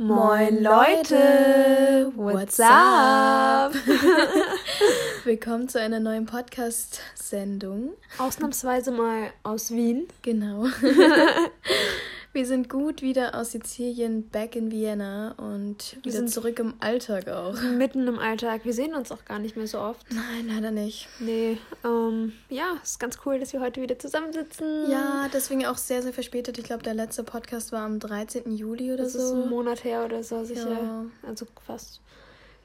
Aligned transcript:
Moin 0.00 0.62
Leute, 0.62 2.12
what's 2.14 2.60
up? 2.60 3.74
Willkommen 5.24 5.68
zu 5.68 5.80
einer 5.80 5.98
neuen 5.98 6.24
Podcast-Sendung. 6.24 7.94
Ausnahmsweise 8.16 8.92
mal 8.92 9.32
aus 9.42 9.72
Wien. 9.72 10.06
Genau. 10.22 10.66
Wir 12.32 12.44
sind 12.46 12.68
gut 12.68 13.00
wieder 13.00 13.34
aus 13.34 13.52
Sizilien, 13.52 14.28
back 14.28 14.54
in 14.54 14.70
Vienna 14.70 15.34
und 15.38 15.96
wir 16.02 16.12
sind 16.12 16.30
zurück 16.30 16.58
im 16.58 16.74
Alltag 16.78 17.28
auch. 17.28 17.58
Mitten 17.62 18.06
im 18.06 18.18
Alltag. 18.18 18.64
Wir 18.64 18.74
sehen 18.74 18.94
uns 18.94 19.10
auch 19.10 19.24
gar 19.24 19.38
nicht 19.38 19.56
mehr 19.56 19.66
so 19.66 19.78
oft. 19.78 20.06
Nein, 20.10 20.46
leider 20.46 20.70
nicht. 20.70 21.08
Nee, 21.20 21.56
ähm, 21.84 22.34
ja, 22.50 22.76
ist 22.82 23.00
ganz 23.00 23.18
cool, 23.24 23.40
dass 23.40 23.54
wir 23.54 23.60
heute 23.60 23.80
wieder 23.80 23.98
zusammensitzen. 23.98 24.90
Ja, 24.90 25.28
deswegen 25.32 25.64
auch 25.64 25.78
sehr, 25.78 26.02
sehr 26.02 26.12
verspätet. 26.12 26.58
Ich 26.58 26.64
glaube, 26.64 26.82
der 26.82 26.94
letzte 26.94 27.24
Podcast 27.24 27.72
war 27.72 27.82
am 27.82 27.98
13. 27.98 28.52
Juli 28.52 28.92
oder 28.92 29.04
das 29.04 29.14
so. 29.14 29.18
Das 29.18 29.28
ist 29.28 29.32
ein 29.32 29.48
Monat 29.48 29.84
her 29.84 30.04
oder 30.04 30.22
so, 30.22 30.44
sicher. 30.44 30.70
Ja. 30.70 31.04
Also 31.26 31.46
fast. 31.66 32.02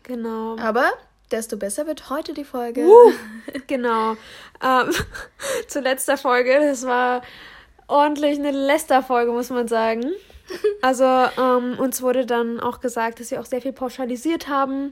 Genau. 0.03 0.57
Aber 0.57 0.91
desto 1.31 1.55
besser 1.55 1.87
wird 1.87 2.09
heute 2.09 2.33
die 2.33 2.43
Folge. 2.43 2.85
Uh, 2.85 3.11
genau. 3.67 4.17
Ähm, 4.61 4.93
zu 5.67 5.79
letzter 5.79 6.17
Folge, 6.17 6.59
das 6.59 6.85
war 6.85 7.21
ordentlich 7.93 8.39
eine 8.39 8.51
Lästerfolge, 8.51 9.31
muss 9.31 9.49
man 9.49 9.67
sagen. 9.67 10.03
Also 10.81 11.05
ähm, 11.05 11.79
uns 11.79 12.01
wurde 12.01 12.25
dann 12.25 12.59
auch 12.59 12.81
gesagt, 12.81 13.21
dass 13.21 13.31
wir 13.31 13.39
auch 13.39 13.45
sehr 13.45 13.61
viel 13.61 13.71
pauschalisiert 13.71 14.49
haben. 14.49 14.91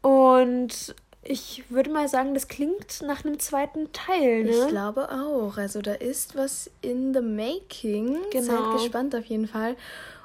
Und 0.00 0.94
ich 1.22 1.64
würde 1.68 1.90
mal 1.90 2.08
sagen, 2.08 2.32
das 2.32 2.48
klingt 2.48 3.02
nach 3.02 3.24
einem 3.24 3.38
zweiten 3.38 3.92
Teil. 3.92 4.44
Ne? 4.44 4.50
Ich 4.50 4.68
glaube 4.68 5.10
auch. 5.10 5.58
Also 5.58 5.82
da 5.82 5.92
ist 5.92 6.34
was 6.34 6.70
in 6.80 7.12
the 7.12 7.20
making. 7.20 8.16
Genau. 8.30 8.46
Seid 8.46 8.72
gespannt 8.80 9.14
auf 9.14 9.26
jeden 9.26 9.46
Fall. 9.46 9.76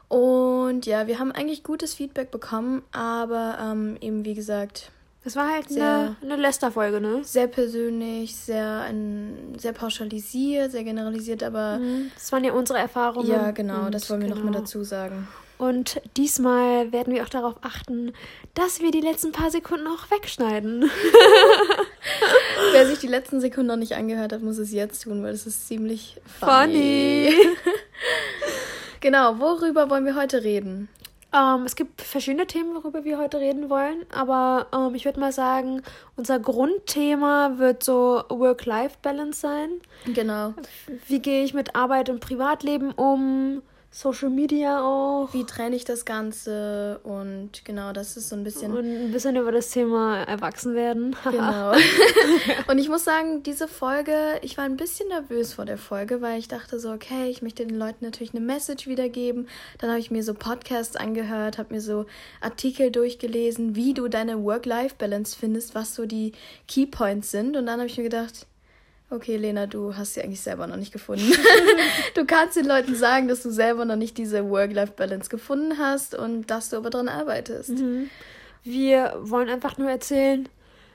Und 0.08 0.86
ja, 0.86 1.08
wir 1.08 1.20
haben 1.20 1.34
eigentlich 1.34 1.64
gutes 1.64 1.94
Feedback 1.94 2.32
bekommen, 2.32 2.82
aber 2.94 3.58
ähm, 3.62 3.98
eben 4.00 4.24
wie 4.24 4.36
gesagt, 4.36 4.92
das 5.26 5.36
war 5.36 5.52
halt 5.52 5.70
sehr, 5.70 6.16
eine, 6.22 6.34
eine 6.34 6.42
Lästerfolge, 6.42 7.02
ne? 7.02 7.24
Sehr 7.24 7.48
persönlich, 7.48 8.36
sehr, 8.36 8.82
ein, 8.82 9.56
sehr 9.58 9.74
pauschalisiert, 9.74 10.72
sehr 10.72 10.84
generalisiert, 10.84 11.42
aber. 11.42 11.80
Mhm. 11.80 12.12
Das 12.14 12.32
waren 12.32 12.44
ja 12.44 12.54
unsere 12.54 12.78
Erfahrungen. 12.78 13.28
Ja, 13.28 13.50
genau, 13.50 13.90
das 13.90 14.08
wollen 14.08 14.22
wir 14.22 14.28
genau. 14.30 14.42
nochmal 14.42 14.62
dazu 14.62 14.84
sagen. 14.84 15.28
Und 15.58 16.00
diesmal 16.16 16.92
werden 16.92 17.12
wir 17.12 17.24
auch 17.24 17.30
darauf 17.30 17.56
achten, 17.62 18.14
dass 18.54 18.82
wir 18.82 18.92
die 18.92 19.02
letzten 19.02 19.32
paar 19.32 19.50
Sekunden 19.50 19.88
auch 19.88 20.12
wegschneiden. 20.12 20.92
Wer 22.74 22.86
sich 22.86 23.00
die 23.00 23.08
letzten 23.08 23.42
Sekunden 23.42 23.68
noch 23.68 23.78
nicht 23.78 23.96
angehört 23.96 24.32
hat, 24.32 24.44
muss 24.44 24.60
es 24.60 24.72
jetzt 24.72 25.04
tun, 25.04 25.24
weil 25.24 25.34
es 25.34 25.48
ist 25.48 25.68
ziemlich 25.68 26.22
funny. 26.40 27.32
funny. 27.32 27.58
genau, 29.00 29.40
worüber 29.40 29.90
wollen 29.90 30.06
wir 30.06 30.16
heute 30.16 30.44
reden? 30.44 30.88
Ähm, 31.36 31.64
es 31.66 31.76
gibt 31.76 32.02
verschiedene 32.02 32.48
Themen, 32.48 32.74
worüber 32.76 33.04
wir 33.04 33.18
heute 33.18 33.40
reden 33.40 33.70
wollen, 33.70 34.06
aber 34.14 34.68
ähm, 34.74 34.96
ich 34.96 35.04
würde 35.04 35.20
mal 35.20 35.34
sagen, 35.34 35.82
unser 36.16 36.40
Grundthema 36.40 37.58
wird 37.58 37.84
so 37.84 38.24
Work-Life-Balance 38.30 39.40
sein. 39.40 39.70
Genau. 40.06 40.54
Wie 41.08 41.20
gehe 41.20 41.44
ich 41.44 41.54
mit 41.54 41.76
Arbeit 41.76 42.10
und 42.10 42.22
Privatleben 42.22 42.92
um? 42.92 43.62
Social 43.96 44.30
Media 44.30 44.82
auch. 44.82 45.34
Wie 45.34 45.46
trenne 45.46 45.74
ich 45.74 45.86
das 45.86 46.04
Ganze? 46.04 47.00
Und 47.04 47.64
genau, 47.64 47.94
das 47.94 48.18
ist 48.18 48.28
so 48.28 48.36
ein 48.36 48.44
bisschen. 48.44 48.74
Und 48.74 48.84
ein 48.84 49.14
bisschen 49.14 49.38
über 49.38 49.54
das 49.54 49.70
Thema 49.70 50.22
Erwachsenwerden. 50.24 51.16
genau. 51.32 51.72
und 52.68 52.78
ich 52.78 52.90
muss 52.90 53.06
sagen, 53.06 53.42
diese 53.44 53.70
Folge, 53.70 54.38
ich 54.42 54.58
war 54.58 54.66
ein 54.66 54.76
bisschen 54.76 55.08
nervös 55.08 55.54
vor 55.54 55.64
der 55.64 55.78
Folge, 55.78 56.22
weil 56.22 56.40
ich 56.40 56.50
dachte 56.50 56.78
so, 56.78 56.92
okay, 56.92 57.30
ich 57.30 57.42
möchte 57.42 57.66
den 57.66 57.78
Leuten 57.78 58.04
natürlich 58.04 58.34
eine 58.34 58.44
Message 58.46 58.86
wiedergeben. 58.88 59.48
Dann 59.78 59.90
habe 59.90 60.02
ich 60.02 60.12
mir 60.12 60.24
so 60.24 60.34
Podcasts 60.34 60.98
angehört, 60.98 61.58
habe 61.58 61.74
mir 61.74 61.82
so 61.82 62.06
Artikel 62.42 62.92
durchgelesen, 62.92 63.78
wie 63.78 63.94
du 63.94 64.10
deine 64.10 64.44
Work-Life-Balance 64.44 65.38
findest, 65.40 65.74
was 65.74 65.96
so 65.96 66.06
die 66.06 66.34
Keypoints 66.68 67.32
sind. 67.32 67.56
Und 67.56 67.66
dann 67.66 67.80
habe 67.80 67.88
ich 67.88 67.96
mir 67.96 68.04
gedacht, 68.04 68.46
Okay, 69.10 69.38
Lena, 69.38 69.68
du 69.68 69.96
hast 69.96 70.16
sie 70.16 70.22
eigentlich 70.22 70.42
selber 70.42 70.66
noch 70.66 70.78
nicht 70.78 70.92
gefunden. 70.92 71.32
du 72.16 72.26
kannst 72.26 72.58
den 72.58 72.66
Leuten 72.66 72.96
sagen, 72.96 73.28
dass 73.28 73.44
du 73.44 73.52
selber 73.52 73.86
noch 73.86 73.96
nicht 73.96 74.18
diese 74.18 74.50
Work-Life-Balance 74.50 75.30
gefunden 75.30 75.78
hast 75.78 76.16
und 76.16 76.48
dass 76.48 76.70
du 76.70 76.78
aber 76.78 76.90
dran 76.90 77.08
arbeitest. 77.08 77.70
Mhm. 77.70 78.10
Wir 78.64 79.16
wollen 79.20 79.48
einfach 79.50 79.78
nur 79.78 79.90
erzählen, 79.90 80.50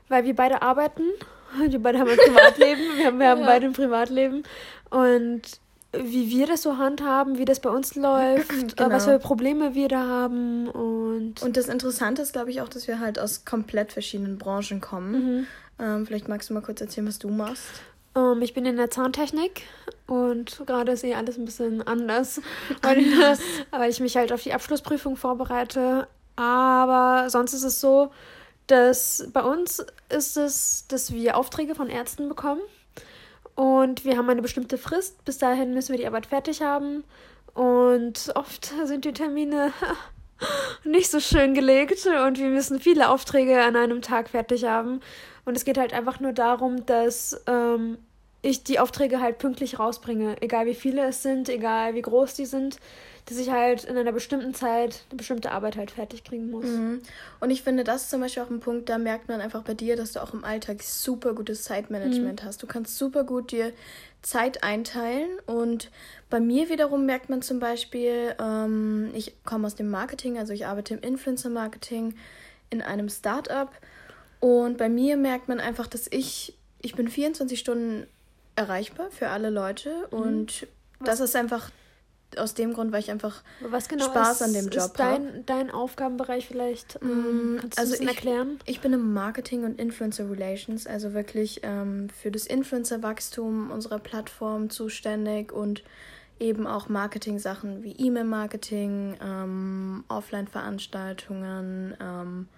weil 0.09 0.25
wir 0.25 0.35
beide 0.35 0.61
arbeiten. 0.61 1.03
Wir 1.69 1.81
beide 1.81 2.01
haben 2.01 2.11
ein 2.11 2.17
Privatleben. 2.27 2.83
wir 2.97 3.07
haben, 3.07 3.19
wir 3.21 3.29
haben 3.29 3.41
ja. 3.41 3.47
beide 3.47 3.67
ein 3.67 3.73
Privatleben. 3.73 4.43
Und 4.91 5.43
wie 5.93 6.31
wir 6.31 6.47
das 6.47 6.63
so 6.63 6.79
handhaben, 6.79 7.39
wie 7.39 7.45
das 7.45 7.61
bei 7.61 7.71
uns 7.71 7.95
läuft, 7.95 8.51
äh, 8.53 8.67
genau. 8.77 8.91
was 8.91 9.05
für 9.05 9.21
Probleme 9.21 9.75
wir 9.75 9.89
da 9.89 10.05
haben. 10.07 10.69
Und, 10.69 11.43
und 11.43 11.57
das 11.57 11.69
Interessante 11.69 12.23
ist, 12.23 12.33
glaube 12.33 12.51
ich, 12.51 12.61
auch, 12.61 12.69
dass 12.69 12.89
wir 12.89 12.99
halt 12.99 13.21
aus 13.21 13.45
komplett 13.45 13.93
verschiedenen 13.93 14.37
Branchen 14.37 14.81
kommen. 14.81 15.13
Mhm. 15.13 15.47
Ähm, 15.79 16.07
vielleicht 16.07 16.29
magst 16.29 16.51
du 16.51 16.55
mal 16.55 16.61
kurz 16.61 16.81
erzählen, 16.81 17.07
was 17.07 17.19
du 17.19 17.29
machst. 17.29 17.65
Um, 18.15 18.37
ähm, 18.37 18.43
ich 18.43 18.55
bin 18.55 18.67
in 18.67 18.77
der 18.77 18.91
Zahntechnik 18.91 19.63
und 20.07 20.63
gerade 20.67 20.93
ist 20.93 21.05
eh 21.05 21.15
alles 21.15 21.39
ein 21.39 21.45
bisschen 21.45 21.87
anders, 21.87 22.41
weil 22.83 22.99
ich, 22.99 23.19
weil 23.71 23.91
ich 23.91 24.01
mich 24.01 24.17
halt 24.17 24.33
auf 24.33 24.43
die 24.43 24.53
Abschlussprüfung 24.53 25.17
vorbereite. 25.17 26.09
Aber 26.37 27.29
sonst 27.31 27.53
ist 27.53 27.65
es 27.65 27.81
so, 27.81 28.11
dass 28.67 29.29
bei 29.33 29.43
uns 29.43 29.85
ist 30.09 30.37
es, 30.37 30.87
dass 30.89 31.13
wir 31.13 31.37
Aufträge 31.37 31.75
von 31.75 31.89
Ärzten 31.89 32.29
bekommen 32.29 32.61
und 33.55 34.05
wir 34.05 34.17
haben 34.17 34.31
eine 34.31 34.43
bestimmte 34.43 34.79
Frist. 34.79 35.25
Bis 35.25 35.39
dahin 35.39 35.75
müssen 35.75 35.91
wir 35.91 35.99
die 35.99 36.07
Arbeit 36.07 36.27
fertig 36.27 36.63
haben 36.63 37.05
und 37.55 38.33
oft 38.35 38.73
sind 38.85 39.05
die 39.05 39.13
Termine 39.13 39.73
nicht 40.85 41.11
so 41.11 41.21
schön 41.21 41.55
gelegt 41.55 42.07
und 42.07 42.39
wir 42.39 42.49
müssen 42.49 42.81
viele 42.81 43.09
Aufträge 43.09 43.63
an 43.63 43.77
einem 43.77 44.03
Tag 44.03 44.31
fertig 44.31 44.65
haben. 44.65 45.01
Und 45.45 45.57
es 45.57 45.65
geht 45.65 45.79
halt 45.79 45.93
einfach 45.93 46.21
nur 46.21 46.33
darum, 46.33 46.87
dass 46.87 47.43
ähm, 47.47 47.99
ich 48.43 48.65
die 48.65 48.79
Aufträge 48.79 49.21
halt 49.21 49.39
pünktlich 49.39 49.79
rausbringe. 49.79 50.41
Egal 50.41 50.67
wie 50.67 50.75
viele 50.75 51.07
es 51.07 51.23
sind, 51.23 51.49
egal 51.49 51.95
wie 51.95 52.03
groß 52.03 52.35
die 52.35 52.47
sind, 52.47 52.79
dass 53.27 53.39
ich 53.39 53.51
halt 53.51 53.85
in 53.85 53.97
einer 53.97 54.13
bestimmten 54.13 54.55
Zeit 54.55 55.05
eine 55.11 55.19
bestimmte 55.19 55.53
Arbeit 55.53 55.77
halt 55.77 55.91
fertig 55.91 56.25
kriegen 56.25 56.51
muss. 56.51 56.65
Mhm. 56.65 57.03
Und 57.39 57.51
ich 57.51 57.63
finde, 57.63 57.85
das 57.85 58.03
ist 58.03 58.11
zum 58.11 58.21
Beispiel 58.21 58.43
auch 58.43 58.51
ein 58.51 58.61
Punkt, 58.61 58.89
da 58.89 58.99
merkt 58.99 59.29
man 59.29 59.41
einfach 59.41 59.63
bei 59.63 59.75
dir, 59.75 59.95
dass 59.97 60.13
du 60.13 60.23
auch 60.23 60.33
im 60.33 60.45
Alltag 60.45 60.83
super 60.83 61.35
gutes 61.35 61.65
Zeitmanagement 61.65 62.43
mhm. 62.43 62.47
hast. 62.47 62.63
Du 62.63 62.67
kannst 62.67 62.97
super 62.97 63.25
gut 63.25 63.53
dir 63.53 63.73
Zeit 64.23 64.65
einteilen 64.65 65.29
und 65.47 65.91
bei 66.29 66.41
mir 66.41 66.69
wiederum 66.69 67.07
merkt 67.07 67.31
man 67.31 67.43
zum 67.43 67.59
Beispiel, 67.59 68.35
ähm, 68.41 69.11
ich 69.15 69.35
komme 69.45 69.67
aus 69.67 69.75
dem 69.75 69.91
Marketing, 69.91 70.39
also 70.39 70.53
ich 70.53 70.67
arbeite 70.67 70.95
im 70.95 71.01
Influencer-Marketing 71.01 72.15
in 72.71 72.83
einem 72.83 73.09
Startup 73.09 73.71
und 74.41 74.79
bei 74.79 74.89
mir 74.89 75.17
merkt 75.17 75.49
man 75.49 75.61
einfach, 75.61 75.87
dass 75.87 76.07
ich, 76.11 76.55
ich 76.81 76.95
bin 76.95 77.09
24 77.09 77.59
Stunden 77.59 78.07
erreichbar 78.57 79.11
für 79.11 79.29
alle 79.29 79.51
Leute 79.51 80.09
mhm. 80.11 80.19
und 80.19 80.67
Was? 80.99 81.19
das 81.19 81.21
ist 81.21 81.37
einfach 81.37 81.71
aus 82.37 82.55
dem 82.55 82.73
Grund, 82.75 82.93
weil 82.93 83.01
ich 83.01 83.11
einfach 83.11 83.43
genau 83.89 84.05
Spaß 84.05 84.41
ist, 84.41 84.43
an 84.43 84.53
dem 84.53 84.69
Job 84.69 84.97
habe. 84.99 85.21
Dein, 85.21 85.47
dein 85.47 85.71
Aufgabenbereich 85.71 86.47
vielleicht? 86.47 86.99
Ähm, 87.03 87.59
kannst 87.61 87.79
also 87.79 87.97
du 87.97 88.03
ich, 88.03 88.09
erklären? 88.09 88.59
Ich 88.67 88.81
bin 88.81 88.93
im 88.93 89.13
Marketing 89.13 89.65
und 89.65 89.81
Influencer 89.81 90.31
Relations, 90.31 90.87
also 90.87 91.13
wirklich 91.13 91.61
ähm, 91.65 92.09
für 92.11 92.31
das 92.31 92.47
Influencer-Wachstum 92.47 93.71
unserer 93.71 93.99
Plattform 93.99 94.71
zuständig 94.71 95.53
und 95.53 95.83
eben 96.39 96.67
auch 96.67 96.89
Marketing-Sachen 96.89 97.83
wie 97.83 97.93
E-Mail-Marketing, 97.93 99.17
ähm, 99.23 100.05
Offline-Veranstaltungen, 100.09 101.97
ähm, 102.01 102.49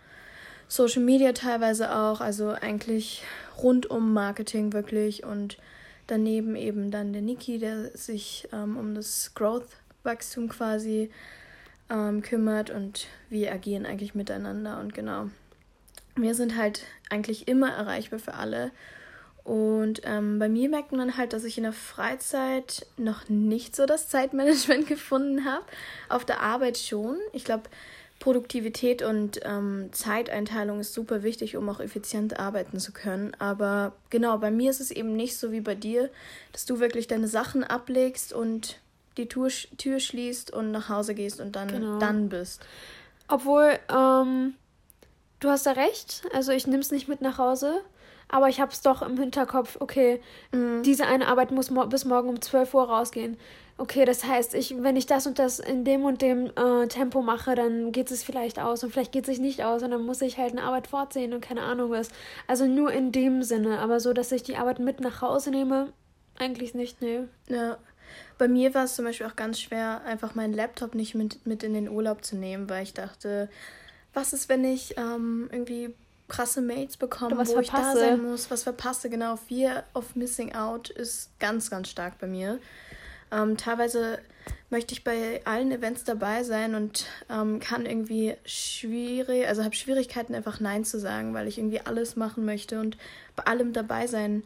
Social 0.73 1.03
Media 1.03 1.33
teilweise 1.33 1.95
auch, 1.95 2.23
also 2.23 2.49
eigentlich 2.49 3.23
rund 3.63 3.91
um 3.91 4.15
Marketing 4.15 4.73
wirklich 4.73 5.23
und 5.23 5.59
daneben 6.07 6.57
eben 6.57 6.91
dann 6.91 7.13
der 7.13 7.21
Niki, 7.21 7.59
der 7.59 7.95
sich 7.95 8.49
ähm, 8.55 8.79
um 8.79 8.95
das 8.95 9.33
Growth-Wachstum 9.35 10.49
quasi 10.49 11.11
ähm, 11.91 12.23
kümmert 12.23 12.71
und 12.71 13.07
wir 13.29 13.53
agieren 13.53 13.85
eigentlich 13.85 14.15
miteinander 14.15 14.81
und 14.81 14.95
genau. 14.95 15.29
Wir 16.17 16.35
sind 16.35 16.57
halt 16.57 16.85
eigentlich 17.11 17.49
immer 17.49 17.71
erreichbar 17.71 18.19
für 18.19 18.33
alle. 18.33 18.71
Und 19.45 20.01
ähm, 20.05 20.39
bei 20.39 20.49
mir 20.49 20.71
merkt 20.71 20.93
man 20.93 21.19
halt, 21.19 21.35
dass 21.35 21.45
ich 21.45 21.59
in 21.59 21.65
der 21.65 21.73
Freizeit 21.75 22.87
noch 22.97 23.29
nicht 23.29 23.77
so 23.77 23.85
das 23.85 24.09
Zeitmanagement 24.09 24.87
gefunden 24.89 25.45
habe. 25.45 25.65
Auf 26.09 26.25
der 26.25 26.41
Arbeit 26.41 26.79
schon. 26.79 27.19
Ich 27.35 27.45
glaube, 27.45 27.65
Produktivität 28.23 29.03
und 29.03 29.41
ähm, 29.43 29.89
Zeiteinteilung 29.91 30.79
ist 30.79 30.95
super 30.95 31.25
wichtig, 31.25 31.57
um 31.57 31.69
auch 31.69 31.81
effizient 31.81 32.39
arbeiten 32.39 32.79
zu 32.79 32.93
können. 32.93 33.33
Aber 33.41 33.95
genau, 34.11 34.39
bei 34.39 34.53
mir 34.53 34.71
ist 34.71 34.81
es 34.81 34.93
eben 34.93 35.17
nicht 35.17 35.37
so 35.37 35.51
wie 35.51 35.61
bei 35.61 35.75
dir, 35.75 36.09
dass 36.53 36.65
du 36.65 36.79
wirklich 36.79 37.09
deine 37.09 37.27
Sachen 37.27 37.65
ablegst 37.65 38.33
und 38.33 38.79
die 39.17 39.27
Tür, 39.27 39.49
Tür 39.77 39.99
schließt 39.99 40.53
und 40.53 40.71
nach 40.71 40.89
Hause 40.89 41.17
gehst 41.17 41.41
und 41.41 41.57
dann, 41.57 41.67
genau. 41.67 41.99
dann 41.99 42.29
bist. 42.29 42.65
Obwohl, 43.27 43.77
ähm, 43.93 44.55
du 45.41 45.49
hast 45.49 45.67
da 45.67 45.73
recht. 45.73 46.23
Also 46.33 46.53
ich 46.53 46.69
nehme 46.69 46.83
es 46.83 46.93
nicht 46.93 47.09
mit 47.09 47.23
nach 47.23 47.39
Hause. 47.39 47.81
Aber 48.29 48.49
ich 48.49 48.61
habe 48.61 48.71
es 48.71 48.83
doch 48.83 49.03
im 49.03 49.19
Hinterkopf, 49.19 49.79
okay, 49.81 50.23
mhm. 50.53 50.85
diese 50.85 51.07
eine 51.07 51.27
Arbeit 51.27 51.51
muss 51.51 51.71
mo 51.71 51.85
bis 51.87 52.05
morgen 52.05 52.29
um 52.29 52.41
12 52.41 52.73
Uhr 52.73 52.85
rausgehen. 52.85 53.37
Okay, 53.83 54.05
das 54.05 54.23
heißt, 54.23 54.55
ich, 54.55 54.77
wenn 54.81 54.95
ich 54.95 55.07
das 55.07 55.27
und 55.27 55.41
das 55.41 55.59
in 55.59 55.85
dem 55.85 56.05
und 56.05 56.23
dem 56.23 56.53
äh, 56.57 56.87
Tempo 56.87 57.21
mache, 57.21 57.57
dann 57.57 57.91
geht 57.91 58.13
es 58.13 58.23
vielleicht 58.23 58.61
aus 58.61 58.85
und 58.85 58.93
vielleicht 58.93 59.11
geht 59.11 59.25
es 59.25 59.27
sich 59.27 59.41
nicht 59.41 59.65
aus 59.65 59.83
und 59.83 59.91
dann 59.91 60.07
muss 60.07 60.23
ich 60.23 60.39
halt 60.39 60.53
eine 60.53 60.63
Arbeit 60.63 60.87
fortsehen 60.87 61.33
und 61.33 61.41
keine 61.41 61.63
Ahnung 61.63 61.91
was. 61.91 62.11
Also 62.47 62.67
nur 62.67 62.93
in 62.93 63.11
dem 63.11 63.43
Sinne, 63.43 63.81
aber 63.81 63.99
so, 63.99 64.13
dass 64.13 64.31
ich 64.31 64.45
die 64.45 64.57
Arbeit 64.57 64.79
mit 64.79 65.01
nach 65.01 65.21
Hause 65.21 65.51
nehme, 65.51 65.93
eigentlich 66.39 66.75
nicht, 66.75 67.03
nee. 67.03 67.23
Ja. 67.49 67.77
Bei 68.39 68.47
mir 68.47 68.73
war 68.73 68.85
es 68.85 68.95
zum 68.95 69.05
Beispiel 69.05 69.27
auch 69.27 69.35
ganz 69.37 69.59
schwer, 69.59 70.03
einfach 70.05 70.37
meinen 70.37 70.55
Laptop 70.55 70.95
nicht 70.95 71.17
mit, 71.17 71.45
mit 71.45 71.65
in 71.65 71.75
den 71.75 71.89
Urlaub 71.89 72.25
zu 72.25 72.37
nehmen, 72.37 72.71
weil 72.71 72.85
ich 72.85 72.95
dachte, 72.95 73.49
was 74.15 74.33
ist, 74.33 74.49
wenn 74.49 74.65
ich 74.65 74.97
ähm, 74.97 75.49
irgendwie 75.51 75.93
krasse 76.29 76.61
Mails 76.61 76.97
bekomme, 76.97 77.37
wo 77.37 77.45
verpasse. 77.45 77.63
ich 77.63 77.71
da 77.71 77.95
sein 77.95 78.23
muss, 78.23 78.49
was 78.49 78.63
verpasse, 78.63 79.11
genau. 79.11 79.35
Fear 79.35 79.83
of 79.93 80.15
Missing 80.15 80.55
Out 80.55 80.89
ist 80.89 81.31
ganz, 81.41 81.69
ganz 81.69 81.89
stark 81.89 82.19
bei 82.21 82.29
mir. 82.29 82.61
Ähm, 83.33 83.57
teilweise 83.57 84.19
möchte 84.71 84.95
ich 84.95 85.05
bei 85.05 85.41
allen 85.45 85.73
Events 85.73 86.05
dabei 86.05 86.45
sein 86.45 86.75
und 86.75 87.07
ähm, 87.31 87.61
kann 87.61 87.87
irgendwie 87.87 88.37
schwierig, 88.45 89.47
also 89.47 89.65
habe 89.65 89.75
Schwierigkeiten 89.75 90.35
einfach 90.35 90.61
Nein 90.61 90.85
zu 90.85 90.99
sagen, 90.99 91.35
weil 91.35 91.49
ich 91.49 91.59
irgendwie 91.59 91.81
alles 91.81 92.17
machen 92.17 92.45
möchte 92.45 92.81
und 92.81 92.97
bei 93.37 93.45
allem 93.45 93.73
dabei 93.73 94.07
sein 94.07 94.43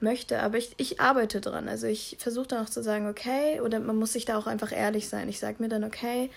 möchte. 0.00 0.40
Aber 0.40 0.58
ich, 0.58 0.74
ich 0.76 1.00
arbeite 1.00 1.40
dran. 1.40 1.68
Also 1.68 1.86
ich 1.86 2.16
versuche 2.18 2.48
dann 2.48 2.64
auch 2.64 2.70
zu 2.70 2.82
sagen, 2.82 3.08
okay, 3.08 3.60
oder 3.60 3.80
man 3.80 3.96
muss 3.96 4.12
sich 4.12 4.24
da 4.24 4.36
auch 4.36 4.46
einfach 4.46 4.72
ehrlich 4.72 5.08
sein. 5.08 5.28
Ich 5.28 5.40
sage 5.40 5.56
mir 5.58 5.68
dann, 5.68 5.84
okay, 5.84 6.30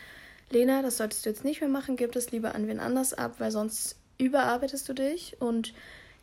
Lena, 0.50 0.82
das 0.82 0.98
solltest 0.98 1.26
du 1.26 1.30
jetzt 1.30 1.44
nicht 1.44 1.62
mehr 1.62 1.70
machen, 1.70 1.98
gib 1.98 2.14
das 2.14 2.32
lieber 2.32 2.56
an 2.56 2.68
wen 2.68 2.80
anders 2.80 3.14
ab, 3.14 3.36
weil 3.40 3.52
sonst 3.52 3.98
überarbeitest 4.18 4.88
du 4.88 4.94
dich 4.94 5.36
und 5.40 5.74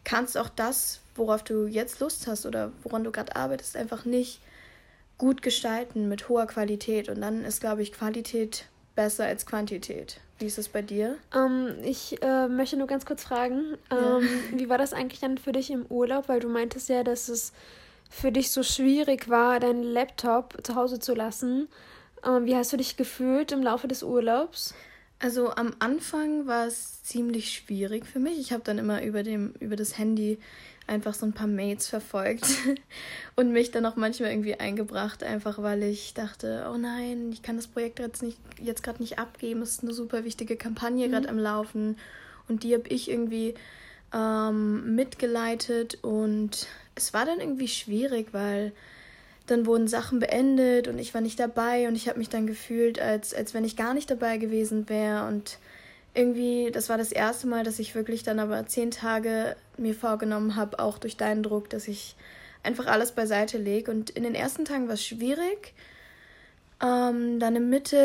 kannst 0.02 0.36
auch 0.36 0.48
das, 0.48 1.00
worauf 1.14 1.44
du 1.44 1.66
jetzt 1.66 2.00
Lust 2.00 2.26
hast 2.26 2.46
oder 2.46 2.72
woran 2.82 3.04
du 3.04 3.12
gerade 3.12 3.36
arbeitest, 3.36 3.76
einfach 3.76 4.04
nicht 4.04 4.40
gut 5.18 5.42
gestalten 5.42 6.08
mit 6.08 6.28
hoher 6.28 6.46
Qualität. 6.46 7.08
Und 7.08 7.20
dann 7.20 7.44
ist, 7.44 7.60
glaube 7.60 7.82
ich, 7.82 7.92
Qualität 7.92 8.66
besser 8.94 9.26
als 9.26 9.46
Quantität. 9.46 10.20
Wie 10.38 10.46
ist 10.46 10.58
es 10.58 10.68
bei 10.68 10.82
dir? 10.82 11.16
Ähm, 11.34 11.74
ich 11.82 12.20
äh, 12.22 12.48
möchte 12.48 12.76
nur 12.76 12.86
ganz 12.86 13.06
kurz 13.06 13.22
fragen, 13.22 13.76
ähm, 13.90 13.98
ja. 13.98 14.58
wie 14.58 14.68
war 14.68 14.78
das 14.78 14.92
eigentlich 14.92 15.20
dann 15.20 15.38
für 15.38 15.52
dich 15.52 15.70
im 15.70 15.86
Urlaub? 15.86 16.28
Weil 16.28 16.40
du 16.40 16.48
meintest 16.48 16.88
ja, 16.88 17.04
dass 17.04 17.28
es 17.28 17.52
für 18.10 18.32
dich 18.32 18.50
so 18.50 18.62
schwierig 18.62 19.28
war, 19.28 19.60
deinen 19.60 19.82
Laptop 19.82 20.58
zu 20.64 20.74
Hause 20.74 20.98
zu 20.98 21.14
lassen. 21.14 21.68
Ähm, 22.24 22.46
wie 22.46 22.56
hast 22.56 22.72
du 22.72 22.76
dich 22.76 22.96
gefühlt 22.96 23.52
im 23.52 23.62
Laufe 23.62 23.88
des 23.88 24.02
Urlaubs? 24.02 24.74
Also 25.20 25.50
am 25.50 25.74
Anfang 25.78 26.46
war 26.46 26.66
es 26.66 27.02
ziemlich 27.02 27.52
schwierig 27.52 28.04
für 28.04 28.18
mich. 28.18 28.38
Ich 28.38 28.52
habe 28.52 28.62
dann 28.64 28.78
immer 28.78 29.02
über, 29.02 29.22
dem, 29.22 29.54
über 29.60 29.76
das 29.76 29.96
Handy 29.96 30.38
einfach 30.86 31.14
so 31.14 31.24
ein 31.26 31.32
paar 31.32 31.46
Mates 31.46 31.88
verfolgt 31.88 32.46
und 33.36 33.52
mich 33.52 33.70
dann 33.70 33.86
auch 33.86 33.96
manchmal 33.96 34.30
irgendwie 34.30 34.54
eingebracht, 34.54 35.22
einfach 35.22 35.62
weil 35.62 35.82
ich 35.82 36.14
dachte, 36.14 36.70
oh 36.72 36.76
nein, 36.76 37.30
ich 37.32 37.42
kann 37.42 37.56
das 37.56 37.66
Projekt 37.66 37.98
jetzt 37.98 38.22
nicht 38.22 38.38
jetzt 38.60 38.82
gerade 38.82 39.02
nicht 39.02 39.18
abgeben, 39.18 39.62
es 39.62 39.72
ist 39.72 39.82
eine 39.82 39.94
super 39.94 40.24
wichtige 40.24 40.56
Kampagne 40.56 41.06
mhm. 41.06 41.12
gerade 41.12 41.28
am 41.28 41.38
Laufen 41.38 41.96
und 42.48 42.62
die 42.62 42.74
habe 42.74 42.88
ich 42.88 43.10
irgendwie 43.10 43.54
ähm, 44.12 44.94
mitgeleitet 44.94 45.98
und 46.02 46.66
es 46.94 47.14
war 47.14 47.24
dann 47.24 47.40
irgendwie 47.40 47.68
schwierig, 47.68 48.28
weil 48.32 48.72
dann 49.46 49.66
wurden 49.66 49.88
Sachen 49.88 50.20
beendet 50.20 50.88
und 50.88 50.98
ich 50.98 51.12
war 51.12 51.20
nicht 51.20 51.38
dabei 51.38 51.88
und 51.88 51.96
ich 51.96 52.08
habe 52.08 52.18
mich 52.18 52.28
dann 52.28 52.46
gefühlt, 52.46 52.98
als, 52.98 53.34
als 53.34 53.52
wenn 53.52 53.64
ich 53.64 53.76
gar 53.76 53.94
nicht 53.94 54.10
dabei 54.10 54.38
gewesen 54.38 54.88
wäre 54.88 55.26
und 55.26 55.58
irgendwie, 56.14 56.70
das 56.70 56.88
war 56.88 56.96
das 56.96 57.12
erste 57.12 57.46
Mal, 57.46 57.64
dass 57.64 57.78
ich 57.78 57.94
wirklich 57.94 58.22
dann 58.22 58.38
aber 58.38 58.66
zehn 58.66 58.90
Tage 58.90 59.56
mir 59.76 59.94
vorgenommen 59.94 60.56
habe, 60.56 60.78
auch 60.78 60.98
durch 60.98 61.16
deinen 61.16 61.42
Druck, 61.42 61.68
dass 61.70 61.88
ich 61.88 62.14
einfach 62.62 62.86
alles 62.86 63.12
beiseite 63.12 63.58
lege. 63.58 63.90
Und 63.90 64.10
in 64.10 64.22
den 64.22 64.34
ersten 64.34 64.64
Tagen 64.64 64.86
war 64.86 64.94
es 64.94 65.04
schwierig. 65.04 65.74
Ähm, 66.82 67.40
dann 67.40 67.56
in, 67.56 67.68
Mitte, 67.68 67.96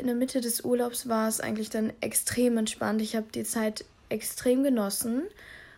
in 0.00 0.06
der 0.06 0.14
Mitte 0.14 0.40
des 0.40 0.62
Urlaubs 0.62 1.08
war 1.08 1.28
es 1.28 1.40
eigentlich 1.40 1.70
dann 1.70 1.92
extrem 2.00 2.56
entspannt. 2.56 3.02
Ich 3.02 3.14
habe 3.14 3.26
die 3.32 3.44
Zeit 3.44 3.84
extrem 4.08 4.62
genossen. 4.62 5.22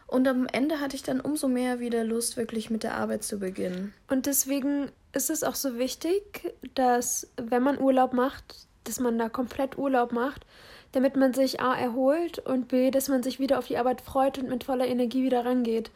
Und 0.06 0.26
am 0.26 0.46
Ende 0.46 0.80
hatte 0.80 0.96
ich 0.96 1.02
dann 1.02 1.20
umso 1.20 1.46
mehr 1.46 1.78
wieder 1.78 2.02
Lust, 2.02 2.36
wirklich 2.36 2.70
mit 2.70 2.82
der 2.82 2.94
Arbeit 2.94 3.22
zu 3.22 3.38
beginnen. 3.38 3.94
Und 4.08 4.26
deswegen 4.26 4.90
ist 5.12 5.30
es 5.30 5.44
auch 5.44 5.54
so 5.54 5.78
wichtig, 5.78 6.52
dass 6.74 7.28
wenn 7.36 7.62
man 7.62 7.80
Urlaub 7.80 8.12
macht, 8.12 8.66
dass 8.84 8.98
man 8.98 9.18
da 9.18 9.28
komplett 9.28 9.78
Urlaub 9.78 10.10
macht, 10.12 10.44
damit 10.92 11.16
man 11.16 11.34
sich 11.34 11.60
A 11.60 11.74
erholt 11.74 12.38
und 12.38 12.68
B, 12.68 12.90
dass 12.90 13.08
man 13.08 13.22
sich 13.22 13.38
wieder 13.38 13.58
auf 13.58 13.66
die 13.66 13.78
Arbeit 13.78 14.00
freut 14.00 14.38
und 14.38 14.48
mit 14.48 14.64
voller 14.64 14.86
Energie 14.86 15.24
wieder 15.24 15.44
rangeht. 15.44 15.90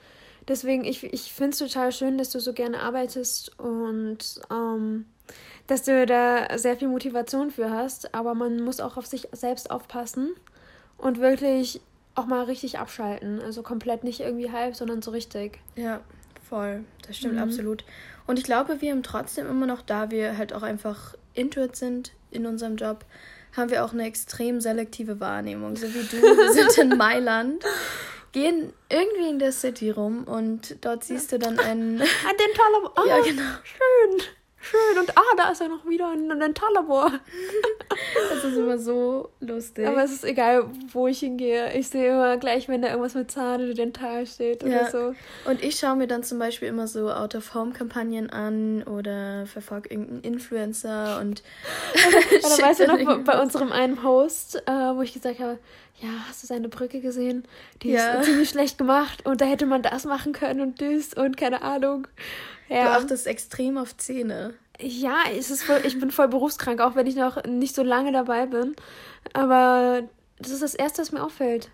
Deswegen, 0.47 0.85
ich, 0.85 1.03
ich 1.05 1.33
finde 1.33 1.51
es 1.51 1.59
total 1.59 1.91
schön, 1.91 2.19
dass 2.19 2.31
du 2.31 2.39
so 2.39 2.53
gerne 2.53 2.81
arbeitest 2.81 3.59
und 3.59 4.19
ähm, 4.51 5.07
dass 5.67 5.83
du 5.83 6.05
da 6.07 6.59
sehr 6.59 6.77
viel 6.77 6.89
Motivation 6.89 7.51
für 7.51 7.71
hast, 7.71 8.15
aber 8.15 8.35
man 8.35 8.63
muss 8.63 8.81
auch 8.81 8.97
auf 8.97 9.07
sich 9.07 9.29
selbst 9.33 9.71
aufpassen 9.71 10.35
und 10.99 11.19
wirklich 11.19 11.81
auch 12.15 12.27
mal 12.27 12.45
richtig 12.45 12.79
abschalten. 12.79 13.41
Also 13.41 13.63
komplett 13.63 14.05
nicht 14.05 14.21
irgendwie 14.21 14.51
halb, 14.51 14.77
sondern 14.77 15.03
so 15.03 15.11
richtig. 15.11 15.59
Ja, 15.77 16.01
voll. 16.49 16.85
Das 17.07 17.17
stimmt 17.17 17.35
mhm. 17.35 17.41
absolut. 17.41 17.85
Und 18.27 18.39
ich 18.39 18.45
glaube, 18.45 18.81
wir 18.81 18.93
haben 18.93 19.03
trotzdem 19.03 19.49
immer 19.49 19.67
noch, 19.67 19.83
da 19.83 20.11
wir 20.11 20.37
halt 20.37 20.53
auch 20.53 20.63
einfach 20.63 21.15
Intuit 21.33 21.77
sind 21.77 22.13
in 22.31 22.47
unserem 22.47 22.77
Job, 22.77 23.05
haben 23.57 23.71
wir 23.71 23.85
auch 23.85 23.93
eine 23.93 24.05
extrem 24.05 24.61
selektive 24.61 25.21
Wahrnehmung. 25.21 25.77
So 25.77 25.87
wie 25.89 26.03
du, 26.05 26.23
wir 26.23 26.53
sind 26.53 26.77
in 26.79 26.89
Mailand, 26.99 27.65
gehen 28.33 28.73
irgendwie 28.89 29.31
in 29.31 29.39
der 29.39 29.53
City 29.53 29.91
rum 29.91 30.25
und 30.25 30.85
dort 30.85 31.05
siehst 31.05 31.33
du 31.33 31.39
dann 31.39 31.59
einen. 31.59 32.01
Ein 32.01 32.37
Dentallabor. 32.37 32.93
Oh, 32.97 33.09
ja, 33.09 33.21
genau. 33.21 33.43
Schön. 33.63 34.29
Schön. 34.65 34.99
Und 34.99 35.17
ah, 35.17 35.37
da 35.37 35.51
ist 35.51 35.61
ja 35.61 35.69
noch 35.69 35.87
wieder 35.87 36.09
ein 36.09 36.41
Dentallabor. 36.41 37.13
das 38.31 38.45
ist 38.45 38.57
immer 38.57 38.79
so 38.79 39.29
lustig. 39.41 39.87
Aber 39.87 40.03
es 40.03 40.11
ist 40.11 40.25
egal, 40.25 40.65
wo 40.91 41.07
ich 41.07 41.21
hingehe. 41.21 41.75
Ich 41.75 41.89
sehe 41.89 42.13
immer 42.13 42.39
gleich, 42.39 42.67
wenn 42.67 42.81
da 42.81 42.89
irgendwas 42.89 43.15
mit 43.15 43.31
Zahn 43.31 43.63
oder 43.63 43.75
Dental 43.75 44.27
steht 44.27 44.65
oder 44.65 44.91
so. 44.91 45.15
Und 45.45 45.63
ich 45.63 45.79
schaue 45.79 45.97
mir 45.97 46.07
dann 46.07 46.23
zum 46.23 46.39
Beispiel 46.39 46.69
immer 46.69 46.89
so 46.89 47.11
Out-of-Home-Kampagnen 47.11 48.31
an 48.31 48.83
oder 48.85 49.45
verfolge 49.47 49.91
irgendeinen 49.91 50.23
Influencer 50.23 51.21
und. 51.21 51.43
oder 52.39 52.63
weißt 52.69 52.81
du 52.81 52.87
noch, 52.87 53.25
bei 53.25 53.43
unserem 53.43 53.71
einen 53.71 54.03
Host, 54.03 54.63
äh, 54.67 54.71
wo 54.71 55.03
ich 55.03 55.13
gesagt 55.13 55.41
habe, 55.41 55.59
ja, 56.01 56.09
hast 56.29 56.43
du 56.43 56.47
seine 56.47 56.69
Brücke 56.69 57.01
gesehen? 57.01 57.45
Die 57.83 57.91
ja. 57.91 58.15
ist 58.15 58.27
ziemlich 58.27 58.49
schlecht 58.49 58.79
gemacht 58.79 59.25
und 59.27 59.41
da 59.41 59.45
hätte 59.45 59.67
man 59.67 59.83
das 59.83 60.05
machen 60.05 60.33
können 60.33 60.61
und 60.61 60.81
das 60.81 61.15
und 61.15 61.37
keine 61.37 61.63
Ahnung. 61.63 62.09
Ja. 62.69 62.85
Du 62.85 62.91
achtest 63.03 63.27
extrem 63.27 63.79
auf 63.79 63.97
Zähne. 63.97 64.55
Ja, 64.81 65.19
es 65.37 65.51
ist 65.51 65.63
voll, 65.63 65.83
ich 65.85 65.99
bin 65.99 66.11
voll 66.11 66.29
berufskrank, 66.29 66.81
auch 66.81 66.97
wenn 66.97 67.07
ich 67.07 67.15
noch 67.15 67.45
nicht 67.45 67.75
so 67.75 67.83
lange 67.83 68.13
dabei 68.13 68.47
bin. 68.47 68.75
Aber 69.33 70.03
das 70.39 70.51
ist 70.51 70.63
das 70.63 70.75
Erste, 70.75 71.03
was 71.03 71.13
mir 71.13 71.23
auffällt. 71.23 71.71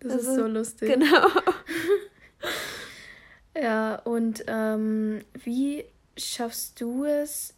Das 0.00 0.12
also, 0.12 0.30
ist 0.30 0.36
so 0.36 0.46
lustig. 0.46 0.92
Genau. 0.92 1.26
ja, 3.60 3.96
und 3.96 4.44
ähm, 4.46 5.24
wie 5.34 5.84
schaffst 6.16 6.80
du 6.80 7.04
es, 7.04 7.54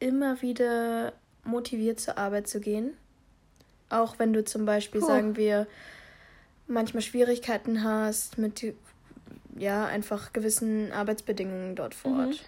immer 0.00 0.42
wieder 0.42 1.12
motiviert 1.44 2.00
zur 2.00 2.18
Arbeit 2.18 2.48
zu 2.48 2.60
gehen? 2.60 2.96
Auch 3.90 4.18
wenn 4.18 4.32
du 4.32 4.44
zum 4.44 4.64
Beispiel, 4.64 5.00
Puh. 5.00 5.06
sagen 5.06 5.36
wir, 5.36 5.66
manchmal 6.66 7.02
Schwierigkeiten 7.02 7.84
hast 7.84 8.38
mit 8.38 8.74
ja, 9.56 9.86
einfach 9.86 10.32
gewissen 10.32 10.92
Arbeitsbedingungen 10.92 11.76
dort 11.76 11.94
vor 11.94 12.12
Ort. 12.12 12.44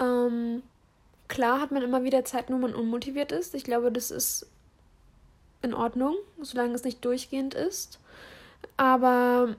Mhm. 0.00 0.04
Ähm, 0.04 0.62
klar 1.28 1.60
hat 1.60 1.70
man 1.70 1.82
immer 1.82 2.04
wieder 2.04 2.24
Zeit, 2.24 2.50
wo 2.50 2.56
man 2.56 2.74
unmotiviert 2.74 3.32
ist. 3.32 3.54
Ich 3.54 3.64
glaube, 3.64 3.90
das 3.90 4.10
ist 4.10 4.46
in 5.62 5.74
Ordnung, 5.74 6.14
solange 6.40 6.74
es 6.74 6.84
nicht 6.84 7.04
durchgehend 7.04 7.54
ist. 7.54 7.98
Aber 8.76 9.56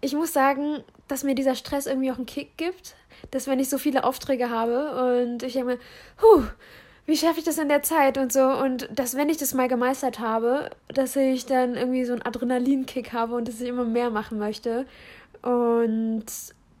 ich 0.00 0.14
muss 0.14 0.32
sagen, 0.32 0.84
dass 1.08 1.24
mir 1.24 1.34
dieser 1.34 1.54
Stress 1.54 1.86
irgendwie 1.86 2.10
auch 2.10 2.16
einen 2.16 2.26
Kick 2.26 2.56
gibt, 2.56 2.96
dass 3.30 3.46
wenn 3.46 3.60
ich 3.60 3.68
so 3.68 3.78
viele 3.78 4.04
Aufträge 4.04 4.50
habe 4.50 5.22
und 5.22 5.42
ich 5.42 5.54
denke 5.54 5.74
mir, 5.74 5.78
huh, 6.22 6.44
wie 7.06 7.16
schaffe 7.16 7.38
ich 7.38 7.44
das 7.44 7.58
in 7.58 7.68
der 7.68 7.82
Zeit 7.82 8.18
und 8.18 8.32
so 8.32 8.42
und 8.42 8.88
dass 8.92 9.16
wenn 9.16 9.28
ich 9.28 9.36
das 9.36 9.54
mal 9.54 9.68
gemeistert 9.68 10.18
habe, 10.18 10.70
dass 10.88 11.14
ich 11.16 11.46
dann 11.46 11.76
irgendwie 11.76 12.04
so 12.04 12.12
einen 12.12 12.22
Adrenalinkick 12.22 13.12
habe 13.12 13.36
und 13.36 13.48
dass 13.48 13.60
ich 13.60 13.68
immer 13.68 13.84
mehr 13.84 14.10
machen 14.10 14.38
möchte 14.38 14.86
und 15.46 16.24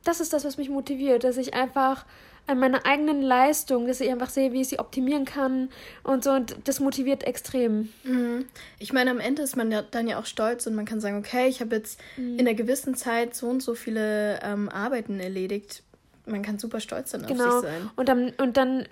das 0.02 0.20
ist 0.20 0.32
das, 0.32 0.44
was 0.44 0.56
mich 0.56 0.68
motiviert, 0.68 1.22
dass 1.22 1.36
ich 1.36 1.54
einfach 1.54 2.04
an 2.48 2.58
meiner 2.58 2.84
eigenen 2.84 3.22
Leistung, 3.22 3.86
dass 3.86 4.00
ich 4.00 4.10
einfach 4.10 4.28
sehe, 4.28 4.52
wie 4.52 4.62
ich 4.62 4.68
sie 4.68 4.80
optimieren 4.80 5.24
kann 5.24 5.68
und 6.02 6.24
so. 6.24 6.32
Und 6.32 6.56
das 6.64 6.80
motiviert 6.80 7.22
extrem. 7.24 7.90
Mhm. 8.02 8.46
Ich 8.80 8.92
meine, 8.92 9.12
am 9.12 9.20
Ende 9.20 9.42
ist 9.42 9.56
man 9.56 9.70
ja 9.70 9.82
dann 9.82 10.08
ja 10.08 10.18
auch 10.18 10.26
stolz 10.26 10.66
und 10.66 10.74
man 10.74 10.84
kann 10.84 11.00
sagen, 11.00 11.16
okay, 11.16 11.46
ich 11.46 11.60
habe 11.60 11.76
jetzt 11.76 12.00
mhm. 12.16 12.40
in 12.40 12.40
einer 12.40 12.54
gewissen 12.54 12.96
Zeit 12.96 13.36
so 13.36 13.48
und 13.48 13.62
so 13.62 13.76
viele 13.76 14.40
ähm, 14.42 14.68
Arbeiten 14.68 15.20
erledigt. 15.20 15.84
Man 16.24 16.42
kann 16.42 16.58
super 16.58 16.80
stolz 16.80 17.12
dann 17.12 17.24
genau. 17.24 17.46
auf 17.46 17.52
sich 17.60 17.70
sein. 17.70 17.90
Und 17.94 18.08
dann, 18.08 18.32
und 18.38 18.56
dann, 18.56 18.84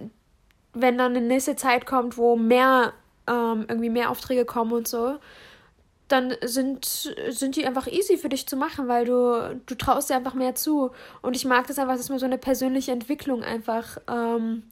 wenn 0.72 0.98
dann 0.98 1.16
eine 1.16 1.26
nächste 1.26 1.56
Zeit 1.56 1.84
kommt, 1.84 2.16
wo 2.16 2.36
mehr, 2.36 2.92
ähm, 3.28 3.66
irgendwie 3.68 3.90
mehr 3.90 4.10
Aufträge 4.10 4.44
kommen 4.44 4.72
und 4.72 4.86
so, 4.86 5.16
dann 6.08 6.34
sind, 6.42 6.84
sind 7.30 7.56
die 7.56 7.66
einfach 7.66 7.86
easy 7.86 8.18
für 8.18 8.28
dich 8.28 8.46
zu 8.46 8.56
machen, 8.56 8.88
weil 8.88 9.04
du, 9.06 9.60
du 9.66 9.74
traust 9.74 10.10
dir 10.10 10.16
einfach 10.16 10.34
mehr 10.34 10.54
zu. 10.54 10.90
Und 11.22 11.34
ich 11.34 11.44
mag 11.44 11.66
das 11.66 11.78
einfach, 11.78 11.96
dass 11.96 12.10
man 12.10 12.18
so 12.18 12.26
eine 12.26 12.38
persönliche 12.38 12.92
Entwicklung 12.92 13.42
einfach 13.42 13.98
ähm, 14.08 14.64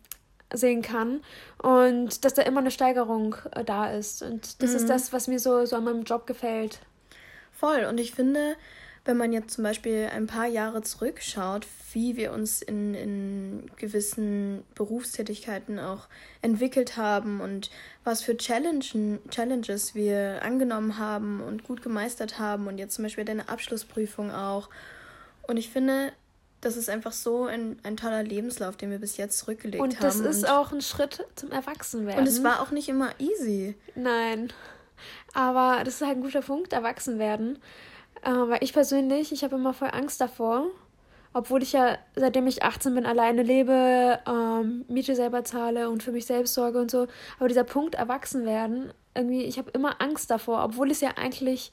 sehen 0.53 0.83
kann 0.83 1.23
und 1.63 2.25
dass 2.25 2.35
da 2.35 2.43
immer 2.43 2.61
eine 2.61 2.71
Steigerung 2.71 3.37
äh, 3.53 3.65
da 3.65 3.91
ist. 3.91 4.23
Und 4.23 4.63
das 4.63 4.71
mhm. 4.71 4.77
ist 4.77 4.89
das, 4.89 5.13
was 5.13 5.29
mir 5.29 5.39
so, 5.39 5.65
so 5.65 5.77
an 5.77 5.85
meinem 5.85 6.03
Job 6.03 6.27
gefällt. 6.27 6.81
Voll. 7.53 7.87
Und 7.89 7.99
ich 7.99 8.13
finde, 8.13 8.57
wenn 9.05 9.17
man 9.17 9.33
jetzt 9.33 9.55
zum 9.55 9.65
Beispiel 9.65 10.09
ein 10.13 10.29
paar 10.29 10.47
Jahre 10.47 10.83
zurückschaut, 10.83 11.67
wie 11.93 12.17
wir 12.17 12.33
uns 12.33 12.63
in, 12.63 12.95
in 12.95 13.71
gewissen 13.77 14.63
Berufstätigkeiten 14.75 15.81
auch 15.81 16.07
entwickelt 16.41 16.97
haben 16.97 17.41
und 17.41 17.71
was 18.05 18.23
für 18.23 18.37
Challenges 18.37 19.95
wir 19.95 20.41
angenommen 20.43 20.99
haben 20.99 21.41
und 21.41 21.65
gut 21.65 21.83
gemeistert 21.83 22.39
haben 22.39 22.69
und 22.69 22.79
jetzt 22.79 22.95
zum 22.95 23.05
Beispiel 23.05 23.25
deine 23.25 23.49
Abschlussprüfung 23.49 24.31
auch. 24.31 24.69
Und 25.49 25.57
ich 25.57 25.71
finde, 25.71 26.13
das 26.61 26.77
ist 26.77 26.89
einfach 26.89 27.13
so 27.13 27.47
ein, 27.47 27.79
ein 27.83 27.97
toller 27.97 28.23
Lebenslauf, 28.23 28.77
den 28.77 28.93
wir 28.93 28.99
bis 28.99 29.17
jetzt 29.17 29.39
zurückgelegt 29.39 29.83
haben. 29.83 29.91
Und 29.91 30.03
das 30.03 30.21
ist 30.21 30.49
auch 30.49 30.71
ein 30.73 30.81
Schritt 30.81 31.27
zum 31.35 31.51
Erwachsenwerden. 31.51 32.21
Und 32.21 32.29
es 32.29 32.45
war 32.45 32.63
auch 32.63 32.71
nicht 32.71 32.89
immer 32.89 33.11
easy. 33.19 33.75
Nein. 33.97 34.53
Aber 35.35 35.83
das 35.85 35.95
ist 35.95 36.07
halt 36.07 36.19
ein 36.19 36.23
guter 36.23 36.43
Punkt, 36.43 36.73
Erwachsenwerden. 36.73 37.59
Äh, 38.23 38.31
weil 38.31 38.63
ich 38.63 38.73
persönlich, 38.73 39.33
ich 39.33 39.45
habe 39.45 39.57
immer 39.57 39.75
voll 39.75 39.91
Angst 39.93 40.21
davor. 40.21 40.67
Obwohl 41.35 41.63
ich 41.63 41.73
ja, 41.73 41.97
seitdem 42.15 42.47
ich 42.47 42.63
18 42.63 42.95
bin, 42.95 43.07
alleine 43.07 43.43
lebe, 43.43 44.19
ähm, 44.29 44.85
Miete 44.89 45.17
selber 45.17 45.45
zahle 45.45 45.89
und 45.89 46.03
für 46.03 46.13
mich 46.13 46.27
selbst 46.27 46.53
sorge 46.53 46.79
und 46.79 46.91
so. 46.91 47.07
Aber 47.39 47.49
dieser 47.49 47.65
Punkt 47.65 47.95
Erwachsenwerden, 47.95 48.93
irgendwie, 49.15 49.45
ich 49.45 49.57
habe 49.57 49.71
immer 49.71 50.03
Angst 50.03 50.31
davor, 50.31 50.63
obwohl 50.63 50.91
es 50.91 51.01
ja 51.01 51.13
eigentlich 51.17 51.73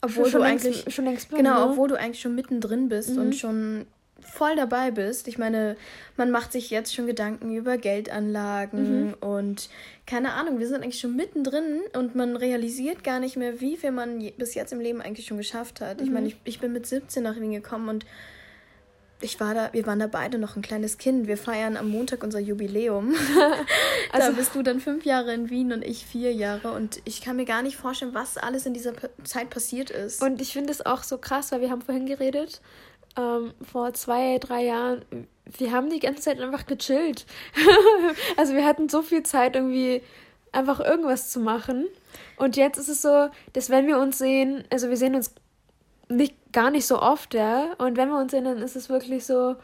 obwohl 0.00 0.26
schon 0.26 0.42
du 0.42 0.46
längst, 0.46 0.66
eigentlich 0.66 0.94
schon 0.94 1.04
längst 1.06 1.28
bin, 1.28 1.38
genau, 1.38 1.66
ne? 1.66 1.70
obwohl 1.72 1.88
du 1.88 1.98
eigentlich 1.98 2.20
schon 2.20 2.34
mittendrin 2.34 2.88
bist 2.88 3.10
mhm. 3.10 3.18
und 3.18 3.34
schon 3.34 3.86
voll 4.24 4.56
dabei 4.56 4.90
bist. 4.90 5.28
Ich 5.28 5.38
meine, 5.38 5.76
man 6.16 6.30
macht 6.30 6.52
sich 6.52 6.70
jetzt 6.70 6.94
schon 6.94 7.06
Gedanken 7.06 7.54
über 7.54 7.78
Geldanlagen 7.78 9.08
mhm. 9.08 9.14
und 9.20 9.68
keine 10.06 10.32
Ahnung, 10.32 10.58
wir 10.58 10.68
sind 10.68 10.82
eigentlich 10.82 11.00
schon 11.00 11.16
mittendrin 11.16 11.80
und 11.94 12.14
man 12.14 12.36
realisiert 12.36 13.04
gar 13.04 13.20
nicht 13.20 13.36
mehr, 13.36 13.60
wie 13.60 13.76
viel 13.76 13.90
man 13.90 14.18
bis 14.36 14.54
jetzt 14.54 14.72
im 14.72 14.80
Leben 14.80 15.00
eigentlich 15.00 15.26
schon 15.26 15.38
geschafft 15.38 15.80
hat. 15.80 15.98
Mhm. 15.98 16.04
Ich 16.04 16.10
meine, 16.10 16.26
ich, 16.28 16.36
ich 16.44 16.60
bin 16.60 16.72
mit 16.72 16.86
17 16.86 17.22
nach 17.22 17.40
Wien 17.40 17.52
gekommen 17.52 17.88
und 17.88 18.04
ich 19.24 19.40
war 19.40 19.54
da, 19.54 19.72
wir 19.72 19.86
waren 19.86 19.98
da 19.98 20.06
beide 20.06 20.38
noch 20.38 20.56
ein 20.56 20.62
kleines 20.62 20.98
Kind. 20.98 21.26
Wir 21.26 21.38
feiern 21.38 21.76
am 21.76 21.88
Montag 21.88 22.22
unser 22.22 22.40
Jubiläum. 22.40 23.14
also 24.12 24.30
da 24.30 24.36
bist 24.36 24.54
du 24.54 24.62
dann 24.62 24.80
fünf 24.80 25.04
Jahre 25.04 25.32
in 25.32 25.50
Wien 25.50 25.72
und 25.72 25.82
ich 25.82 26.04
vier 26.04 26.32
Jahre. 26.32 26.72
Und 26.72 27.00
ich 27.04 27.22
kann 27.22 27.36
mir 27.36 27.46
gar 27.46 27.62
nicht 27.62 27.76
vorstellen, 27.76 28.12
was 28.12 28.36
alles 28.36 28.66
in 28.66 28.74
dieser 28.74 28.92
Zeit 29.24 29.50
passiert 29.50 29.90
ist. 29.90 30.22
Und 30.22 30.40
ich 30.42 30.52
finde 30.52 30.70
es 30.70 30.84
auch 30.84 31.02
so 31.02 31.18
krass, 31.18 31.52
weil 31.52 31.62
wir 31.62 31.70
haben 31.70 31.80
vorhin 31.80 32.06
geredet 32.06 32.60
ähm, 33.16 33.52
vor 33.62 33.94
zwei, 33.94 34.38
drei 34.38 34.64
Jahren, 34.64 35.04
wir 35.58 35.72
haben 35.72 35.90
die 35.90 36.00
ganze 36.00 36.22
Zeit 36.22 36.40
einfach 36.40 36.66
gechillt. 36.66 37.26
also 38.36 38.54
wir 38.54 38.64
hatten 38.64 38.88
so 38.88 39.02
viel 39.02 39.22
Zeit, 39.22 39.56
irgendwie 39.56 40.02
einfach 40.52 40.80
irgendwas 40.80 41.30
zu 41.30 41.40
machen. 41.40 41.86
Und 42.36 42.56
jetzt 42.56 42.78
ist 42.78 42.88
es 42.88 43.02
so, 43.02 43.28
dass 43.52 43.70
wenn 43.70 43.86
wir 43.86 43.98
uns 43.98 44.18
sehen, 44.18 44.64
also 44.70 44.88
wir 44.88 44.96
sehen 44.96 45.14
uns 45.14 45.34
nicht 46.08 46.34
gar 46.52 46.70
nicht 46.70 46.86
so 46.86 47.00
oft, 47.00 47.34
ja. 47.34 47.74
Und 47.78 47.96
wenn 47.96 48.08
wir 48.08 48.18
uns 48.18 48.32
sehen, 48.32 48.44
dann 48.44 48.58
ist 48.58 48.76
es 48.76 48.88
wirklich 48.88 49.26
so, 49.26 49.56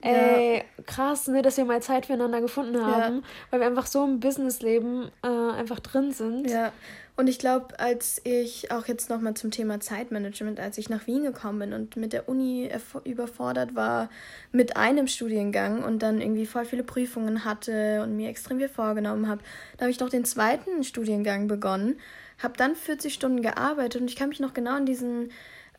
ey, 0.00 0.58
ja. 0.58 0.82
krass, 0.84 1.28
ne, 1.28 1.42
dass 1.42 1.56
wir 1.56 1.64
mal 1.64 1.82
Zeit 1.82 2.06
füreinander 2.06 2.40
gefunden 2.40 2.84
haben, 2.84 3.16
ja. 3.16 3.22
weil 3.50 3.60
wir 3.60 3.66
einfach 3.66 3.86
so 3.86 4.04
im 4.04 4.20
Businessleben 4.20 5.10
äh, 5.22 5.28
einfach 5.28 5.80
drin 5.80 6.12
sind. 6.12 6.50
Ja. 6.50 6.72
Und 7.18 7.26
ich 7.26 7.40
glaube, 7.40 7.80
als 7.80 8.20
ich 8.22 8.70
auch 8.70 8.86
jetzt 8.86 9.10
nochmal 9.10 9.34
zum 9.34 9.50
Thema 9.50 9.80
Zeitmanagement, 9.80 10.60
als 10.60 10.78
ich 10.78 10.88
nach 10.88 11.08
Wien 11.08 11.24
gekommen 11.24 11.58
bin 11.58 11.72
und 11.72 11.96
mit 11.96 12.12
der 12.12 12.28
Uni 12.28 12.70
überfordert 13.02 13.74
war 13.74 14.08
mit 14.52 14.76
einem 14.76 15.08
Studiengang 15.08 15.82
und 15.82 16.00
dann 16.00 16.20
irgendwie 16.20 16.46
voll 16.46 16.64
viele 16.64 16.84
Prüfungen 16.84 17.44
hatte 17.44 18.02
und 18.04 18.14
mir 18.14 18.28
extrem 18.28 18.58
viel 18.58 18.68
vorgenommen 18.68 19.26
habe, 19.26 19.42
da 19.76 19.82
habe 19.82 19.90
ich 19.90 19.98
noch 19.98 20.10
den 20.10 20.24
zweiten 20.24 20.84
Studiengang 20.84 21.48
begonnen, 21.48 21.98
habe 22.40 22.56
dann 22.56 22.76
40 22.76 23.12
Stunden 23.12 23.42
gearbeitet 23.42 24.00
und 24.00 24.08
ich 24.08 24.14
kann 24.14 24.28
mich 24.28 24.38
noch 24.38 24.54
genau 24.54 24.76
an 24.76 24.86
diesen 24.86 25.32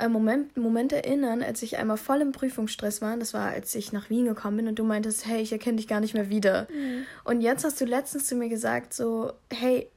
Moment, 0.08 0.56
Moment 0.56 0.94
erinnern, 0.94 1.44
als 1.44 1.62
ich 1.62 1.78
einmal 1.78 1.98
voll 1.98 2.22
im 2.22 2.32
Prüfungsstress 2.32 3.02
war. 3.02 3.18
Das 3.18 3.34
war, 3.34 3.50
als 3.50 3.76
ich 3.76 3.92
nach 3.92 4.10
Wien 4.10 4.26
gekommen 4.26 4.58
bin 4.58 4.68
und 4.70 4.80
du 4.80 4.86
meintest, 4.86 5.26
hey, 5.26 5.42
ich 5.42 5.52
erkenne 5.52 5.78
dich 5.78 5.88
gar 5.88 6.00
nicht 6.00 6.14
mehr 6.14 6.30
wieder. 6.30 6.68
Mhm. 6.72 7.06
Und 7.26 7.42
jetzt 7.42 7.66
hast 7.66 7.82
du 7.82 7.86
letztens 7.86 8.28
zu 8.28 8.36
mir 8.36 8.48
gesagt, 8.48 8.94
so, 8.94 9.34
hey, 9.52 9.90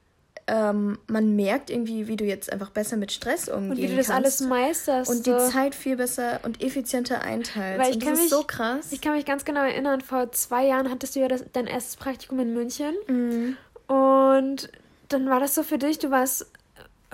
ähm, 0.49 0.99
man 1.07 1.37
merkt 1.37 1.71
irgendwie, 1.71 2.09
wie 2.09 2.17
du 2.17 2.25
jetzt 2.25 2.53
einfach 2.53 2.71
besser 2.71 2.97
mit 2.97 3.13
Stress 3.13 3.49
umgehen 3.49 3.71
Und 3.71 3.79
wie 3.79 3.87
du 3.87 3.97
das 3.97 4.11
alles 4.11 4.41
meisterst. 4.41 5.11
Und 5.11 5.27
die 5.27 5.37
Zeit 5.51 5.75
viel 5.75 5.97
besser 5.97 6.41
und 6.43 6.63
effizienter 6.63 7.23
einteilst. 7.23 7.81
Weil 7.81 7.91
ich 7.91 7.97
und 7.97 8.07
das 8.07 8.13
ist 8.15 8.21
mich, 8.23 8.31
so 8.31 8.43
krass. 8.43 8.91
Ich 8.91 9.01
kann 9.01 9.15
mich 9.15 9.25
ganz 9.25 9.45
genau 9.45 9.63
erinnern, 9.63 10.01
vor 10.01 10.33
zwei 10.33 10.67
Jahren 10.67 10.91
hattest 10.91 11.15
du 11.15 11.21
ja 11.21 11.29
das, 11.29 11.45
dein 11.53 11.69
erstes 11.69 11.97
Praktikum 11.97 12.41
in 12.41 12.55
München. 12.55 12.95
Mhm. 13.07 13.57
Und 13.87 14.69
dann 15.09 15.29
war 15.29 15.39
das 15.39 15.55
so 15.55 15.63
für 15.63 15.79
dich, 15.79 15.99
du 15.99 16.11
warst 16.11 16.47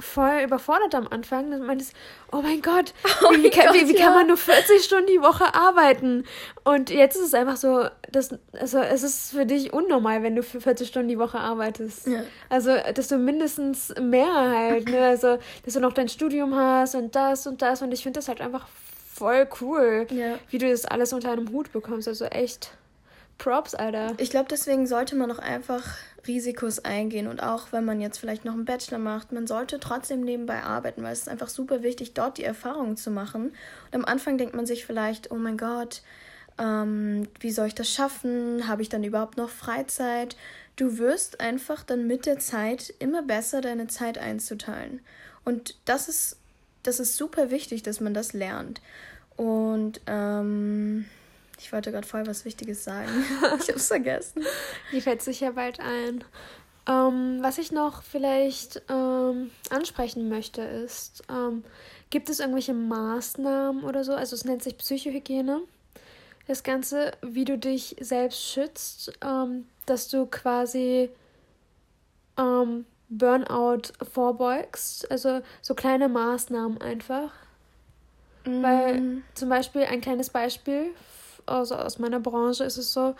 voll 0.00 0.42
überfordert 0.44 0.94
am 0.94 1.08
Anfang. 1.08 1.50
Dann 1.50 1.66
meintest 1.66 1.94
oh 2.32 2.40
mein 2.42 2.62
Gott, 2.62 2.94
oh 3.22 3.32
wie, 3.32 3.42
mein 3.42 3.50
kann, 3.50 3.66
Gott, 3.66 3.74
wie, 3.74 3.88
wie 3.88 3.96
ja. 3.96 4.06
kann 4.06 4.14
man 4.14 4.26
nur 4.26 4.36
40 4.36 4.82
Stunden 4.82 5.06
die 5.06 5.20
Woche 5.20 5.54
arbeiten? 5.54 6.24
Und 6.64 6.90
jetzt 6.90 7.16
ist 7.16 7.26
es 7.26 7.34
einfach 7.34 7.56
so, 7.56 7.88
dass, 8.10 8.34
also 8.52 8.78
es 8.78 9.02
ist 9.02 9.32
für 9.32 9.46
dich 9.46 9.72
unnormal, 9.72 10.22
wenn 10.22 10.36
du 10.36 10.42
für 10.42 10.60
40 10.60 10.88
Stunden 10.88 11.08
die 11.08 11.18
Woche 11.18 11.38
arbeitest. 11.38 12.06
Ja. 12.06 12.22
Also, 12.48 12.76
dass 12.94 13.08
du 13.08 13.18
mindestens 13.18 13.94
mehr 14.00 14.32
halt, 14.32 14.88
ne? 14.88 15.06
Also, 15.06 15.38
dass 15.64 15.74
du 15.74 15.80
noch 15.80 15.92
dein 15.92 16.08
Studium 16.08 16.54
hast 16.54 16.94
und 16.94 17.14
das 17.14 17.46
und 17.46 17.62
das. 17.62 17.82
Und 17.82 17.92
ich 17.92 18.02
finde 18.02 18.18
das 18.18 18.28
halt 18.28 18.40
einfach 18.40 18.66
voll 19.18 19.48
cool, 19.60 20.06
ja. 20.10 20.38
wie 20.50 20.58
du 20.58 20.70
das 20.70 20.84
alles 20.84 21.12
unter 21.12 21.32
einem 21.32 21.50
Hut 21.50 21.72
bekommst. 21.72 22.06
Also 22.08 22.26
echt 22.26 22.70
Props, 23.38 23.74
Alter. 23.74 24.14
Ich 24.18 24.30
glaube, 24.30 24.46
deswegen 24.50 24.86
sollte 24.86 25.16
man 25.16 25.30
auch 25.30 25.38
einfach 25.38 25.84
Risikos 26.28 26.78
eingehen 26.80 27.26
und 27.26 27.42
auch 27.42 27.72
wenn 27.72 27.84
man 27.84 28.00
jetzt 28.00 28.18
vielleicht 28.18 28.44
noch 28.44 28.52
einen 28.52 28.64
Bachelor 28.64 28.98
macht, 28.98 29.32
man 29.32 29.46
sollte 29.46 29.80
trotzdem 29.80 30.20
nebenbei 30.20 30.62
arbeiten, 30.62 31.02
weil 31.02 31.12
es 31.12 31.22
ist 31.22 31.28
einfach 31.28 31.48
super 31.48 31.82
wichtig, 31.82 32.14
dort 32.14 32.38
die 32.38 32.44
Erfahrungen 32.44 32.96
zu 32.96 33.10
machen. 33.10 33.52
Und 33.86 33.94
am 33.94 34.04
Anfang 34.04 34.38
denkt 34.38 34.54
man 34.54 34.66
sich 34.66 34.86
vielleicht, 34.86 35.30
oh 35.30 35.36
mein 35.36 35.56
Gott, 35.56 36.02
ähm, 36.58 37.26
wie 37.40 37.50
soll 37.50 37.68
ich 37.68 37.74
das 37.74 37.90
schaffen? 37.90 38.68
Habe 38.68 38.82
ich 38.82 38.88
dann 38.88 39.04
überhaupt 39.04 39.36
noch 39.36 39.48
Freizeit? 39.48 40.36
Du 40.76 40.98
wirst 40.98 41.40
einfach 41.40 41.82
dann 41.82 42.06
mit 42.06 42.26
der 42.26 42.38
Zeit 42.38 42.92
immer 42.98 43.22
besser 43.22 43.60
deine 43.60 43.88
Zeit 43.88 44.18
einzuteilen. 44.18 45.00
Und 45.44 45.76
das 45.84 46.08
ist, 46.08 46.36
das 46.82 47.00
ist 47.00 47.16
super 47.16 47.50
wichtig, 47.50 47.82
dass 47.82 48.00
man 48.00 48.14
das 48.14 48.32
lernt. 48.32 48.80
Und 49.36 50.00
ähm, 50.06 51.06
ich 51.58 51.72
wollte 51.72 51.90
gerade 51.90 52.06
voll 52.06 52.26
was 52.26 52.44
Wichtiges 52.44 52.84
sagen. 52.84 53.08
ich 53.60 53.68
hab's 53.68 53.88
vergessen. 53.88 54.44
Die 54.92 55.00
fällt 55.00 55.22
sicher 55.22 55.52
bald 55.52 55.80
ein. 55.80 56.24
Ähm, 56.88 57.38
was 57.42 57.58
ich 57.58 57.70
noch 57.70 58.02
vielleicht 58.02 58.82
ähm, 58.88 59.50
ansprechen 59.68 60.28
möchte, 60.28 60.62
ist, 60.62 61.22
ähm, 61.28 61.64
gibt 62.10 62.30
es 62.30 62.40
irgendwelche 62.40 62.74
Maßnahmen 62.74 63.84
oder 63.84 64.04
so? 64.04 64.14
Also 64.14 64.34
es 64.34 64.44
nennt 64.44 64.62
sich 64.62 64.78
Psychohygiene. 64.78 65.60
Das 66.46 66.62
Ganze, 66.62 67.12
wie 67.20 67.44
du 67.44 67.58
dich 67.58 67.96
selbst 68.00 68.42
schützt, 68.42 69.12
ähm, 69.22 69.66
dass 69.84 70.08
du 70.08 70.24
quasi 70.24 71.10
ähm, 72.38 72.86
Burnout 73.10 73.92
vorbeugst. 74.12 75.10
Also 75.10 75.42
so 75.60 75.74
kleine 75.74 76.08
Maßnahmen 76.08 76.80
einfach. 76.80 77.32
Mm. 78.46 78.62
Weil 78.62 79.22
zum 79.34 79.50
Beispiel 79.50 79.82
ein 79.82 80.00
kleines 80.00 80.30
Beispiel 80.30 80.94
also 81.48 81.76
aus 81.76 81.98
meiner 81.98 82.20
Branche 82.20 82.64
ist 82.64 82.76
es 82.76 82.92
so, 82.92 83.14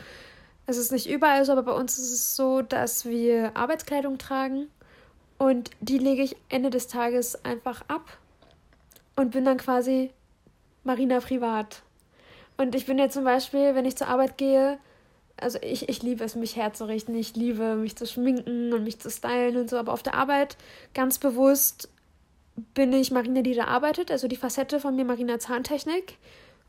es 0.66 0.76
ist 0.76 0.92
nicht 0.92 1.08
überall 1.08 1.44
so, 1.44 1.52
aber 1.52 1.62
bei 1.62 1.72
uns 1.72 1.98
ist 1.98 2.12
es 2.12 2.36
so, 2.36 2.62
dass 2.62 3.06
wir 3.06 3.56
Arbeitskleidung 3.56 4.18
tragen 4.18 4.68
und 5.38 5.70
die 5.80 5.98
lege 5.98 6.22
ich 6.22 6.36
Ende 6.48 6.70
des 6.70 6.88
Tages 6.88 7.44
einfach 7.44 7.82
ab 7.88 8.18
und 9.16 9.30
bin 9.30 9.44
dann 9.44 9.56
quasi 9.56 10.10
Marina 10.84 11.20
privat. 11.20 11.82
Und 12.56 12.74
ich 12.74 12.86
bin 12.86 12.98
ja 12.98 13.08
zum 13.08 13.24
Beispiel, 13.24 13.74
wenn 13.74 13.84
ich 13.84 13.96
zur 13.96 14.08
Arbeit 14.08 14.36
gehe, 14.36 14.78
also 15.36 15.58
ich, 15.62 15.88
ich 15.88 16.02
liebe 16.02 16.24
es, 16.24 16.34
mich 16.34 16.56
herzurichten, 16.56 17.14
ich 17.14 17.36
liebe 17.36 17.76
mich 17.76 17.96
zu 17.96 18.06
schminken 18.06 18.72
und 18.72 18.84
mich 18.84 18.98
zu 18.98 19.10
stylen 19.10 19.56
und 19.56 19.70
so, 19.70 19.78
aber 19.78 19.92
auf 19.92 20.02
der 20.02 20.14
Arbeit 20.14 20.56
ganz 20.94 21.18
bewusst 21.18 21.88
bin 22.74 22.92
ich 22.92 23.12
Marina, 23.12 23.42
die 23.42 23.54
da 23.54 23.66
arbeitet, 23.66 24.10
also 24.10 24.26
die 24.26 24.36
Facette 24.36 24.80
von 24.80 24.96
mir 24.96 25.04
Marina 25.04 25.38
Zahntechnik. 25.38 26.18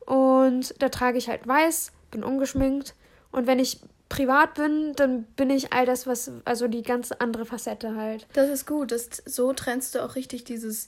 Und 0.09 0.73
da 0.81 0.89
trage 0.89 1.19
ich 1.19 1.29
halt 1.29 1.47
weiß, 1.47 1.91
bin 2.09 2.23
ungeschminkt. 2.23 2.95
Und 3.31 3.45
wenn 3.45 3.59
ich 3.59 3.79
privat 4.09 4.55
bin, 4.55 4.93
dann 4.95 5.23
bin 5.35 5.51
ich 5.51 5.71
all 5.71 5.85
das, 5.85 6.07
was, 6.07 6.31
also 6.45 6.67
die 6.67 6.81
ganz 6.81 7.11
andere 7.11 7.45
Facette 7.45 7.95
halt. 7.95 8.25
Das 8.33 8.49
ist 8.49 8.65
gut. 8.65 8.91
Das, 8.91 9.07
so 9.27 9.53
trennst 9.53 9.93
du 9.93 10.03
auch 10.03 10.15
richtig 10.15 10.45
dieses 10.45 10.87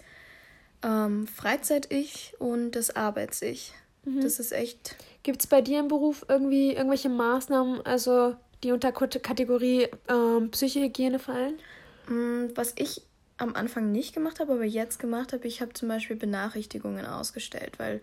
ähm, 0.82 1.28
Freizeit-Ich 1.28 2.34
und 2.40 2.72
das 2.72 2.96
Arbeits-Ich. 2.96 3.74
Mhm. 4.06 4.22
Das 4.22 4.40
ist 4.40 4.54
echt. 4.54 4.96
Gibt 5.22 5.42
es 5.42 5.48
bei 5.48 5.62
dir 5.62 5.82
im 5.82 5.88
Beruf 5.88 6.26
irgendwie 6.28 6.74
irgendwelche 6.74 7.10
Maßnahmen, 7.10 7.86
also 7.86 8.36
die 8.64 8.72
unter 8.72 8.92
Kategorie 8.92 9.88
ähm, 10.10 10.50
Psychohygiene 10.50 11.20
fallen? 11.20 11.60
Mm, 12.08 12.48
was 12.56 12.74
ich 12.76 13.04
am 13.38 13.56
Anfang 13.56 13.92
nicht 13.92 14.16
gemacht 14.16 14.40
habe, 14.40 14.54
aber 14.54 14.66
jetzt 14.66 14.98
gemacht 14.98 15.32
habe, 15.32 15.48
ich 15.48 15.62
habe 15.62 15.74
zum 15.74 15.90
Beispiel 15.90 16.16
Benachrichtigungen 16.16 17.06
ausgestellt, 17.06 17.78
weil 17.78 18.02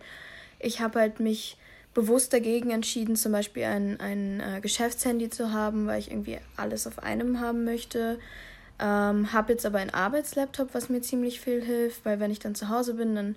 ich 0.59 0.81
habe 0.81 0.99
halt 0.99 1.19
mich 1.19 1.57
bewusst 1.93 2.33
dagegen 2.33 2.71
entschieden, 2.71 3.15
zum 3.15 3.31
Beispiel 3.31 3.63
ein, 3.63 3.99
ein 3.99 4.39
äh, 4.39 4.61
Geschäftshandy 4.61 5.29
zu 5.29 5.51
haben, 5.51 5.87
weil 5.87 5.99
ich 5.99 6.11
irgendwie 6.11 6.37
alles 6.55 6.85
auf 6.85 6.99
einem 6.99 7.39
haben 7.39 7.65
möchte. 7.65 8.19
Ähm, 8.79 9.33
habe 9.33 9.51
jetzt 9.53 9.65
aber 9.65 9.79
einen 9.79 9.89
Arbeitslaptop, 9.89 10.69
was 10.73 10.89
mir 10.89 11.01
ziemlich 11.01 11.41
viel 11.41 11.61
hilft, 11.61 12.05
weil 12.05 12.19
wenn 12.19 12.31
ich 12.31 12.39
dann 12.39 12.55
zu 12.55 12.69
Hause 12.69 12.93
bin, 12.93 13.15
dann 13.15 13.35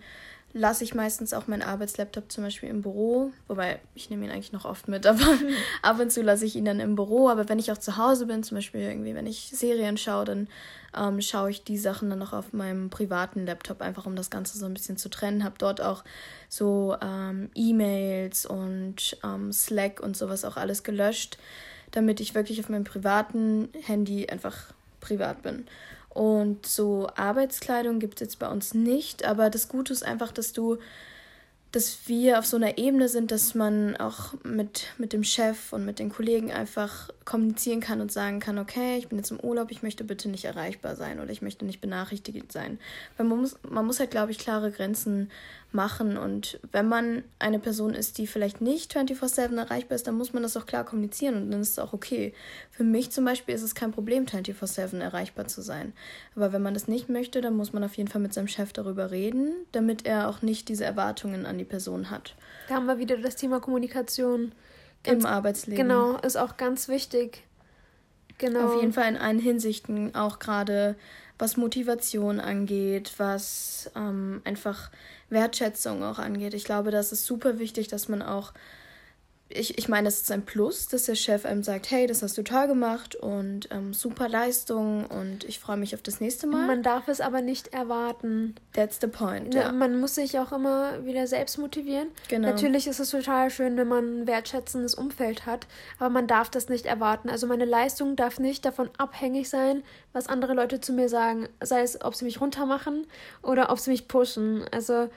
lasse 0.55 0.85
ich 0.85 0.95
meistens 0.95 1.33
auch 1.33 1.47
meinen 1.47 1.63
Arbeitslaptop 1.63 2.31
zum 2.31 2.45
Beispiel 2.45 2.69
im 2.69 2.83
Büro, 2.83 3.33
wobei 3.49 3.81
ich 3.95 4.11
nehme 4.11 4.27
ihn 4.27 4.31
eigentlich 4.31 4.53
noch 4.53 4.65
oft 4.65 4.89
mit, 4.89 5.07
aber 5.09 5.39
ab 5.83 5.99
und 5.99 6.13
zu 6.13 6.23
lasse 6.23 6.45
ich 6.45 6.57
ihn 6.57 6.65
dann 6.65 6.81
im 6.81 6.95
Büro. 6.95 7.29
Aber 7.29 7.49
wenn 7.49 7.59
ich 7.59 7.73
auch 7.73 7.79
zu 7.79 7.97
Hause 7.97 8.27
bin, 8.27 8.43
zum 8.43 8.57
Beispiel 8.57 8.83
irgendwie, 8.83 9.15
wenn 9.15 9.27
ich 9.27 9.51
Serien 9.55 9.97
schaue, 9.97 10.25
dann 10.25 10.49
ähm, 10.97 11.21
schaue 11.21 11.51
ich 11.51 11.65
die 11.65 11.79
Sachen 11.79 12.11
dann 12.11 12.19
noch 12.19 12.33
auf 12.33 12.53
meinem 12.53 12.91
privaten 12.91 13.47
Laptop, 13.47 13.81
einfach 13.81 14.07
um 14.07 14.17
das 14.17 14.31
Ganze 14.31 14.59
so 14.59 14.67
ein 14.67 14.75
bisschen 14.75 14.97
zu 14.97 15.09
trennen. 15.09 15.45
Habe 15.45 15.55
dort 15.59 15.81
auch 15.81 16.05
so 16.49 16.97
ähm, 17.01 17.51
E-Mails 17.55 18.47
und 18.47 19.17
ähm, 19.25 19.53
Slack 19.53 20.01
und 20.01 20.17
sowas 20.17 20.45
auch 20.45 20.57
alles 20.57 20.83
gelöscht, 20.83 21.39
damit 21.93 22.21
ich 22.21 22.35
wirklich 22.35 22.61
auf 22.61 22.69
meinem 22.69 22.85
privaten 22.85 23.69
Handy 23.87 24.29
einfach 24.29 24.73
privat 25.01 25.43
bin. 25.43 25.67
Und 26.15 26.67
so 26.67 27.09
Arbeitskleidung 27.17 27.99
gibt 27.99 28.21
es 28.21 28.27
jetzt 28.27 28.39
bei 28.39 28.49
uns 28.49 28.75
nicht, 28.75 29.25
aber 29.25 29.49
das 29.51 29.69
Gute 29.69 29.93
ist 29.93 30.05
einfach, 30.05 30.33
dass 30.33 30.53
du 30.53 30.79
dass 31.73 32.07
wir 32.07 32.39
auf 32.39 32.45
so 32.45 32.59
einer 32.59 32.77
Ebene 32.77 33.09
sind, 33.09 33.31
dass 33.31 33.55
man 33.55 33.97
auch 33.97 34.35
mit, 34.45 34.89
mit 34.99 35.15
dem 35.15 35.25
Chef 35.25 35.73
und 35.73 35.87
mit 35.87 35.99
den 35.99 36.11
Kollegen 36.11 36.53
einfach 36.53 37.09
kommunizieren 37.25 37.81
kann 37.81 38.01
und 38.01 38.11
sagen 38.11 38.41
kann, 38.41 38.59
okay, 38.59 38.97
ich 38.99 39.09
bin 39.09 39.19
jetzt 39.19 39.31
im 39.31 39.41
Urlaub, 39.41 39.71
ich 39.71 39.83
möchte 39.83 40.05
bitte 40.05 40.29
nicht 40.29 40.45
erreichbar 40.45 40.97
sein 40.97 41.21
oder 41.21 41.31
ich 41.31 41.43
möchte 41.43 41.65
nicht 41.65 41.81
benachrichtigt 41.81 42.53
sein. 42.53 42.79
Weil 43.17 43.27
man 43.27 43.41
muss, 43.41 43.57
man 43.69 43.87
muss 43.87 44.01
halt, 44.01 44.11
glaube 44.11 44.33
ich, 44.33 44.39
klare 44.39 44.71
Grenzen 44.71 45.31
machen 45.71 46.17
und 46.17 46.61
wenn 46.71 46.87
man 46.87 47.25
eine 47.39 47.59
Person 47.59 47.95
ist, 47.95 48.19
die 48.19 48.27
vielleicht 48.27 48.61
nicht 48.61 48.95
24-7 48.95 49.57
erreichbar 49.57 49.97
ist, 49.97 50.07
dann 50.07 50.17
muss 50.17 50.33
man 50.33 50.43
das 50.43 50.57
auch 50.57 50.67
klar 50.67 50.85
kommunizieren 50.85 51.37
und 51.37 51.51
dann 51.51 51.63
ist 51.63 51.71
es 51.71 51.79
auch 51.79 51.93
okay. 51.93 52.35
Für 52.71 52.85
mich 52.85 53.11
zum 53.11 53.25
Beispiel 53.25 53.55
ist 53.55 53.63
es 53.63 53.75
kein 53.75 53.93
Problem, 53.93 54.27
24-7 54.27 54.99
erreichbar 55.01 55.47
zu 55.47 55.63
sein. 55.63 55.93
Aber 56.37 56.53
wenn 56.53 56.63
man 56.63 56.75
das 56.75 56.89
nicht 56.89 57.09
möchte, 57.09 57.41
dann 57.41 57.57
muss 57.57 57.73
man 57.73 57.85
auf 57.85 57.95
jeden 57.95 58.09
Fall 58.09 58.21
mit 58.21 58.35
seinem 58.35 58.49
Chef 58.49 58.73
darüber 58.73 59.11
reden, 59.11 59.53
damit 59.73 60.05
er 60.05 60.29
auch 60.29 60.43
nicht 60.43 60.69
diese 60.69 60.85
Erwartungen 60.85 61.47
an 61.47 61.59
die 61.59 61.65
Person 61.65 62.11
hat. 62.11 62.35
Da 62.69 62.75
haben 62.75 62.87
wir 62.87 62.99
wieder 62.99 63.17
das 63.17 63.37
Thema 63.37 63.61
Kommunikation. 63.61 64.53
Ganz, 65.05 65.25
Im 65.25 65.31
Arbeitsleben. 65.31 65.89
Genau, 65.89 66.17
ist 66.19 66.37
auch 66.37 66.57
ganz 66.57 66.89
wichtig. 66.89 67.43
Genau. 68.39 68.67
Auf 68.67 68.81
jeden 68.81 68.93
Fall 68.93 69.09
in 69.09 69.17
allen 69.17 69.39
Hinsichten, 69.39 70.15
auch 70.15 70.39
gerade 70.39 70.97
was 71.39 71.57
Motivation 71.57 72.41
angeht, 72.41 73.15
was 73.19 73.91
ähm, 73.97 74.43
einfach 74.45 74.91
Wertschätzung 75.29 76.03
auch 76.05 76.19
angeht. 76.19 76.55
Ich 76.55 76.65
glaube, 76.65 76.91
das 76.91 77.13
ist 77.13 77.27
super 77.27 77.59
wichtig, 77.59 77.89
dass 77.89 78.09
man 78.09 78.23
auch 78.23 78.53
ich, 79.55 79.79
ich 79.79 79.89
meine, 79.89 80.09
es 80.09 80.23
ist 80.23 80.33
ein 80.33 80.45
Plus, 80.45 80.89
dass 80.89 81.05
der 81.05 81.15
Chef 81.15 81.45
einem 81.45 81.63
sagt, 81.63 81.91
hey, 81.91 82.07
das 82.07 82.23
hast 82.23 82.37
du 82.39 82.43
toll 82.43 82.67
gemacht 82.67 83.15
und 83.15 83.69
ähm, 83.71 83.93
super 83.93 84.29
Leistung 84.29 85.07
und 85.07 85.45
ich 85.45 85.59
freue 85.59 85.77
mich 85.77 85.95
auf 85.95 86.03
das 86.03 86.21
nächste 86.21 86.47
Mal. 86.47 86.67
Man 86.67 86.83
darf 86.83 87.09
es 87.09 87.21
aber 87.21 87.43
nicht 87.43 87.69
erwarten. 87.69 88.55
That's 88.73 88.99
the 89.01 89.07
point. 89.07 89.55
Ja. 89.55 89.73
Man 89.73 90.01
muss 90.01 90.15
sich 90.15 90.39
auch 90.39 90.53
immer 90.53 91.05
wieder 91.05 91.27
selbst 91.27 91.59
motivieren. 91.59 92.09
Genau. 92.29 92.49
Natürlich 92.49 92.87
ist 92.87 93.01
es 93.01 93.11
total 93.11 93.51
schön, 93.51 93.77
wenn 93.77 93.89
man 93.89 94.23
ein 94.23 94.27
wertschätzendes 94.27 94.95
Umfeld 94.95 95.47
hat, 95.47 95.67
aber 95.99 96.11
man 96.11 96.27
darf 96.27 96.51
das 96.51 96.69
nicht 96.69 96.87
erwarten. 96.87 97.29
Also 97.29 97.47
meine 97.47 97.65
Leistung 97.65 98.17
darf 98.17 98.39
nicht 98.39 98.65
davon 98.65 98.91
abhängig 98.99 99.49
sein, 99.49 99.83
was 100.13 100.29
andere 100.29 100.55
Leute 100.55 100.81
zu 100.81 100.93
mir 100.93 101.09
sagen, 101.09 101.49
sei 101.63 101.83
es, 101.83 102.03
ob 102.03 102.15
sie 102.15 102.25
mich 102.25 102.41
runtermachen 102.41 103.07
oder 103.43 103.71
ob 103.71 103.79
sie 103.79 103.91
mich 103.91 104.09
pushen. 104.09 104.65
Also 104.71 105.09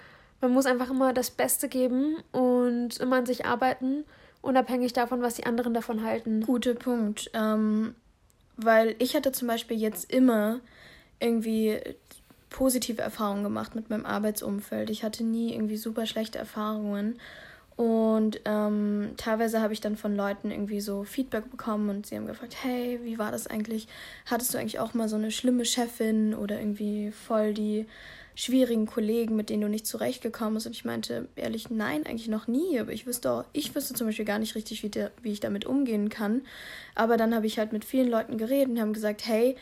man 0.41 0.51
muss 0.51 0.65
einfach 0.65 0.89
immer 0.89 1.13
das 1.13 1.31
Beste 1.31 1.69
geben 1.69 2.17
und 2.31 2.97
immer 2.99 3.17
an 3.17 3.25
sich 3.25 3.45
arbeiten 3.45 4.03
unabhängig 4.45 4.93
davon, 4.93 5.21
was 5.21 5.35
die 5.35 5.45
anderen 5.45 5.73
davon 5.73 6.03
halten. 6.03 6.41
Guter 6.41 6.75
Punkt. 6.75 7.29
Ähm, 7.33 7.95
weil 8.57 8.95
ich 8.99 9.15
hatte 9.15 9.31
zum 9.31 9.47
Beispiel 9.47 9.77
jetzt 9.77 10.11
immer 10.11 10.59
irgendwie 11.19 11.79
positive 12.49 13.01
Erfahrungen 13.01 13.43
gemacht 13.43 13.75
mit 13.75 13.89
meinem 13.89 14.05
Arbeitsumfeld. 14.05 14.89
Ich 14.89 15.03
hatte 15.03 15.23
nie 15.23 15.53
irgendwie 15.53 15.77
super 15.77 16.05
schlechte 16.05 16.37
Erfahrungen. 16.37 17.19
Und 17.75 18.39
ähm, 18.45 19.11
teilweise 19.17 19.59
habe 19.59 19.73
ich 19.73 19.81
dann 19.81 19.97
von 19.97 20.15
Leuten 20.15 20.49
irgendwie 20.49 20.79
so 20.79 21.03
Feedback 21.03 21.51
bekommen 21.51 21.89
und 21.89 22.05
sie 22.05 22.15
haben 22.15 22.25
gefragt, 22.25 22.55
hey, 22.63 23.01
wie 23.03 23.19
war 23.19 23.31
das 23.31 23.47
eigentlich? 23.47 23.89
Hattest 24.25 24.53
du 24.53 24.57
eigentlich 24.57 24.79
auch 24.79 24.93
mal 24.93 25.09
so 25.09 25.17
eine 25.17 25.31
schlimme 25.31 25.65
Chefin 25.65 26.33
oder 26.33 26.57
irgendwie 26.57 27.11
voll 27.11 27.53
die 27.53 27.85
schwierigen 28.35 28.85
Kollegen, 28.85 29.35
mit 29.35 29.49
denen 29.49 29.61
du 29.61 29.69
nicht 29.69 29.87
zurechtgekommen 29.87 30.55
bist. 30.55 30.67
Und 30.67 30.73
ich 30.73 30.85
meinte 30.85 31.27
ehrlich, 31.35 31.69
nein, 31.69 32.05
eigentlich 32.05 32.27
noch 32.27 32.47
nie. 32.47 32.79
Aber 32.79 32.91
ich 32.91 33.07
wüsste 33.07 33.31
auch, 33.31 33.45
ich 33.53 33.73
wüsste 33.73 33.93
zum 33.93 34.07
Beispiel 34.07 34.25
gar 34.25 34.39
nicht 34.39 34.55
richtig, 34.55 34.83
wie, 34.83 34.89
der, 34.89 35.11
wie 35.21 35.31
ich 35.31 35.39
damit 35.39 35.65
umgehen 35.65 36.09
kann. 36.09 36.41
Aber 36.93 37.15
dann 37.15 37.33
habe 37.33 37.47
ich 37.47 37.57
halt 37.57 37.71
mit 37.71 37.85
vielen 37.85 38.09
Leuten 38.09 38.37
geredet 38.37 38.69
und 38.69 38.81
haben 38.81 38.93
gesagt, 38.93 39.25
hey, 39.25 39.55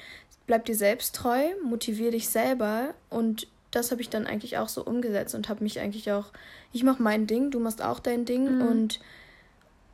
bleib 0.47 0.65
dir 0.65 0.75
selbst 0.75 1.15
treu, 1.15 1.41
motivier 1.63 2.11
dich 2.11 2.29
selber. 2.29 2.95
Und 3.11 3.47
das 3.69 3.91
habe 3.91 4.01
ich 4.01 4.09
dann 4.09 4.25
eigentlich 4.25 4.57
auch 4.57 4.69
so 4.69 4.83
umgesetzt 4.83 5.35
und 5.35 5.49
habe 5.49 5.63
mich 5.63 5.79
eigentlich 5.79 6.11
auch, 6.11 6.31
ich 6.71 6.83
mache 6.83 7.01
mein 7.01 7.27
Ding, 7.27 7.51
du 7.51 7.59
machst 7.59 7.81
auch 7.81 7.99
dein 7.99 8.25
Ding 8.25 8.55
mhm. 8.55 8.67
und 8.67 8.99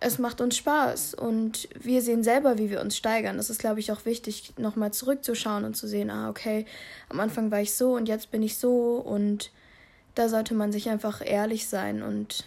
es 0.01 0.17
macht 0.17 0.39
uns 0.39 0.55
Spaß 0.55 1.13
und 1.13 1.67
wir 1.79 2.01
sehen 2.01 2.23
selber, 2.23 2.57
wie 2.57 2.69
wir 2.69 2.79
uns 2.81 2.95
steigern. 2.95 3.37
Das 3.37 3.49
ist, 3.49 3.59
glaube 3.59 3.79
ich, 3.79 3.91
auch 3.91 4.05
wichtig, 4.05 4.53
nochmal 4.57 4.91
zurückzuschauen 4.91 5.65
und 5.65 5.75
zu 5.75 5.87
sehen, 5.87 6.09
ah, 6.09 6.29
okay, 6.29 6.65
am 7.09 7.19
Anfang 7.19 7.51
war 7.51 7.59
ich 7.59 7.73
so 7.73 7.95
und 7.95 8.07
jetzt 8.07 8.31
bin 8.31 8.41
ich 8.41 8.57
so 8.57 8.95
und 8.95 9.51
da 10.15 10.29
sollte 10.29 10.53
man 10.53 10.71
sich 10.71 10.89
einfach 10.89 11.21
ehrlich 11.25 11.67
sein 11.67 12.01
und 12.01 12.45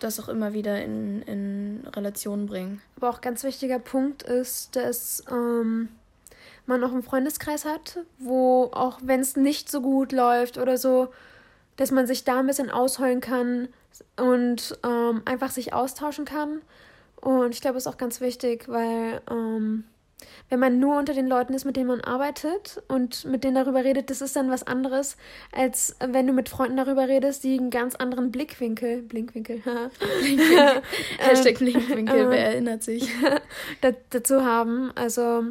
das 0.00 0.20
auch 0.20 0.28
immer 0.28 0.52
wieder 0.52 0.82
in, 0.82 1.22
in 1.22 1.86
Relation 1.94 2.46
bringen. 2.46 2.82
Aber 2.96 3.08
auch 3.10 3.20
ganz 3.22 3.44
wichtiger 3.44 3.78
Punkt 3.78 4.22
ist, 4.22 4.76
dass 4.76 5.24
ähm, 5.30 5.88
man 6.66 6.80
noch 6.80 6.92
einen 6.92 7.02
Freundeskreis 7.02 7.64
hat, 7.64 7.98
wo 8.18 8.70
auch 8.72 8.98
wenn 9.02 9.20
es 9.20 9.36
nicht 9.36 9.70
so 9.70 9.80
gut 9.80 10.12
läuft 10.12 10.58
oder 10.58 10.76
so, 10.76 11.08
dass 11.76 11.90
man 11.90 12.06
sich 12.06 12.24
da 12.24 12.40
ein 12.40 12.46
bisschen 12.46 12.70
ausheulen 12.70 13.20
kann, 13.20 13.68
und 14.16 14.78
ähm, 14.84 15.22
einfach 15.24 15.50
sich 15.50 15.72
austauschen 15.72 16.24
kann. 16.24 16.62
Und 17.20 17.54
ich 17.54 17.60
glaube, 17.60 17.78
es 17.78 17.86
ist 17.86 17.92
auch 17.92 17.96
ganz 17.96 18.20
wichtig, 18.20 18.68
weil 18.68 19.20
ähm, 19.30 19.84
wenn 20.48 20.58
man 20.58 20.78
nur 20.78 20.98
unter 20.98 21.14
den 21.14 21.26
Leuten 21.26 21.54
ist, 21.54 21.64
mit 21.64 21.76
denen 21.76 21.88
man 21.88 22.00
arbeitet 22.00 22.82
und 22.88 23.24
mit 23.24 23.44
denen 23.44 23.54
darüber 23.54 23.84
redet, 23.84 24.10
das 24.10 24.20
ist 24.20 24.36
dann 24.36 24.50
was 24.50 24.66
anderes, 24.66 25.16
als 25.52 25.96
wenn 26.00 26.26
du 26.26 26.32
mit 26.32 26.48
Freunden 26.48 26.76
darüber 26.76 27.08
redest, 27.08 27.44
die 27.44 27.58
einen 27.58 27.70
ganz 27.70 27.94
anderen 27.94 28.30
Blickwinkel, 28.30 29.02
Blinkwinkel, 29.02 29.62
Blinkwinkel, 30.20 30.82
Hashtag 31.18 31.58
Blinkwinkel, 31.58 32.18
ähm, 32.18 32.30
wer 32.30 32.46
erinnert 32.46 32.82
sich, 32.82 33.08
dazu 34.10 34.44
haben. 34.44 34.92
Also 34.94 35.44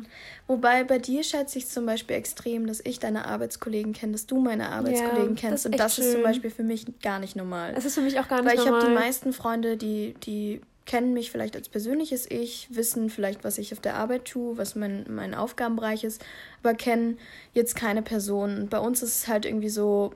Wobei 0.46 0.84
bei 0.84 1.00
dir 1.00 1.24
schätze 1.24 1.58
ich 1.58 1.68
zum 1.68 1.86
Beispiel 1.86 2.18
extrem, 2.18 2.68
dass 2.68 2.82
ich 2.84 3.00
deine 3.00 3.26
Arbeitskollegen 3.26 3.94
kenne, 3.94 4.12
dass 4.12 4.26
du 4.26 4.40
meine 4.40 4.70
Arbeitskollegen 4.70 5.36
ja, 5.36 5.42
kennst. 5.42 5.66
Das 5.66 5.72
und 5.72 5.80
das 5.80 5.96
schön. 5.96 6.06
ist 6.06 6.12
zum 6.12 6.24
Beispiel 6.24 6.50
für 6.50 6.64
mich 6.64 6.86
gar 7.02 7.20
nicht 7.20 7.36
normal. 7.38 7.74
Das 7.74 7.86
ist 7.86 7.96
für 7.96 8.02
mich 8.02 8.20
auch 8.20 8.28
gar 8.28 8.42
nicht 8.42 8.50
Weil 8.50 8.58
normal. 8.58 8.74
Weil 8.74 8.80
ich 8.80 8.86
habe 8.86 8.94
die 8.94 9.06
meisten 9.06 9.34
Freunde, 9.34 9.78
die, 9.78 10.16
die 10.26 10.62
kennen 10.86 11.14
mich 11.14 11.32
vielleicht 11.32 11.56
als 11.56 11.70
persönliches 11.70 12.30
Ich, 12.30 12.68
wissen 12.72 13.10
vielleicht, 13.10 13.44
was 13.44 13.58
ich 13.58 13.72
auf 13.74 13.80
der 13.80 13.96
Arbeit 13.96 14.26
tue, 14.26 14.58
was 14.58 14.76
mein, 14.76 15.06
mein 15.10 15.34
Aufgabenbereich 15.34 16.04
ist, 16.04 16.24
aber 16.62 16.74
kennen 16.74 17.18
jetzt 17.54 17.76
keine 17.76 18.02
Person. 18.02 18.58
Und 18.58 18.70
bei 18.70 18.80
uns 18.80 19.02
ist 19.02 19.18
es 19.18 19.28
halt 19.28 19.46
irgendwie 19.46 19.70
so, 19.70 20.14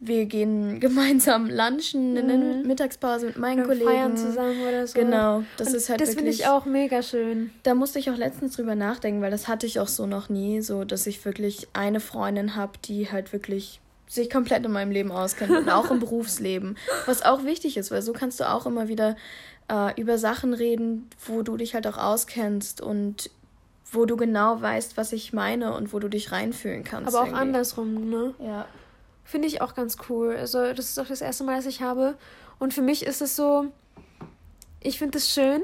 wir 0.00 0.24
gehen 0.24 0.80
gemeinsam 0.80 1.48
lunchen 1.48 2.16
in 2.16 2.28
der 2.28 2.38
mhm. 2.38 2.66
Mittagspause 2.66 3.26
mit 3.26 3.36
meinen 3.36 3.58
wir 3.58 3.66
Kollegen. 3.66 3.90
Feiern 3.90 4.16
zusammen 4.16 4.62
oder 4.66 4.86
so. 4.86 4.98
Genau, 4.98 5.44
das 5.58 5.68
Und 5.68 5.74
ist 5.74 5.88
halt 5.90 6.00
Das 6.00 6.14
finde 6.14 6.30
ich 6.30 6.46
auch 6.46 6.64
mega 6.64 7.02
schön. 7.02 7.52
Da 7.62 7.74
musste 7.74 7.98
ich 7.98 8.10
auch 8.10 8.16
letztens 8.16 8.56
drüber 8.56 8.74
nachdenken, 8.74 9.20
weil 9.20 9.30
das 9.30 9.46
hatte 9.46 9.66
ich 9.66 9.78
auch 9.78 9.88
so 9.88 10.06
noch 10.06 10.30
nie, 10.30 10.62
so 10.62 10.84
dass 10.84 11.06
ich 11.06 11.22
wirklich 11.24 11.68
eine 11.74 12.00
Freundin 12.00 12.56
habe, 12.56 12.72
die 12.84 13.12
halt 13.12 13.34
wirklich 13.34 13.80
sich 14.10 14.28
komplett 14.28 14.66
in 14.66 14.72
meinem 14.72 14.90
Leben 14.90 15.12
auskennt 15.12 15.52
und 15.52 15.70
auch 15.70 15.90
im 15.90 16.00
Berufsleben, 16.00 16.76
was 17.06 17.22
auch 17.22 17.44
wichtig 17.44 17.76
ist, 17.76 17.92
weil 17.92 18.02
so 18.02 18.12
kannst 18.12 18.40
du 18.40 18.50
auch 18.50 18.66
immer 18.66 18.88
wieder 18.88 19.16
äh, 19.70 19.98
über 20.00 20.18
Sachen 20.18 20.52
reden, 20.52 21.08
wo 21.26 21.42
du 21.42 21.56
dich 21.56 21.74
halt 21.74 21.86
auch 21.86 21.96
auskennst 21.96 22.80
und 22.80 23.30
wo 23.92 24.06
du 24.06 24.16
genau 24.16 24.60
weißt, 24.60 24.96
was 24.96 25.12
ich 25.12 25.32
meine 25.32 25.74
und 25.74 25.92
wo 25.92 26.00
du 26.00 26.08
dich 26.08 26.32
reinfühlen 26.32 26.82
kannst. 26.82 27.08
Aber 27.08 27.20
auch 27.20 27.26
irgendwie. 27.26 27.40
andersrum, 27.40 28.10
ne? 28.10 28.34
Ja. 28.40 28.66
Finde 29.24 29.46
ich 29.46 29.62
auch 29.62 29.74
ganz 29.74 29.96
cool. 30.08 30.34
Also, 30.36 30.72
das 30.72 30.90
ist 30.90 30.98
auch 30.98 31.06
das 31.06 31.20
erste 31.20 31.44
Mal, 31.44 31.56
dass 31.56 31.66
ich 31.66 31.80
habe. 31.80 32.16
Und 32.58 32.74
für 32.74 32.82
mich 32.82 33.06
ist 33.06 33.22
es 33.22 33.36
so, 33.36 33.66
ich 34.80 34.98
finde 34.98 35.18
es 35.18 35.30
schön, 35.32 35.62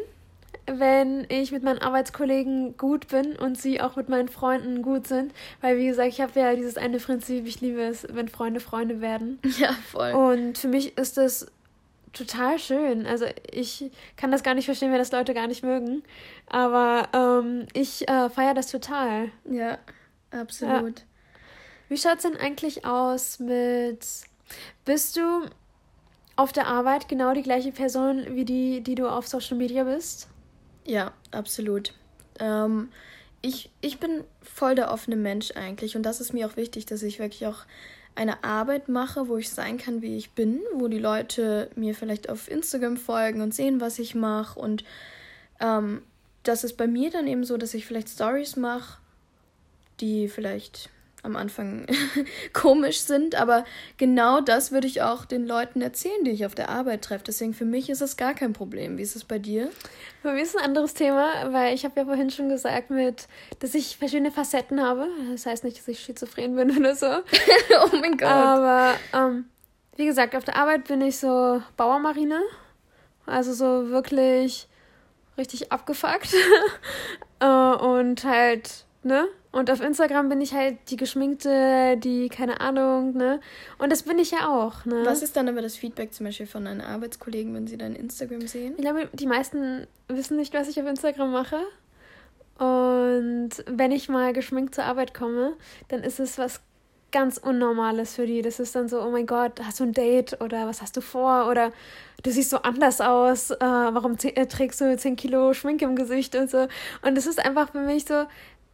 wenn 0.67 1.27
ich 1.29 1.53
mit 1.53 1.63
meinen 1.63 1.79
Arbeitskollegen 1.79 2.77
gut 2.77 3.09
bin 3.09 3.37
und 3.37 3.59
sie 3.61 3.81
auch 3.81 3.97
mit 3.97 4.09
meinen 4.09 4.29
Freunden 4.29 4.83
gut 4.83 5.07
sind. 5.07 5.33
Weil, 5.61 5.79
wie 5.79 5.87
gesagt, 5.87 6.09
ich 6.09 6.21
habe 6.21 6.39
ja 6.39 6.55
dieses 6.55 6.77
eine 6.77 6.99
Prinzip, 6.99 7.47
ich 7.47 7.61
liebe 7.61 7.83
es, 7.83 8.07
wenn 8.11 8.29
Freunde 8.29 8.61
Freunde 8.61 9.01
werden. 9.01 9.39
Ja, 9.59 9.73
voll. 9.91 10.13
Und 10.13 10.59
für 10.59 10.69
mich 10.69 10.99
ist 10.99 11.17
das 11.17 11.47
total 12.13 12.59
schön. 12.59 13.07
Also 13.07 13.27
ich 13.51 13.91
kann 14.17 14.31
das 14.31 14.43
gar 14.43 14.55
nicht 14.55 14.67
verstehen, 14.67 14.91
wenn 14.91 14.99
das 14.99 15.13
Leute 15.13 15.35
gar 15.35 15.47
nicht 15.47 15.63
mögen. 15.63 16.03
Aber 16.47 17.09
ähm, 17.15 17.67
ich 17.73 18.09
äh, 18.09 18.29
feiere 18.29 18.55
das 18.55 18.71
total. 18.71 19.31
Ja, 19.51 19.79
absolut. 20.31 21.01
Ja. 21.01 21.05
Wie 21.89 21.97
schaut 21.97 22.17
es 22.17 22.23
denn 22.23 22.37
eigentlich 22.37 22.85
aus 22.85 23.39
mit. 23.39 24.05
Bist 24.85 25.17
du 25.17 25.47
auf 26.37 26.53
der 26.53 26.67
Arbeit 26.67 27.09
genau 27.09 27.33
die 27.33 27.43
gleiche 27.43 27.73
Person 27.73 28.25
wie 28.31 28.45
die, 28.45 28.81
die 28.83 28.95
du 28.95 29.09
auf 29.09 29.27
Social 29.27 29.57
Media 29.57 29.85
bist? 29.85 30.29
Ja, 30.87 31.12
absolut. 31.33 31.92
Ähm, 32.38 32.90
ich, 33.42 33.70
ich 33.81 33.99
bin 33.99 34.25
voll 34.42 34.75
der 34.75 34.90
offene 34.90 35.16
Mensch 35.16 35.53
eigentlich 35.53 35.96
und 35.96 36.03
das 36.05 36.20
ist 36.20 36.33
mir 36.33 36.46
auch 36.46 36.57
wichtig, 36.57 36.87
dass 36.87 37.03
ich 37.03 37.18
wirklich 37.18 37.46
auch 37.46 37.64
eine 38.14 38.44
Arbeit 38.44 38.88
mache, 38.88 39.29
wo 39.29 39.37
ich 39.37 39.51
sein 39.51 39.77
kann, 39.77 40.01
wie 40.01 40.16
ich 40.16 40.31
bin, 40.31 40.61
wo 40.75 40.88
die 40.88 40.99
Leute 40.99 41.70
mir 41.77 41.94
vielleicht 41.94 42.31
auf 42.31 42.51
Instagram 42.51 42.96
folgen 42.96 43.42
und 43.42 43.55
sehen, 43.55 43.81
was 43.81 43.99
ich 43.99 44.14
mache. 44.14 44.59
Und 44.59 44.85
ähm, 45.61 46.03
das 46.42 46.64
ist 46.64 46.77
bei 46.77 46.87
mir 46.87 47.11
dann 47.11 47.27
eben 47.27 47.44
so, 47.44 47.59
dass 47.59 47.75
ich 47.75 47.85
vielleicht 47.85 48.09
Stories 48.09 48.57
mache, 48.57 48.99
die 50.01 50.29
vielleicht 50.29 50.88
am 51.27 51.37
Anfang 51.37 51.87
komisch 52.55 53.01
sind, 53.01 53.35
aber 53.35 53.65
genau 53.99 54.41
das 54.41 54.73
würde 54.73 54.87
ich 54.87 55.03
auch 55.03 55.27
den 55.27 55.47
Leuten 55.47 55.83
erzählen, 55.83 56.25
die 56.25 56.31
ich 56.31 56.47
auf 56.47 56.55
der 56.55 56.71
Arbeit 56.71 57.03
treffe. 57.03 57.25
Deswegen 57.27 57.53
für 57.53 57.65
mich 57.67 57.91
ist 57.91 58.01
es 58.01 58.17
gar 58.17 58.33
kein 58.33 58.55
Problem. 58.55 58.97
Wie 58.97 59.03
ist 59.03 59.17
es 59.17 59.25
bei 59.25 59.39
dir? 59.39 59.71
Bei 60.23 60.33
mir 60.33 60.43
ist 60.43 60.57
ein 60.57 60.65
anderes 60.65 60.95
Thema, 60.95 61.53
weil 61.53 61.75
ich 61.75 61.85
habe 61.85 62.01
ja 62.01 62.07
vorhin 62.07 62.31
schon 62.31 62.49
gesagt, 62.49 62.91
mit, 62.91 63.29
dass 63.59 63.75
ich 63.75 63.97
verschiedene 63.97 64.31
Facetten 64.31 64.83
habe. 64.83 65.09
Das 65.31 65.45
heißt 65.45 65.65
nicht, 65.65 65.79
dass 65.79 65.89
ich 65.89 66.01
schizophren 66.01 66.57
bin 66.57 66.71
oder 66.79 66.95
so. 66.95 67.07
oh 67.83 67.97
mein 68.01 68.17
Gott. 68.17 68.29
Aber 68.29 68.95
ähm, 69.12 69.45
wie 69.97 70.07
gesagt, 70.07 70.35
auf 70.35 70.45
der 70.45 70.57
Arbeit 70.57 70.89
bin 70.89 71.01
ich 71.01 71.19
so 71.19 71.62
Bauermarine. 71.77 72.41
Also 73.27 73.53
so 73.53 73.91
wirklich 73.91 74.69
richtig 75.37 75.73
abgefuckt. 75.73 76.35
äh, 77.41 77.47
und 77.47 78.25
halt, 78.25 78.85
ne? 79.03 79.27
Und 79.57 79.71
auf 79.71 79.81
Instagram 79.81 80.29
bin 80.29 80.42
ich 80.42 80.53
halt 80.53 80.77
die 80.90 80.99
Geschminkte, 80.99 81.97
die, 81.97 82.29
keine 82.29 82.61
Ahnung, 82.61 83.16
ne? 83.16 83.40
Und 83.79 83.90
das 83.90 84.03
bin 84.03 84.19
ich 84.19 84.31
ja 84.31 84.51
auch, 84.51 84.85
ne? 84.85 85.01
Was 85.07 85.23
ist 85.23 85.35
dann 85.35 85.49
aber 85.49 85.62
das 85.62 85.77
Feedback 85.77 86.12
zum 86.12 86.27
Beispiel 86.27 86.47
von 86.47 86.66
deinen 86.66 86.83
Arbeitskollegen, 86.83 87.55
wenn 87.55 87.66
sie 87.66 87.79
dein 87.79 87.97
Instagram 87.97 88.47
sehen? 88.47 88.75
Ich 88.77 88.83
glaube, 88.83 89.09
die 89.14 89.27
meisten 89.27 89.87
wissen 90.09 90.37
nicht, 90.37 90.53
was 90.53 90.69
ich 90.69 90.79
auf 90.79 90.87
Instagram 90.87 91.33
mache. 91.33 91.57
Und 92.59 93.49
wenn 93.66 93.92
ich 93.92 94.11
mal 94.11 94.35
geschminkt 94.35 94.75
zur 94.75 94.85
Arbeit 94.85 95.14
komme, 95.14 95.55
dann 95.88 96.03
ist 96.03 96.21
es 96.21 96.37
was 96.37 96.61
ganz 97.11 97.38
Unnormales 97.38 98.14
für 98.14 98.27
die. 98.27 98.42
Das 98.42 98.61
ist 98.61 98.75
dann 98.75 98.90
so, 98.90 99.01
oh 99.01 99.11
mein 99.11 99.27
Gott, 99.27 99.53
hast 99.64 99.81
du 99.81 99.85
ein 99.85 99.92
Date 99.95 100.38
oder 100.42 100.66
was 100.66 100.83
hast 100.83 100.99
du 100.99 101.01
vor 101.01 101.49
oder 101.49 101.73
du 102.23 102.31
siehst 102.31 102.51
so 102.51 102.59
anders 102.59 103.01
aus, 103.01 103.53
äh, 103.53 103.57
warum 103.61 104.19
äh, 104.23 104.47
trägst 104.47 104.83
du 104.83 104.95
10 104.95 105.16
Kilo 105.16 105.55
Schminke 105.55 105.87
im 105.87 105.97
Gesicht 105.97 106.35
und 106.37 106.51
so. 106.51 106.69
Und 107.01 107.14
das 107.16 107.27
ist 107.27 107.42
einfach 107.42 107.71
für 107.71 107.81
mich 107.81 108.05
so, 108.05 108.27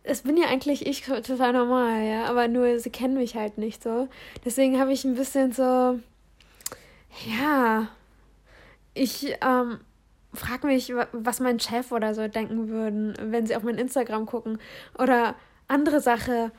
es 0.04 0.22
bin 0.22 0.36
ja 0.36 0.48
eigentlich 0.48 0.86
ich 0.86 1.02
total 1.02 1.52
normal, 1.52 2.02
ja, 2.02 2.24
aber 2.24 2.48
nur 2.48 2.78
sie 2.78 2.90
kennen 2.90 3.14
mich 3.14 3.36
halt 3.36 3.58
nicht 3.58 3.82
so. 3.82 4.08
Deswegen 4.44 4.78
habe 4.78 4.92
ich 4.92 5.04
ein 5.04 5.14
bisschen 5.14 5.52
so, 5.52 5.98
ja, 7.26 7.88
ich 8.94 9.36
ähm, 9.40 9.80
frage 10.34 10.66
mich, 10.66 10.92
was 11.12 11.40
mein 11.40 11.60
Chef 11.60 11.92
oder 11.92 12.14
so 12.14 12.26
denken 12.26 12.68
würden, 12.68 13.14
wenn 13.20 13.46
sie 13.46 13.56
auf 13.56 13.62
mein 13.62 13.78
Instagram 13.78 14.26
gucken. 14.26 14.58
Oder 14.98 15.34
andere 15.68 16.00
Sache, 16.00 16.52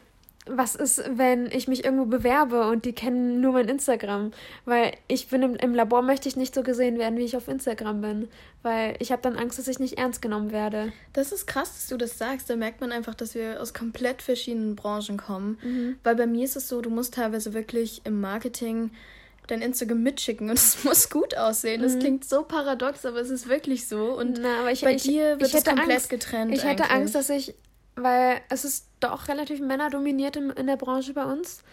was 0.45 0.75
ist, 0.75 1.01
wenn 1.15 1.45
ich 1.51 1.67
mich 1.67 1.86
irgendwo 1.86 2.06
bewerbe 2.06 2.67
und 2.67 2.84
die 2.86 2.93
kennen 2.93 3.39
nur 3.39 3.53
mein 3.53 3.69
Instagram? 3.69 4.32
Weil 4.65 4.91
ich 5.08 5.29
bin 5.29 5.41
im, 5.41 5.56
im 5.56 5.73
Labor 5.73 6.01
möchte 6.01 6.27
ich 6.27 6.36
nicht 6.36 6.53
so 6.53 6.63
gesehen 6.63 6.99
werden, 6.99 7.17
wie 7.17 7.23
ich 7.23 7.38
auf 7.38 7.47
Instagram 7.47 8.01
bin. 8.01 8.27
Weil 8.62 8.95
ich 8.99 9.12
habe 9.12 9.21
dann 9.21 9.38
Angst, 9.38 9.58
dass 9.58 9.67
ich 9.67 9.79
nicht 9.79 9.97
ernst 9.97 10.21
genommen 10.21 10.51
werde. 10.51 10.91
Das 11.13 11.32
ist 11.32 11.47
krass, 11.47 11.73
dass 11.73 11.88
du 11.88 11.97
das 11.97 12.17
sagst. 12.17 12.49
Da 12.49 12.56
merkt 12.56 12.82
man 12.82 12.91
einfach, 12.91 13.15
dass 13.15 13.36
wir 13.36 13.62
aus 13.62 13.73
komplett 13.73 14.21
verschiedenen 14.21 14.75
Branchen 14.75 15.17
kommen. 15.17 15.58
Mhm. 15.63 15.95
Weil 16.03 16.15
bei 16.15 16.27
mir 16.27 16.43
ist 16.43 16.58
es 16.58 16.67
so, 16.67 16.82
du 16.82 16.89
musst 16.89 17.13
teilweise 17.13 17.53
wirklich 17.53 18.01
im 18.03 18.19
Marketing 18.19 18.91
dein 19.47 19.62
Instagram 19.62 20.03
mitschicken 20.03 20.49
und 20.49 20.56
es 20.58 20.84
muss 20.84 21.10
gut 21.10 21.38
aussehen. 21.38 21.82
Das 21.82 21.95
mhm. 21.95 21.99
klingt 21.99 22.25
so 22.25 22.43
paradox, 22.43 23.06
aber 23.06 23.19
es 23.21 23.29
ist 23.29 23.47
wirklich 23.47 23.88
so. 23.88 24.17
Und 24.17 24.39
Na, 24.41 24.69
ich, 24.69 24.82
bei 24.82 24.95
ich, 24.95 25.03
dir 25.03 25.39
wird 25.39 25.53
es 25.53 25.63
komplett 25.63 25.89
Angst, 25.89 26.10
getrennt. 26.10 26.53
Ich 26.53 26.63
hätte 26.63 26.84
eigentlich. 26.84 26.91
Angst, 26.91 27.15
dass 27.15 27.29
ich 27.29 27.56
weil 27.95 28.41
es 28.49 28.65
ist 28.65 28.88
doch 28.99 29.27
relativ 29.27 29.60
männerdominiert 29.60 30.36
in, 30.36 30.49
in 30.51 30.67
der 30.67 30.77
Branche 30.77 31.13
bei 31.13 31.25
uns. 31.25 31.63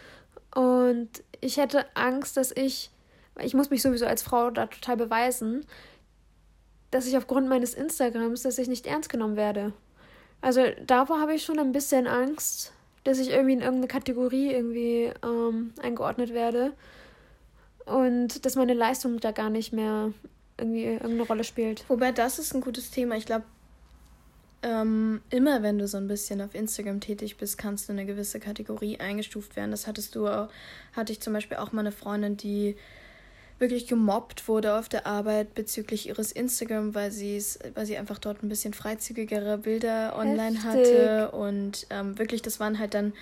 Und 0.55 1.09
ich 1.41 1.57
hätte 1.57 1.85
Angst, 1.95 2.37
dass 2.37 2.53
ich, 2.53 2.91
ich 3.39 3.55
muss 3.55 3.71
mich 3.71 3.83
sowieso 3.83 4.07
als 4.07 4.23
Frau 4.23 4.51
da 4.51 4.67
total 4.67 4.97
beweisen, 4.97 5.65
dass 6.91 7.07
ich 7.07 7.17
aufgrund 7.17 7.49
meines 7.49 7.75
Instagrams, 7.75 8.43
dass 8.43 8.59
ich 8.59 8.69
nicht 8.69 8.87
ernst 8.87 9.09
genommen 9.09 9.37
werde. 9.37 9.73
Also 10.41 10.63
davor 10.85 11.21
habe 11.21 11.35
ich 11.35 11.45
schon 11.45 11.59
ein 11.59 11.73
bisschen 11.73 12.07
Angst, 12.07 12.73
dass 13.05 13.19
ich 13.19 13.31
irgendwie 13.31 13.55
in 13.55 13.61
irgendeine 13.61 13.89
Kategorie 13.89 14.53
irgendwie 14.53 15.13
ähm, 15.23 15.73
eingeordnet 15.83 16.35
werde 16.35 16.73
und 17.87 18.45
dass 18.45 18.57
meine 18.57 18.75
Leistung 18.75 19.21
da 19.21 19.33
gar 19.33 19.51
nicht 19.51 19.73
mehr 19.73 20.13
irgendwie 20.59 20.85
irgendeine 20.85 21.23
Rolle 21.23 21.45
spielt. 21.45 21.85
Wobei 21.89 22.13
das 22.13 22.39
ist 22.39 22.55
ein 22.55 22.61
gutes 22.61 22.91
Thema. 22.91 23.17
Ich 23.17 23.27
glaube, 23.27 23.45
ähm, 24.63 25.23
immer 25.31 25.63
wenn 25.63 25.79
du 25.79 25.89
so 25.89 25.97
ein 25.97 26.09
bisschen 26.09 26.41
auf 26.41 26.55
Instagram 26.55 27.01
tätig 27.01 27.37
bist, 27.37 27.57
kannst 27.57 27.89
du 27.89 27.93
in 27.93 27.99
eine 27.99 28.07
gewisse 28.07 28.41
Kategorie 28.41 28.99
eingestuft 29.01 29.57
werden. 29.57 29.71
Das 29.71 29.87
hattest 29.87 30.15
du 30.15 30.29
auch, 30.29 30.49
hatte 30.93 31.13
ich 31.13 31.21
zum 31.21 31.33
Beispiel 31.33 31.57
auch 31.57 31.73
mal 31.73 31.81
eine 31.81 31.93
Freundin, 31.93 32.37
die 32.37 32.77
wirklich 33.59 33.87
gemobbt 33.87 34.49
wurde 34.49 34.75
auf 34.75 34.89
der 34.89 35.07
Arbeit 35.07 35.55
bezüglich 35.55 36.09
ihres 36.09 36.33
Instagram, 36.33 36.95
weil 36.95 37.11
sie 37.11 37.43
weil 37.75 37.85
sie 37.87 37.97
einfach 37.99 38.19
dort 38.19 38.43
ein 38.43 38.49
bisschen 38.49 38.73
freizügigere 38.73 39.59
Bilder 39.59 40.17
online 40.17 40.57
Heftig. 40.57 40.65
hatte 40.65 41.31
und 41.33 41.87
ähm, 41.91 42.19
wirklich, 42.19 42.43
das 42.43 42.59
waren 42.59 42.79
halt 42.79 42.95
dann 42.95 43.13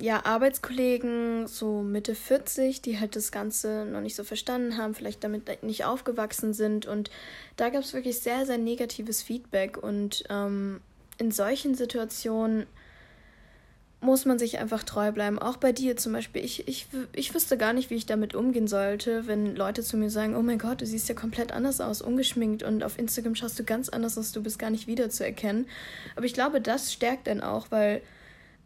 ja, 0.00 0.24
Arbeitskollegen, 0.24 1.46
so 1.46 1.82
Mitte 1.82 2.14
40, 2.14 2.82
die 2.82 3.00
halt 3.00 3.16
das 3.16 3.32
Ganze 3.32 3.84
noch 3.86 4.00
nicht 4.00 4.14
so 4.14 4.24
verstanden 4.24 4.76
haben, 4.76 4.94
vielleicht 4.94 5.24
damit 5.24 5.62
nicht 5.62 5.84
aufgewachsen 5.84 6.52
sind. 6.52 6.86
Und 6.86 7.10
da 7.56 7.70
gab 7.70 7.82
es 7.82 7.94
wirklich 7.94 8.20
sehr, 8.20 8.46
sehr 8.46 8.58
negatives 8.58 9.22
Feedback. 9.22 9.76
Und 9.82 10.24
ähm, 10.28 10.80
in 11.18 11.32
solchen 11.32 11.74
Situationen 11.74 12.66
muss 14.00 14.24
man 14.24 14.38
sich 14.38 14.58
einfach 14.58 14.84
treu 14.84 15.10
bleiben. 15.10 15.40
Auch 15.40 15.56
bei 15.56 15.72
dir 15.72 15.96
zum 15.96 16.12
Beispiel. 16.12 16.44
Ich, 16.44 16.68
ich, 16.68 16.86
ich 17.12 17.34
wüsste 17.34 17.56
gar 17.56 17.72
nicht, 17.72 17.90
wie 17.90 17.96
ich 17.96 18.06
damit 18.06 18.34
umgehen 18.36 18.68
sollte, 18.68 19.26
wenn 19.26 19.56
Leute 19.56 19.82
zu 19.82 19.96
mir 19.96 20.10
sagen, 20.10 20.36
oh 20.36 20.42
mein 20.42 20.58
Gott, 20.58 20.80
du 20.80 20.86
siehst 20.86 21.08
ja 21.08 21.16
komplett 21.16 21.50
anders 21.50 21.80
aus, 21.80 22.00
ungeschminkt 22.00 22.62
und 22.62 22.84
auf 22.84 22.96
Instagram 22.98 23.34
schaust 23.34 23.58
du 23.58 23.64
ganz 23.64 23.88
anders 23.88 24.16
aus, 24.16 24.30
du 24.30 24.42
bist 24.42 24.60
gar 24.60 24.70
nicht 24.70 24.86
wiederzuerkennen. 24.86 25.66
Aber 26.14 26.26
ich 26.26 26.34
glaube, 26.34 26.60
das 26.60 26.92
stärkt 26.92 27.26
dann 27.26 27.40
auch, 27.40 27.66
weil 27.70 28.02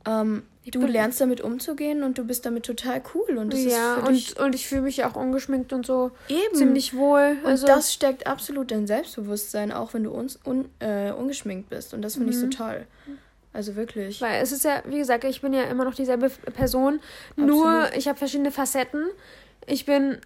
ähm, 0.07 0.43
du 0.65 0.87
lernst 0.87 1.21
damit 1.21 1.41
umzugehen 1.41 2.03
und 2.03 2.19
du 2.19 2.25
bist 2.25 2.47
damit 2.47 2.65
total 2.65 3.03
cool. 3.15 3.37
Und 3.39 3.53
das 3.53 3.65
ja, 3.65 3.97
und, 3.97 4.39
und 4.39 4.55
ich 4.55 4.67
fühle 4.67 4.83
mich 4.83 5.05
auch 5.05 5.17
ungeschminkt 5.17 5.73
und 5.73 5.85
so 5.85 6.13
eben. 6.29 6.55
ziemlich 6.55 6.95
wohl. 6.95 7.37
Also 7.45 7.67
und 7.67 7.77
das 7.77 7.93
steckt 7.93 8.27
absolut 8.27 8.71
dein 8.71 8.87
Selbstbewusstsein, 8.87 9.73
auch 9.73 9.95
wenn 9.95 10.05
du 10.05 10.11
uns, 10.11 10.39
un, 10.45 10.69
äh, 10.79 11.11
ungeschminkt 11.13 11.69
bist. 11.71 11.95
Und 11.95 12.03
das 12.03 12.15
finde 12.15 12.27
mhm. 12.27 12.33
ich 12.33 12.39
so 12.39 12.47
mhm. 12.47 12.51
toll. 12.51 12.87
Also 13.53 13.77
wirklich. 13.77 14.21
Weil 14.21 14.43
es 14.43 14.53
ist 14.53 14.65
ja, 14.65 14.83
wie 14.87 14.99
gesagt, 14.99 15.25
ich 15.25 15.41
bin 15.43 15.53
ja 15.53 15.65
immer 15.65 15.85
noch 15.85 15.95
dieselbe 15.95 16.31
Person. 16.31 17.01
Absolut. 17.31 17.51
Nur 17.51 17.89
ich 17.97 18.09
habe 18.09 18.19
verschiedene 18.19 18.51
Facetten. 18.51 19.07
Ich 19.67 19.85
bin 19.85 20.19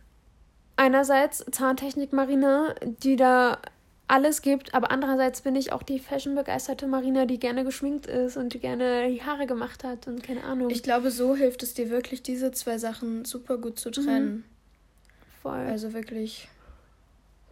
einerseits 0.76 1.44
Zahntechnik-Marina, 1.50 2.74
die 2.82 3.16
da 3.16 3.58
alles 4.09 4.42
gibt, 4.42 4.75
aber 4.75 4.90
andererseits 4.90 5.40
bin 5.40 5.57
ich 5.57 5.73
auch 5.73 5.83
die 5.83 5.99
fashion-begeisterte 5.99 6.87
Marina, 6.87 7.27
die 7.27 7.38
gerne 7.38 7.64
geschminkt 7.64 8.07
ist 8.07 8.37
und 8.37 8.55
die 8.55 8.61
gerne 8.61 9.09
die 9.09 9.23
Haare 9.23 9.47
gemacht 9.47 9.83
hat 9.83 10.07
und 10.07 10.23
keine 10.23 10.45
Ahnung. 10.45 10.71
Ich 10.71 10.83
glaube, 10.83 11.11
so 11.11 11.35
hilft 11.35 11.62
es 11.62 11.75
dir 11.75 11.90
wirklich, 11.90 12.23
diese 12.23 12.53
zwei 12.53 12.79
Sachen 12.79 13.25
super 13.25 13.59
gut 13.59 13.81
zu 13.81 13.90
trennen. 13.90 14.29
Mhm. 14.29 14.45
Voll. 15.42 15.59
Also 15.59 15.92
wirklich 15.92 16.49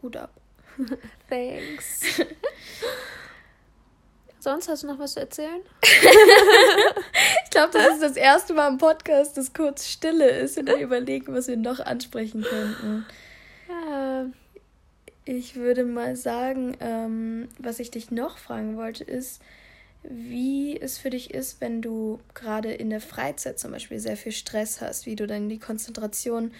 Hut 0.02 0.16
ab. 0.16 0.30
Thanks. 1.28 2.02
Sonst 4.38 4.68
hast 4.68 4.82
du 4.82 4.88
noch 4.88 4.98
was 4.98 5.14
zu 5.14 5.20
erzählen? 5.20 5.62
ich 5.82 7.50
glaube, 7.50 7.72
das 7.72 7.94
ist 7.94 8.02
das 8.02 8.16
erste 8.16 8.52
Mal 8.52 8.68
im 8.68 8.76
Podcast, 8.76 9.38
dass 9.38 9.54
kurz 9.54 9.88
Stille 9.88 10.28
ist 10.28 10.58
und 10.58 10.66
wir 10.66 10.76
überlegen, 10.76 11.34
was 11.34 11.48
wir 11.48 11.56
noch 11.56 11.80
ansprechen 11.80 12.42
könnten. 12.42 13.06
Ich 15.24 15.56
würde 15.56 15.84
mal 15.84 16.16
sagen, 16.16 16.76
ähm, 16.80 17.48
was 17.58 17.80
ich 17.80 17.90
dich 17.90 18.10
noch 18.10 18.36
fragen 18.36 18.76
wollte, 18.76 19.04
ist, 19.04 19.40
wie 20.02 20.78
es 20.78 20.98
für 20.98 21.08
dich 21.08 21.32
ist, 21.32 21.60
wenn 21.62 21.80
du 21.80 22.20
gerade 22.34 22.72
in 22.72 22.90
der 22.90 23.00
Freizeit 23.00 23.58
zum 23.58 23.72
Beispiel 23.72 23.98
sehr 23.98 24.18
viel 24.18 24.32
Stress 24.32 24.82
hast, 24.82 25.06
wie 25.06 25.16
du 25.16 25.26
dann 25.26 25.48
die 25.48 25.58
Konzentration 25.58 26.52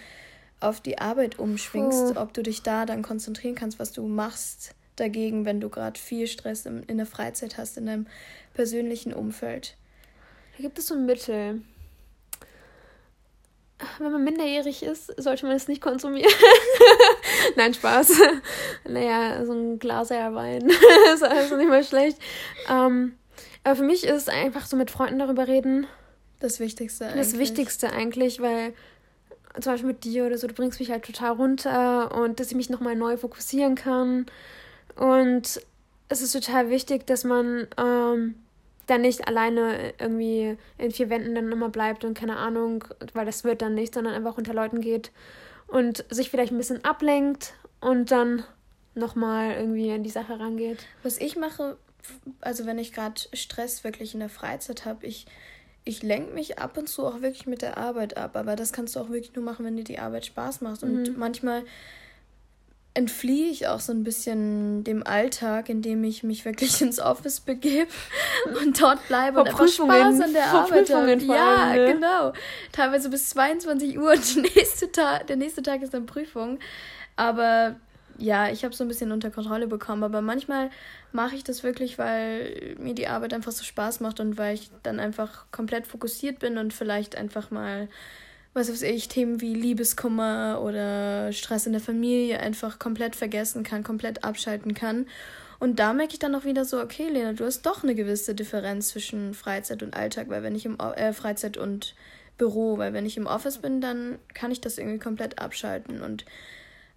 auf 0.59 0.81
die 0.81 0.97
Arbeit 0.97 1.37
umschwingst, 1.37 2.15
oh. 2.15 2.19
ob 2.19 2.33
du 2.33 2.41
dich 2.41 2.63
da 2.63 2.87
dann 2.87 3.03
konzentrieren 3.03 3.55
kannst, 3.55 3.77
was 3.77 3.91
du 3.91 4.07
machst 4.07 4.73
dagegen, 4.95 5.45
wenn 5.45 5.59
du 5.59 5.69
gerade 5.69 5.99
viel 5.99 6.25
Stress 6.25 6.65
in, 6.65 6.81
in 6.83 6.97
der 6.97 7.05
Freizeit 7.05 7.57
hast, 7.57 7.77
in 7.77 7.85
deinem 7.85 8.07
persönlichen 8.53 9.13
Umfeld. 9.13 9.75
Da 10.57 10.63
gibt 10.63 10.79
es 10.79 10.87
so 10.87 10.95
ein 10.95 11.05
Mittel 11.05 11.61
wenn 13.99 14.11
man 14.11 14.23
minderjährig 14.23 14.83
ist, 14.83 15.13
sollte 15.21 15.45
man 15.45 15.55
es 15.55 15.67
nicht 15.67 15.81
konsumieren. 15.81 16.31
Nein, 17.55 17.73
Spaß. 17.73 18.13
naja, 18.87 19.45
so 19.45 19.53
ein 19.53 19.79
Glas 19.79 20.09
Wein 20.09 20.69
ist 21.13 21.23
also 21.23 21.57
nicht 21.57 21.69
mal 21.69 21.83
schlecht. 21.83 22.17
Ähm, 22.69 23.17
aber 23.63 23.75
für 23.75 23.83
mich 23.83 24.05
ist 24.05 24.29
einfach 24.29 24.65
so 24.65 24.77
mit 24.77 24.91
Freunden 24.91 25.19
darüber 25.19 25.47
reden. 25.47 25.87
Das 26.39 26.59
Wichtigste 26.59 27.05
eigentlich. 27.07 27.27
Das 27.31 27.39
Wichtigste 27.39 27.91
eigentlich, 27.91 28.39
weil 28.39 28.73
zum 29.59 29.73
Beispiel 29.73 29.87
mit 29.87 30.03
dir 30.03 30.25
oder 30.25 30.37
so, 30.37 30.47
du 30.47 30.53
bringst 30.53 30.79
mich 30.79 30.91
halt 30.91 31.05
total 31.05 31.31
runter 31.31 32.13
und 32.15 32.39
dass 32.39 32.47
ich 32.47 32.55
mich 32.55 32.69
nochmal 32.69 32.95
neu 32.95 33.17
fokussieren 33.17 33.75
kann. 33.75 34.25
Und 34.95 35.61
es 36.07 36.21
ist 36.21 36.31
total 36.31 36.69
wichtig, 36.69 37.07
dass 37.07 37.23
man 37.23 37.67
ähm, 37.77 38.35
dann 38.87 39.01
nicht 39.01 39.27
alleine 39.27 39.93
irgendwie 39.99 40.57
in 40.77 40.91
vier 40.91 41.09
Wänden 41.09 41.35
dann 41.35 41.51
immer 41.51 41.69
bleibt 41.69 42.03
und 42.03 42.17
keine 42.17 42.37
Ahnung, 42.37 42.83
weil 43.13 43.25
das 43.25 43.43
wird 43.43 43.61
dann 43.61 43.75
nicht, 43.75 43.93
sondern 43.93 44.13
einfach 44.13 44.37
unter 44.37 44.53
Leuten 44.53 44.81
geht 44.81 45.11
und 45.67 46.05
sich 46.09 46.29
vielleicht 46.29 46.51
ein 46.51 46.57
bisschen 46.57 46.83
ablenkt 46.83 47.53
und 47.79 48.11
dann 48.11 48.43
nochmal 48.93 49.53
irgendwie 49.53 49.91
an 49.91 50.03
die 50.03 50.09
Sache 50.09 50.39
rangeht. 50.39 50.79
Was 51.03 51.17
ich 51.17 51.35
mache, 51.35 51.77
also 52.41 52.65
wenn 52.65 52.79
ich 52.79 52.93
gerade 52.93 53.21
Stress 53.33 53.83
wirklich 53.83 54.13
in 54.13 54.19
der 54.19 54.29
Freizeit 54.29 54.85
habe, 54.85 55.05
ich, 55.05 55.25
ich 55.83 56.01
lenke 56.01 56.33
mich 56.33 56.59
ab 56.59 56.77
und 56.77 56.87
zu 56.87 57.05
auch 57.05 57.21
wirklich 57.21 57.45
mit 57.45 57.61
der 57.61 57.77
Arbeit 57.77 58.17
ab. 58.17 58.35
Aber 58.35 58.55
das 58.55 58.71
kannst 58.71 58.95
du 58.95 58.99
auch 58.99 59.09
wirklich 59.09 59.35
nur 59.35 59.43
machen, 59.43 59.65
wenn 59.65 59.77
dir 59.77 59.83
die 59.83 59.99
Arbeit 59.99 60.25
Spaß 60.25 60.61
macht. 60.61 60.83
Und 60.83 61.09
mhm. 61.09 61.15
manchmal 61.17 61.63
entfliehe 62.95 63.49
ich 63.49 63.67
auch 63.67 63.81
so 63.81 63.91
ein 63.91 64.03
bisschen 64.03 64.83
dem 64.85 65.05
Alltag, 65.05 65.69
indem 65.69 66.03
ich 66.03 66.23
mich 66.23 66.45
wirklich 66.45 66.81
ins 66.81 66.99
Office 66.99 67.41
begebe 67.41 67.91
und 68.63 68.81
dort 68.81 69.05
bleibe 69.07 69.41
und 69.41 69.49
einfach 69.49 69.67
Spaß 69.67 70.21
an 70.21 70.33
der 70.33 70.47
Arbeit 70.47 70.89
habe. 70.89 71.13
Ja, 71.15 71.73
ne? 71.73 71.93
genau. 71.93 72.33
Teilweise 72.71 73.09
bis 73.09 73.29
22 73.29 73.99
Uhr 73.99 74.11
und 74.13 74.35
nächste 74.55 74.87
der 75.27 75.35
nächste 75.35 75.61
Tag 75.61 75.81
ist 75.83 75.93
dann 75.93 76.05
Prüfung. 76.05 76.57
Aber 77.17 77.75
ja, 78.17 78.49
ich 78.49 78.63
habe 78.63 78.73
so 78.73 78.85
ein 78.85 78.87
bisschen 78.87 79.11
unter 79.11 79.29
Kontrolle 79.29 79.67
bekommen, 79.67 80.03
aber 80.03 80.21
manchmal 80.21 80.69
mache 81.11 81.35
ich 81.35 81.43
das 81.43 81.63
wirklich, 81.63 81.97
weil 81.97 82.75
mir 82.79 82.95
die 82.95 83.07
Arbeit 83.07 83.33
einfach 83.33 83.51
so 83.51 83.65
Spaß 83.65 83.99
macht 83.99 84.21
und 84.21 84.37
weil 84.37 84.55
ich 84.55 84.71
dann 84.83 85.01
einfach 85.01 85.45
komplett 85.51 85.85
fokussiert 85.85 86.39
bin 86.39 86.57
und 86.57 86.73
vielleicht 86.73 87.17
einfach 87.17 87.51
mal, 87.51 87.89
was 88.55 88.69
weiß 88.69 88.83
ich, 88.83 89.09
Themen 89.09 89.41
wie 89.41 89.53
Liebeskummer 89.53 90.61
oder 90.63 91.33
Stress 91.33 91.65
in 91.65 91.73
der 91.73 91.81
Familie 91.81 92.39
einfach 92.39 92.79
komplett 92.79 93.15
vergessen 93.15 93.63
kann, 93.63 93.83
komplett 93.83 94.23
abschalten 94.23 94.73
kann. 94.73 95.07
Und 95.59 95.79
da 95.79 95.93
merke 95.93 96.13
ich 96.13 96.19
dann 96.19 96.33
auch 96.35 96.45
wieder 96.45 96.63
so, 96.63 96.81
okay, 96.81 97.09
Lena, 97.09 97.33
du 97.33 97.43
hast 97.43 97.65
doch 97.65 97.83
eine 97.83 97.95
gewisse 97.95 98.33
Differenz 98.33 98.89
zwischen 98.89 99.33
Freizeit 99.33 99.83
und 99.83 99.93
Alltag, 99.93 100.29
weil 100.29 100.41
wenn 100.41 100.55
ich 100.55 100.65
im 100.65 100.79
äh, 100.79 101.11
Freizeit 101.11 101.57
und 101.57 101.95
Büro, 102.37 102.77
weil 102.77 102.93
wenn 102.93 103.05
ich 103.05 103.17
im 103.17 103.27
Office 103.27 103.57
bin, 103.57 103.81
dann 103.81 104.19
kann 104.33 104.51
ich 104.51 104.61
das 104.61 104.77
irgendwie 104.77 104.99
komplett 104.99 105.39
abschalten 105.39 106.01
und 106.01 106.25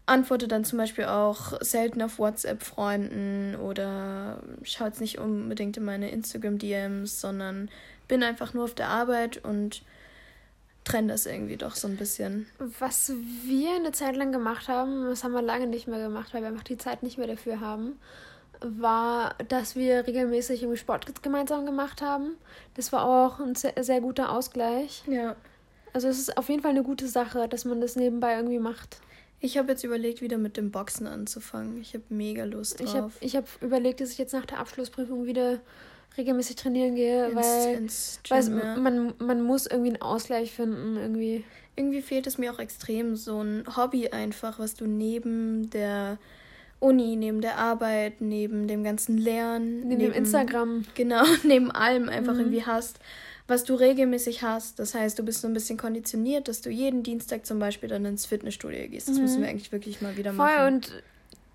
antworte 0.07 0.47
dann 0.47 0.65
zum 0.65 0.79
Beispiel 0.79 1.05
auch 1.05 1.61
selten 1.61 2.03
auf 2.03 2.19
WhatsApp-Freunden 2.19 3.57
oder 3.57 4.43
schaue 4.63 4.89
jetzt 4.89 5.01
nicht 5.01 5.19
unbedingt 5.19 5.77
in 5.77 5.85
meine 5.85 6.11
Instagram-DMs, 6.11 7.21
sondern 7.21 7.69
bin 8.07 8.23
einfach 8.23 8.55
nur 8.55 8.65
auf 8.65 8.75
der 8.75 8.89
Arbeit 8.89 9.45
und 9.45 9.83
trenne 10.89 11.09
das 11.09 11.27
irgendwie 11.27 11.57
doch 11.57 11.75
so 11.75 11.87
ein 11.87 11.97
bisschen. 11.97 12.47
Was 12.79 13.13
wir 13.45 13.77
eine 13.77 13.93
Zeit 13.93 14.17
lang 14.17 14.33
gemacht 14.33 14.69
haben, 14.69 15.07
das 15.09 15.23
haben 15.25 15.33
wir 15.33 15.43
lange 15.43 15.67
nicht 15.67 15.87
mehr 15.87 15.99
gemacht, 15.99 16.33
weil 16.33 16.43
wir 16.43 16.49
einfach 16.49 16.65
die 16.65 16.79
Zeit 16.79 17.03
nicht 17.03 17.19
mehr 17.19 17.27
dafür 17.27 17.61
haben, 17.61 17.99
war, 18.61 19.35
dass 19.49 19.77
wir 19.77 20.07
regelmäßig 20.07 20.63
irgendwie 20.63 20.79
Sport 20.79 21.23
gemeinsam 21.23 21.67
gemacht 21.67 22.03
haben. 22.03 22.37
Das 22.75 22.93
war 22.93 23.05
auch 23.05 23.39
ein 23.39 23.55
sehr, 23.55 23.75
sehr 23.83 24.01
guter 24.01 24.33
Ausgleich. 24.33 25.03
Ja. 25.07 25.37
Also 25.93 26.09
es 26.09 26.19
ist 26.19 26.37
auf 26.37 26.49
jeden 26.49 26.63
Fall 26.63 26.73
eine 26.73 26.83
gute 26.83 27.07
Sache, 27.07 27.49
dass 27.49 27.65
man 27.65 27.81
das 27.81 27.97
nebenbei 27.97 28.37
irgendwie 28.37 28.59
macht. 28.59 29.01
Ich 29.41 29.57
habe 29.57 29.71
jetzt 29.71 29.85
überlegt, 29.85 30.21
wieder 30.21 30.39
mit 30.39 30.57
dem 30.57 30.73
Boxen 30.73 31.07
anzufangen. 31.07 31.81
Ich 31.81 31.95
habe 31.95 32.05
mega 32.09 32.45
Lust 32.45 32.81
drauf. 32.81 32.89
Ich 32.89 32.97
habe 32.97 33.13
ich 33.21 33.37
hab 33.37 33.63
überlegt, 33.63 34.01
dass 34.01 34.11
ich 34.11 34.19
jetzt 34.19 34.33
nach 34.33 34.47
der 34.47 34.59
Abschlussprüfung 34.59 35.27
wieder 35.27 35.61
regelmäßig 36.19 36.57
trainieren 36.57 36.95
gehe, 36.95 37.27
ins, 37.27 37.37
weil, 37.37 37.75
ins 37.75 38.21
Gym, 38.23 38.37
weil 38.37 38.59
ja. 38.59 38.77
man, 38.77 39.15
man 39.19 39.43
muss 39.43 39.67
irgendwie 39.67 39.91
einen 39.91 40.03
Ausgleich 40.03 40.53
finden. 40.53 40.97
Irgendwie. 40.97 41.45
irgendwie 41.77 42.03
fehlt 42.03 42.27
es 42.27 42.39
mir 42.39 42.53
auch 42.53 42.59
extrem, 42.59 43.17
so 43.17 43.43
ein 43.43 43.65
Hobby 43.77 44.09
einfach, 44.09 44.59
was 44.59 44.75
du 44.75 44.87
neben 44.87 45.71
der 45.71 46.19
Uni, 46.81 47.17
neben 47.17 47.41
der 47.41 47.57
Arbeit, 47.57 48.21
neben 48.21 48.69
dem 48.69 48.85
ganzen 48.85 49.19
Lernen, 49.19 49.81
neben, 49.81 49.89
neben 49.89 50.01
dem 50.01 50.13
Instagram. 50.13 50.85
Genau, 50.95 51.25
neben 51.45 51.71
allem 51.71 52.09
einfach 52.09 52.35
mhm. 52.35 52.41
irgendwie 52.41 52.65
hast 52.65 53.01
was 53.49 53.65
du 53.65 53.75
regelmäßig 53.75 54.43
hast. 54.43 54.79
Das 54.79 54.95
heißt, 54.95 55.19
du 55.19 55.25
bist 55.25 55.41
so 55.41 55.49
ein 55.49 55.55
bisschen 55.55 55.79
konditioniert, 55.79 56.49
dass 56.49 56.61
du 56.61 56.71
jeden 56.71 57.03
Dienstag 57.03 57.47
zum 57.47 57.59
Beispiel 57.59 57.89
dann 57.89 58.05
ins 58.05 58.27
Fitnessstudio 58.27 58.89
gehst. 58.89 59.09
Das 59.09 59.17
mhm. 59.17 59.23
müssen 59.23 59.43
wir 59.43 59.49
eigentlich 59.49 59.73
wirklich 59.73 60.03
mal 60.03 60.17
wieder 60.17 60.33
machen. 60.33 60.55
Voll 60.55 60.67
und 60.67 61.03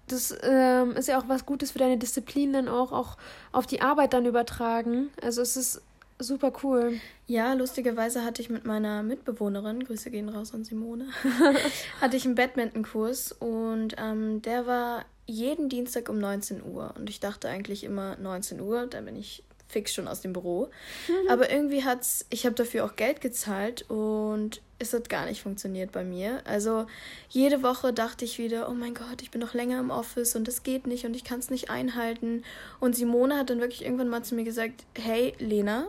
das 0.07 0.35
ähm, 0.43 0.91
ist 0.91 1.07
ja 1.07 1.19
auch 1.19 1.27
was 1.27 1.45
Gutes 1.45 1.71
für 1.71 1.79
deine 1.79 1.97
Disziplin 1.97 2.53
dann 2.53 2.67
auch, 2.67 2.91
auch 2.91 3.17
auf 3.51 3.65
die 3.65 3.81
Arbeit 3.81 4.13
dann 4.13 4.25
übertragen. 4.25 5.09
Also 5.21 5.41
es 5.41 5.55
ist 5.55 5.81
super 6.19 6.51
cool. 6.63 6.99
Ja, 7.27 7.53
lustigerweise 7.53 8.23
hatte 8.23 8.41
ich 8.41 8.49
mit 8.49 8.65
meiner 8.65 9.03
Mitbewohnerin, 9.03 9.83
Grüße 9.83 10.11
gehen 10.11 10.29
raus 10.29 10.53
an 10.53 10.63
Simone, 10.63 11.07
hatte 12.01 12.17
ich 12.17 12.25
einen 12.25 12.35
Badminton-Kurs 12.35 13.33
und 13.33 13.95
ähm, 13.97 14.41
der 14.41 14.67
war 14.67 15.05
jeden 15.25 15.69
Dienstag 15.69 16.09
um 16.09 16.19
19 16.19 16.63
Uhr. 16.63 16.93
Und 16.97 17.09
ich 17.09 17.19
dachte 17.19 17.49
eigentlich 17.49 17.83
immer 17.83 18.17
19 18.17 18.59
Uhr, 18.59 18.87
da 18.87 19.01
bin 19.01 19.15
ich 19.15 19.43
fix 19.73 19.93
schon 19.93 20.07
aus 20.07 20.21
dem 20.21 20.31
Büro. 20.31 20.69
Mhm. 21.07 21.29
Aber 21.29 21.51
irgendwie 21.51 21.83
hat's, 21.83 22.25
ich 22.29 22.45
habe 22.45 22.55
dafür 22.55 22.85
auch 22.85 22.95
Geld 22.95 23.19
gezahlt 23.19 23.89
und 23.89 24.61
es 24.79 24.93
hat 24.93 25.09
gar 25.09 25.25
nicht 25.25 25.41
funktioniert 25.41 25.91
bei 25.91 26.03
mir. 26.03 26.41
Also 26.45 26.85
jede 27.29 27.63
Woche 27.63 27.91
dachte 27.91 28.23
ich 28.25 28.37
wieder, 28.37 28.69
oh 28.69 28.73
mein 28.73 28.93
Gott, 28.93 29.21
ich 29.21 29.31
bin 29.31 29.41
noch 29.41 29.53
länger 29.53 29.79
im 29.79 29.89
Office 29.89 30.35
und 30.35 30.47
das 30.47 30.63
geht 30.63 30.87
nicht 30.87 31.05
und 31.05 31.15
ich 31.15 31.23
kann 31.23 31.39
es 31.39 31.49
nicht 31.49 31.69
einhalten. 31.69 32.43
Und 32.79 32.95
Simone 32.95 33.37
hat 33.37 33.49
dann 33.49 33.59
wirklich 33.59 33.83
irgendwann 33.83 34.09
mal 34.09 34.23
zu 34.23 34.35
mir 34.35 34.43
gesagt, 34.43 34.85
hey 34.95 35.33
Lena, 35.39 35.87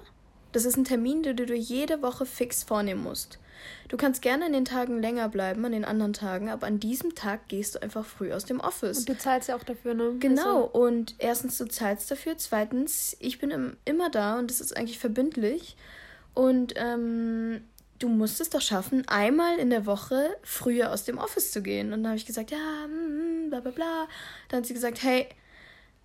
das 0.53 0.65
ist 0.65 0.77
ein 0.77 0.85
Termin, 0.85 1.23
den 1.23 1.37
du 1.37 1.47
dir 1.47 1.57
jede 1.57 2.03
Woche 2.03 2.27
fix 2.27 2.63
vornehmen 2.63 3.03
musst. 3.03 3.39
Du 3.89 3.97
kannst 3.97 4.23
gerne 4.23 4.47
an 4.47 4.53
den 4.53 4.65
Tagen 4.65 5.01
länger 5.01 5.29
bleiben, 5.29 5.65
an 5.65 5.73
den 5.73 5.85
anderen 5.85 6.13
Tagen, 6.13 6.49
aber 6.49 6.67
an 6.67 6.81
diesem 6.81 7.15
Tag 7.15 7.49
gehst 7.49 7.75
du 7.75 7.83
einfach 7.83 8.05
früh 8.05 8.33
aus 8.33 8.45
dem 8.45 8.61
Office. 8.61 8.99
Und 8.99 9.09
du 9.09 9.19
zahlst 9.19 9.49
ja 9.49 9.57
auch 9.57 9.65
dafür, 9.65 9.95
ne? 9.95 10.15
Genau. 10.19 10.67
Also. 10.67 10.71
Und 10.73 11.15
erstens, 11.19 11.59
du 11.59 11.67
zahlst 11.67 12.11
dafür. 12.11 12.37
Zweitens, 12.39 13.17
ich 13.21 13.39
bin 13.39 13.77
immer 13.85 14.11
da 14.11 14.39
und 14.39 14.51
das 14.51 14.61
ist 14.61 14.77
eigentlich 14.77 14.99
verbindlich. 14.99 15.77
Und 16.35 16.75
ähm, 16.77 17.63
du 17.99 18.09
musst 18.09 18.41
es 18.41 18.51
doch 18.51 18.61
schaffen, 18.61 19.07
einmal 19.07 19.59
in 19.59 19.71
der 19.71 19.87
Woche 19.87 20.37
früher 20.43 20.93
aus 20.93 21.05
dem 21.05 21.19
Office 21.19 21.53
zu 21.53 21.63
gehen. 21.63 21.93
Und 21.93 22.03
dann 22.03 22.09
habe 22.09 22.17
ich 22.17 22.27
gesagt, 22.27 22.51
ja, 22.51 22.87
mm, 22.87 23.51
bla 23.51 23.61
bla 23.61 23.71
bla. 23.71 24.09
Dann 24.49 24.59
hat 24.59 24.67
sie 24.67 24.75
gesagt, 24.75 25.03
hey, 25.03 25.29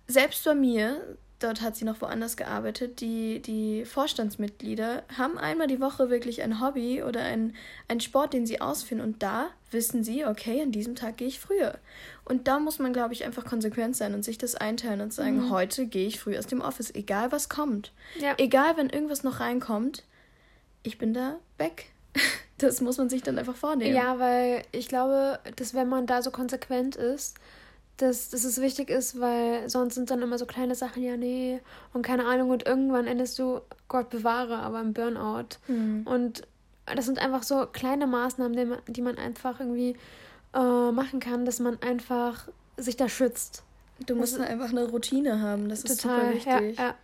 selbst 0.06 0.44
bei 0.44 0.54
mir 0.54 1.18
dort 1.40 1.62
hat 1.62 1.76
sie 1.76 1.84
noch 1.84 2.00
woanders 2.00 2.36
gearbeitet, 2.36 3.00
die, 3.00 3.40
die 3.40 3.84
Vorstandsmitglieder 3.84 5.02
haben 5.16 5.38
einmal 5.38 5.66
die 5.66 5.80
Woche 5.80 6.10
wirklich 6.10 6.42
ein 6.42 6.60
Hobby 6.60 7.02
oder 7.02 7.22
ein, 7.22 7.54
ein 7.88 8.00
Sport, 8.00 8.32
den 8.32 8.46
sie 8.46 8.60
ausführen 8.60 9.00
und 9.00 9.22
da 9.22 9.48
wissen 9.70 10.04
sie, 10.04 10.24
okay, 10.24 10.62
an 10.62 10.72
diesem 10.72 10.94
Tag 10.94 11.16
gehe 11.16 11.28
ich 11.28 11.40
früher. 11.40 11.78
Und 12.24 12.46
da 12.48 12.58
muss 12.58 12.78
man, 12.78 12.92
glaube 12.92 13.14
ich, 13.14 13.24
einfach 13.24 13.44
konsequent 13.44 13.96
sein 13.96 14.14
und 14.14 14.24
sich 14.24 14.38
das 14.38 14.54
einteilen 14.54 15.00
und 15.00 15.12
sagen, 15.12 15.46
mhm. 15.46 15.50
heute 15.50 15.86
gehe 15.86 16.06
ich 16.06 16.20
früh 16.20 16.38
aus 16.38 16.46
dem 16.46 16.60
Office, 16.60 16.94
egal 16.94 17.32
was 17.32 17.48
kommt. 17.48 17.92
Ja. 18.18 18.34
Egal, 18.38 18.76
wenn 18.76 18.90
irgendwas 18.90 19.24
noch 19.24 19.40
reinkommt, 19.40 20.04
ich 20.82 20.98
bin 20.98 21.14
da 21.14 21.38
weg. 21.58 21.86
Das 22.58 22.82
muss 22.82 22.98
man 22.98 23.08
sich 23.08 23.22
dann 23.22 23.38
einfach 23.38 23.56
vornehmen. 23.56 23.96
Ja, 23.96 24.18
weil 24.18 24.64
ich 24.70 24.86
glaube, 24.86 25.38
dass 25.56 25.72
wenn 25.72 25.88
man 25.88 26.06
da 26.06 26.20
so 26.20 26.30
konsequent 26.30 26.94
ist, 26.94 27.38
dass, 28.02 28.30
dass 28.30 28.44
es 28.44 28.60
wichtig 28.60 28.90
ist, 28.90 29.20
weil 29.20 29.68
sonst 29.68 29.94
sind 29.94 30.10
dann 30.10 30.22
immer 30.22 30.38
so 30.38 30.46
kleine 30.46 30.74
Sachen, 30.74 31.02
ja, 31.02 31.16
nee, 31.16 31.60
und 31.92 32.02
keine 32.02 32.26
Ahnung, 32.26 32.50
und 32.50 32.66
irgendwann 32.66 33.06
endest 33.06 33.38
du, 33.38 33.60
Gott 33.88 34.10
bewahre, 34.10 34.58
aber 34.58 34.80
im 34.80 34.92
Burnout. 34.92 35.58
Mhm. 35.68 36.06
Und 36.06 36.42
das 36.86 37.06
sind 37.06 37.18
einfach 37.18 37.42
so 37.42 37.66
kleine 37.66 38.06
Maßnahmen, 38.06 38.56
die 38.56 38.64
man, 38.64 38.78
die 38.86 39.02
man 39.02 39.18
einfach 39.18 39.60
irgendwie 39.60 39.96
äh, 40.54 40.90
machen 40.90 41.20
kann, 41.20 41.44
dass 41.44 41.60
man 41.60 41.80
einfach 41.82 42.48
sich 42.76 42.96
da 42.96 43.08
schützt. 43.08 43.62
Du 44.06 44.14
musst 44.14 44.38
das 44.38 44.46
einfach 44.46 44.70
eine 44.70 44.84
Routine 44.84 45.40
haben, 45.40 45.68
das 45.68 45.84
ist 45.84 46.00
total, 46.00 46.20
super 46.20 46.34
wichtig. 46.34 46.78
Ja, 46.78 46.84
ja. 46.84 46.94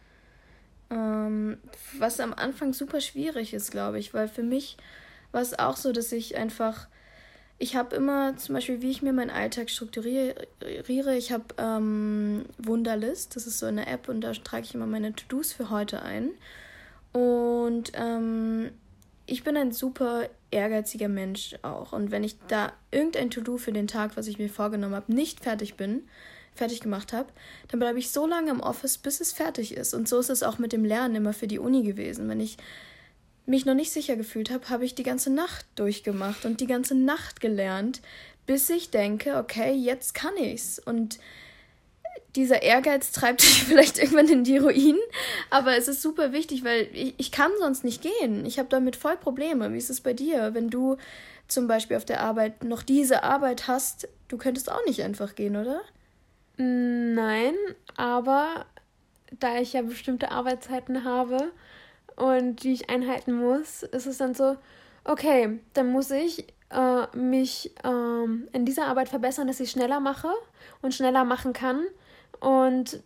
Ähm, 0.88 1.58
was 1.98 2.20
am 2.20 2.32
Anfang 2.32 2.72
super 2.72 3.00
schwierig 3.00 3.52
ist, 3.52 3.70
glaube 3.70 3.98
ich, 3.98 4.14
weil 4.14 4.28
für 4.28 4.42
mich 4.42 4.76
war 5.32 5.42
es 5.42 5.58
auch 5.58 5.76
so, 5.76 5.92
dass 5.92 6.12
ich 6.12 6.36
einfach 6.36 6.86
ich 7.58 7.74
habe 7.74 7.96
immer 7.96 8.36
zum 8.36 8.54
Beispiel, 8.54 8.82
wie 8.82 8.90
ich 8.90 9.02
mir 9.02 9.12
meinen 9.12 9.30
Alltag 9.30 9.70
strukturiere, 9.70 10.46
ich 11.16 11.32
habe 11.32 11.44
ähm, 11.56 12.44
Wunderlist, 12.58 13.34
das 13.34 13.46
ist 13.46 13.58
so 13.58 13.66
eine 13.66 13.86
App 13.86 14.08
und 14.08 14.20
da 14.20 14.32
trage 14.32 14.64
ich 14.64 14.74
immer 14.74 14.86
meine 14.86 15.14
To-Dos 15.14 15.52
für 15.52 15.70
heute 15.70 16.02
ein. 16.02 16.30
Und 17.12 17.92
ähm, 17.94 18.70
ich 19.24 19.42
bin 19.42 19.56
ein 19.56 19.72
super 19.72 20.28
ehrgeiziger 20.50 21.08
Mensch 21.08 21.56
auch. 21.62 21.94
Und 21.94 22.10
wenn 22.10 22.24
ich 22.24 22.36
da 22.48 22.72
irgendein 22.90 23.30
To-Do 23.30 23.56
für 23.56 23.72
den 23.72 23.86
Tag, 23.86 24.18
was 24.18 24.26
ich 24.26 24.38
mir 24.38 24.50
vorgenommen 24.50 24.94
habe, 24.94 25.14
nicht 25.14 25.40
fertig 25.40 25.76
bin, 25.76 26.06
fertig 26.54 26.80
gemacht 26.80 27.14
habe, 27.14 27.28
dann 27.68 27.80
bleibe 27.80 27.98
ich 27.98 28.10
so 28.10 28.26
lange 28.26 28.50
im 28.50 28.60
Office, 28.60 28.98
bis 28.98 29.20
es 29.20 29.32
fertig 29.32 29.74
ist. 29.74 29.94
Und 29.94 30.08
so 30.08 30.18
ist 30.18 30.30
es 30.30 30.42
auch 30.42 30.58
mit 30.58 30.72
dem 30.72 30.84
Lernen 30.84 31.16
immer 31.16 31.32
für 31.32 31.46
die 31.46 31.58
Uni 31.58 31.82
gewesen. 31.82 32.28
Wenn 32.28 32.40
ich 32.40 32.58
mich 33.46 33.64
noch 33.64 33.74
nicht 33.74 33.92
sicher 33.92 34.16
gefühlt 34.16 34.50
habe, 34.50 34.68
habe 34.68 34.84
ich 34.84 34.94
die 34.94 35.02
ganze 35.02 35.32
Nacht 35.32 35.66
durchgemacht 35.76 36.44
und 36.44 36.60
die 36.60 36.66
ganze 36.66 36.94
Nacht 36.94 37.40
gelernt, 37.40 38.02
bis 38.46 38.68
ich 38.70 38.90
denke, 38.90 39.36
okay, 39.36 39.72
jetzt 39.72 40.14
kann 40.14 40.36
ich's. 40.36 40.78
Und 40.78 41.18
dieser 42.34 42.62
Ehrgeiz 42.62 43.12
treibt 43.12 43.42
dich 43.42 43.64
vielleicht 43.64 43.98
irgendwann 43.98 44.28
in 44.28 44.44
die 44.44 44.58
Ruinen. 44.58 45.00
Aber 45.50 45.76
es 45.76 45.88
ist 45.88 46.02
super 46.02 46.32
wichtig, 46.32 46.64
weil 46.64 46.88
ich, 46.92 47.14
ich 47.16 47.32
kann 47.32 47.50
sonst 47.58 47.84
nicht 47.84 48.02
gehen. 48.02 48.44
Ich 48.44 48.58
habe 48.58 48.68
damit 48.68 48.96
voll 48.96 49.16
Probleme. 49.16 49.72
Wie 49.72 49.78
ist 49.78 49.90
es 49.90 50.00
bei 50.00 50.12
dir? 50.12 50.54
Wenn 50.54 50.68
du 50.68 50.96
zum 51.48 51.68
Beispiel 51.68 51.96
auf 51.96 52.04
der 52.04 52.20
Arbeit 52.20 52.64
noch 52.64 52.82
diese 52.82 53.22
Arbeit 53.22 53.68
hast, 53.68 54.08
du 54.28 54.36
könntest 54.36 54.70
auch 54.70 54.84
nicht 54.86 55.02
einfach 55.02 55.34
gehen, 55.36 55.56
oder? 55.56 55.80
Nein, 56.56 57.54
aber 57.96 58.66
da 59.38 59.58
ich 59.58 59.74
ja 59.74 59.82
bestimmte 59.82 60.30
Arbeitszeiten 60.30 61.04
habe 61.04 61.52
und 62.16 62.62
die 62.62 62.72
ich 62.72 62.90
einhalten 62.90 63.34
muss, 63.34 63.82
ist 63.82 64.06
es 64.06 64.18
dann 64.18 64.34
so, 64.34 64.56
okay, 65.04 65.60
dann 65.74 65.92
muss 65.92 66.10
ich 66.10 66.46
äh, 66.70 67.16
mich 67.16 67.74
ähm, 67.84 68.48
in 68.52 68.64
dieser 68.64 68.86
Arbeit 68.86 69.08
verbessern, 69.08 69.46
dass 69.46 69.60
ich 69.60 69.70
schneller 69.70 70.00
mache 70.00 70.30
und 70.82 70.94
schneller 70.94 71.24
machen 71.24 71.52
kann. 71.52 71.82
Und 72.40 73.02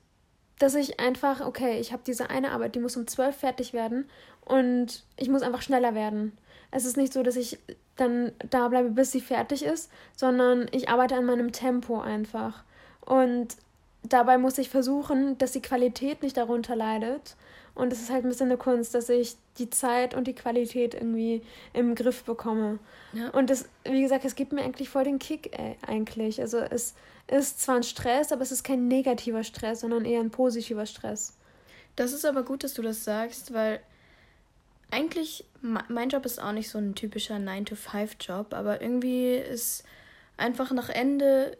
dass 0.58 0.74
ich 0.74 1.00
einfach, 1.00 1.40
okay, 1.40 1.80
ich 1.80 1.92
habe 1.92 2.02
diese 2.06 2.30
eine 2.30 2.52
Arbeit, 2.52 2.74
die 2.74 2.80
muss 2.80 2.96
um 2.96 3.06
zwölf 3.06 3.36
fertig 3.36 3.72
werden 3.72 4.08
und 4.44 5.04
ich 5.16 5.28
muss 5.28 5.42
einfach 5.42 5.62
schneller 5.62 5.94
werden. 5.94 6.36
Es 6.70 6.84
ist 6.84 6.96
nicht 6.96 7.12
so, 7.12 7.22
dass 7.22 7.36
ich 7.36 7.58
dann 7.96 8.32
da 8.50 8.68
bleibe, 8.68 8.90
bis 8.90 9.10
sie 9.10 9.20
fertig 9.20 9.64
ist, 9.64 9.90
sondern 10.16 10.66
ich 10.72 10.88
arbeite 10.88 11.16
an 11.16 11.24
meinem 11.24 11.52
Tempo 11.52 12.00
einfach. 12.00 12.64
Und 13.00 13.56
dabei 14.02 14.38
muss 14.38 14.58
ich 14.58 14.70
versuchen, 14.70 15.38
dass 15.38 15.52
die 15.52 15.62
Qualität 15.62 16.22
nicht 16.22 16.36
darunter 16.36 16.76
leidet. 16.76 17.36
Und 17.74 17.92
es 17.92 18.00
ist 18.00 18.10
halt 18.10 18.24
ein 18.24 18.28
bisschen 18.28 18.48
eine 18.48 18.58
Kunst, 18.58 18.94
dass 18.94 19.08
ich 19.08 19.36
die 19.58 19.70
Zeit 19.70 20.14
und 20.14 20.26
die 20.26 20.34
Qualität 20.34 20.94
irgendwie 20.94 21.42
im 21.72 21.94
Griff 21.94 22.24
bekomme. 22.24 22.78
Ja. 23.12 23.30
Und 23.30 23.48
das, 23.48 23.68
wie 23.84 24.02
gesagt, 24.02 24.24
es 24.24 24.34
gibt 24.34 24.52
mir 24.52 24.62
eigentlich 24.62 24.88
voll 24.88 25.04
den 25.04 25.18
Kick 25.18 25.56
ey, 25.58 25.76
eigentlich. 25.86 26.40
Also 26.40 26.58
es 26.58 26.94
ist 27.28 27.60
zwar 27.60 27.76
ein 27.76 27.82
Stress, 27.82 28.32
aber 28.32 28.42
es 28.42 28.52
ist 28.52 28.64
kein 28.64 28.88
negativer 28.88 29.44
Stress, 29.44 29.80
sondern 29.80 30.04
eher 30.04 30.20
ein 30.20 30.30
positiver 30.30 30.84
Stress. 30.84 31.36
Das 31.96 32.12
ist 32.12 32.24
aber 32.24 32.42
gut, 32.42 32.64
dass 32.64 32.74
du 32.74 32.82
das 32.82 33.04
sagst, 33.04 33.54
weil 33.54 33.80
eigentlich, 34.90 35.44
mein 35.60 36.08
Job 36.08 36.26
ist 36.26 36.42
auch 36.42 36.52
nicht 36.52 36.68
so 36.68 36.78
ein 36.78 36.94
typischer 36.94 37.36
9-to-5-Job, 37.36 38.52
aber 38.52 38.82
irgendwie 38.82 39.34
ist 39.34 39.84
einfach 40.36 40.72
nach 40.72 40.88
Ende, 40.88 41.56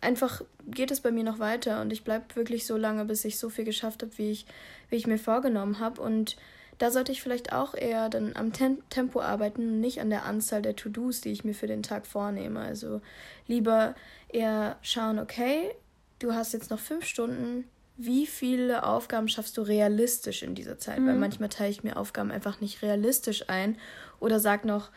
einfach 0.00 0.42
geht 0.66 0.90
es 0.90 1.00
bei 1.00 1.10
mir 1.10 1.24
noch 1.24 1.38
weiter 1.38 1.80
und 1.80 1.92
ich 1.92 2.04
bleibe 2.04 2.36
wirklich 2.36 2.66
so 2.66 2.76
lange, 2.76 3.04
bis 3.04 3.24
ich 3.24 3.38
so 3.38 3.48
viel 3.48 3.64
geschafft 3.64 4.02
habe, 4.02 4.16
wie 4.18 4.30
ich, 4.30 4.46
wie 4.90 4.96
ich 4.96 5.06
mir 5.06 5.18
vorgenommen 5.18 5.78
habe. 5.78 6.00
Und 6.00 6.36
da 6.78 6.90
sollte 6.90 7.12
ich 7.12 7.22
vielleicht 7.22 7.52
auch 7.52 7.74
eher 7.74 8.08
dann 8.08 8.36
am 8.36 8.52
Tem 8.52 8.78
Tempo 8.90 9.20
arbeiten 9.20 9.62
und 9.62 9.80
nicht 9.80 10.00
an 10.00 10.10
der 10.10 10.24
Anzahl 10.24 10.62
der 10.62 10.76
To-Dos, 10.76 11.20
die 11.20 11.32
ich 11.32 11.44
mir 11.44 11.54
für 11.54 11.66
den 11.66 11.82
Tag 11.82 12.06
vornehme. 12.06 12.60
Also 12.60 13.00
lieber 13.46 13.94
eher 14.28 14.76
schauen, 14.82 15.18
okay, 15.18 15.74
du 16.18 16.34
hast 16.34 16.52
jetzt 16.52 16.70
noch 16.70 16.78
fünf 16.78 17.04
Stunden, 17.04 17.64
wie 17.96 18.26
viele 18.26 18.84
Aufgaben 18.84 19.26
schaffst 19.26 19.56
du 19.56 19.62
realistisch 19.62 20.44
in 20.44 20.54
dieser 20.54 20.78
Zeit? 20.78 21.00
Mhm. 21.00 21.06
Weil 21.08 21.16
manchmal 21.16 21.48
teile 21.48 21.70
ich 21.70 21.82
mir 21.82 21.96
Aufgaben 21.96 22.30
einfach 22.30 22.60
nicht 22.60 22.82
realistisch 22.82 23.48
ein 23.48 23.76
oder 24.20 24.38
sag 24.38 24.64
noch 24.64 24.90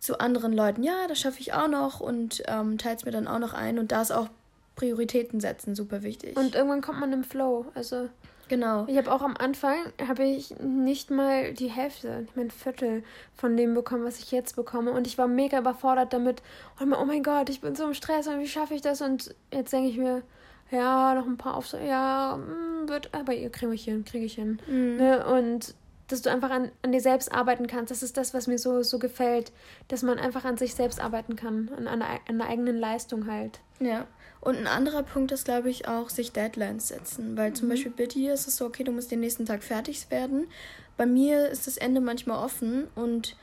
zu 0.00 0.18
anderen 0.18 0.52
Leuten, 0.52 0.82
ja, 0.82 1.06
das 1.06 1.20
schaffe 1.20 1.40
ich 1.40 1.52
auch 1.52 1.68
noch 1.68 2.00
und 2.00 2.42
ähm, 2.48 2.78
teile 2.78 2.96
es 2.96 3.04
mir 3.04 3.12
dann 3.12 3.28
auch 3.28 3.38
noch 3.38 3.52
ein. 3.52 3.78
Und 3.78 3.92
da 3.92 4.02
ist 4.02 4.10
auch 4.10 4.28
Prioritäten 4.80 5.40
setzen 5.40 5.74
super 5.74 6.02
wichtig. 6.02 6.38
Und 6.38 6.54
irgendwann 6.54 6.80
kommt 6.80 7.00
man 7.00 7.12
im 7.12 7.22
Flow. 7.22 7.66
Also 7.74 8.08
genau. 8.48 8.86
Ich 8.88 8.96
habe 8.96 9.12
auch 9.12 9.20
am 9.20 9.36
Anfang 9.36 9.76
habe 10.08 10.24
ich 10.24 10.58
nicht 10.58 11.10
mal 11.10 11.52
die 11.52 11.68
Hälfte, 11.68 12.22
nicht 12.22 12.34
mal 12.34 12.46
ein 12.46 12.50
Viertel 12.50 13.04
von 13.36 13.58
dem 13.58 13.74
bekommen, 13.74 14.04
was 14.04 14.18
ich 14.18 14.32
jetzt 14.32 14.56
bekomme. 14.56 14.92
Und 14.92 15.06
ich 15.06 15.18
war 15.18 15.28
mega 15.28 15.58
überfordert 15.58 16.14
damit. 16.14 16.40
Und 16.80 16.94
oh 16.94 17.04
mein 17.04 17.22
Gott, 17.22 17.50
ich 17.50 17.60
bin 17.60 17.74
so 17.74 17.84
im 17.84 17.92
Stress 17.92 18.26
und 18.26 18.40
wie 18.40 18.48
schaffe 18.48 18.72
ich 18.72 18.80
das? 18.80 19.02
Und 19.02 19.34
jetzt 19.52 19.70
denke 19.70 19.90
ich 19.90 19.98
mir, 19.98 20.22
ja, 20.70 21.14
noch 21.14 21.26
ein 21.26 21.36
paar 21.36 21.56
Aufsätze, 21.56 21.84
ja, 21.84 22.38
mm, 22.38 22.88
wird, 22.88 23.12
aber 23.12 23.34
ihr 23.34 23.50
kriege 23.50 23.74
ich 23.74 23.84
hin, 23.84 24.06
kriege 24.06 24.24
ich 24.24 24.36
hin. 24.36 24.60
Mhm. 24.66 24.96
Ne? 24.96 25.26
Und 25.26 25.74
dass 26.08 26.22
du 26.22 26.30
einfach 26.30 26.50
an, 26.50 26.72
an 26.80 26.92
dir 26.92 27.02
selbst 27.02 27.30
arbeiten 27.32 27.66
kannst. 27.66 27.90
Das 27.90 28.02
ist 28.02 28.16
das, 28.16 28.32
was 28.32 28.46
mir 28.46 28.58
so, 28.58 28.82
so 28.82 28.98
gefällt, 28.98 29.52
dass 29.88 30.02
man 30.02 30.18
einfach 30.18 30.44
an 30.46 30.56
sich 30.56 30.74
selbst 30.74 31.00
arbeiten 31.00 31.36
kann, 31.36 31.70
an, 31.76 31.86
an, 31.86 32.02
an 32.02 32.38
der 32.38 32.48
eigenen 32.48 32.78
Leistung 32.78 33.30
halt. 33.30 33.60
Ja. 33.78 34.06
Und 34.40 34.56
ein 34.56 34.66
anderer 34.66 35.02
Punkt 35.02 35.32
ist, 35.32 35.44
glaube 35.44 35.68
ich, 35.68 35.86
auch 35.86 36.08
sich 36.08 36.32
Deadlines 36.32 36.88
setzen. 36.88 37.36
Weil 37.36 37.52
zum 37.52 37.68
mhm. 37.68 37.72
Beispiel 37.72 37.92
bei 37.94 38.06
dir 38.06 38.32
ist 38.32 38.48
es 38.48 38.56
so, 38.56 38.66
okay, 38.66 38.84
du 38.84 38.92
musst 38.92 39.10
den 39.10 39.20
nächsten 39.20 39.44
Tag 39.44 39.62
fertig 39.62 40.10
werden. 40.10 40.46
Bei 40.96 41.06
mir 41.06 41.48
ist 41.48 41.66
das 41.66 41.76
Ende 41.76 42.00
manchmal 42.00 42.42
offen 42.42 42.88
und 42.94 43.36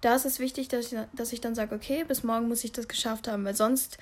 da 0.00 0.14
ist 0.14 0.26
es 0.26 0.38
wichtig, 0.38 0.68
dass 0.68 0.92
ich, 0.92 0.98
dass 1.14 1.32
ich 1.32 1.40
dann 1.40 1.54
sage, 1.54 1.74
okay, 1.74 2.04
bis 2.04 2.22
morgen 2.22 2.48
muss 2.48 2.64
ich 2.64 2.72
das 2.72 2.88
geschafft 2.88 3.28
haben, 3.28 3.44
weil 3.44 3.56
sonst 3.56 3.98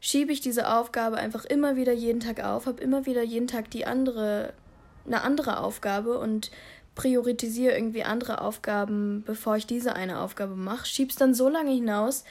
schiebe 0.00 0.32
ich 0.32 0.40
diese 0.40 0.72
Aufgabe 0.72 1.16
einfach 1.16 1.44
immer 1.44 1.76
wieder 1.76 1.92
jeden 1.92 2.20
Tag 2.20 2.44
auf, 2.44 2.66
habe 2.66 2.82
immer 2.82 3.06
wieder 3.06 3.22
jeden 3.22 3.48
Tag 3.48 3.70
die 3.70 3.86
andere, 3.86 4.52
eine 5.06 5.22
andere 5.22 5.60
Aufgabe 5.60 6.18
und 6.18 6.50
priorisiere 6.94 7.74
irgendwie 7.74 8.04
andere 8.04 8.40
Aufgaben, 8.40 9.22
bevor 9.24 9.56
ich 9.56 9.66
diese 9.66 9.94
eine 9.94 10.20
Aufgabe 10.20 10.56
mache, 10.56 10.86
schieb's 10.86 11.16
dann 11.16 11.34
so 11.34 11.48
lange 11.48 11.70
hinaus, 11.70 12.24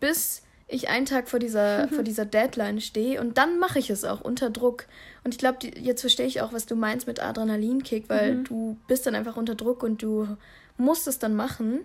bis 0.00 0.43
ich 0.66 0.88
einen 0.88 1.06
Tag 1.06 1.28
vor 1.28 1.38
dieser, 1.38 1.88
vor 1.88 2.02
dieser 2.02 2.24
Deadline 2.24 2.80
stehe 2.80 3.20
und 3.20 3.36
dann 3.36 3.58
mache 3.58 3.78
ich 3.78 3.90
es 3.90 4.04
auch 4.04 4.20
unter 4.20 4.50
Druck. 4.50 4.86
Und 5.22 5.34
ich 5.34 5.38
glaube, 5.38 5.66
jetzt 5.78 6.00
verstehe 6.00 6.26
ich 6.26 6.40
auch, 6.40 6.52
was 6.52 6.66
du 6.66 6.74
meinst 6.74 7.06
mit 7.06 7.20
Adrenalinkick, 7.20 8.08
weil 8.08 8.36
mhm. 8.36 8.44
du 8.44 8.76
bist 8.88 9.06
dann 9.06 9.14
einfach 9.14 9.36
unter 9.36 9.54
Druck 9.54 9.82
und 9.82 10.02
du 10.02 10.36
musst 10.76 11.06
es 11.06 11.18
dann 11.18 11.36
machen. 11.36 11.80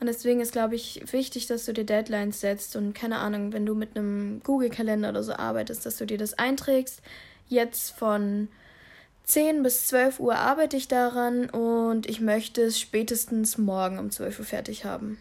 Und 0.00 0.06
deswegen 0.06 0.40
ist, 0.40 0.52
glaube 0.52 0.74
ich, 0.74 1.12
wichtig, 1.12 1.46
dass 1.46 1.64
du 1.64 1.72
dir 1.72 1.84
Deadlines 1.84 2.40
setzt 2.40 2.76
und 2.76 2.94
keine 2.94 3.18
Ahnung, 3.18 3.52
wenn 3.52 3.66
du 3.66 3.74
mit 3.74 3.96
einem 3.96 4.40
Google-Kalender 4.44 5.10
oder 5.10 5.22
so 5.22 5.32
arbeitest, 5.32 5.86
dass 5.86 5.96
du 5.96 6.06
dir 6.06 6.18
das 6.18 6.34
einträgst. 6.34 7.02
Jetzt 7.48 7.90
von 7.90 8.48
10 9.24 9.62
bis 9.62 9.88
12 9.88 10.20
Uhr 10.20 10.36
arbeite 10.36 10.76
ich 10.76 10.88
daran 10.88 11.50
und 11.50 12.08
ich 12.08 12.20
möchte 12.20 12.62
es 12.62 12.78
spätestens 12.78 13.58
morgen 13.58 13.98
um 13.98 14.10
12 14.10 14.38
Uhr 14.38 14.44
fertig 14.44 14.84
haben. 14.84 15.18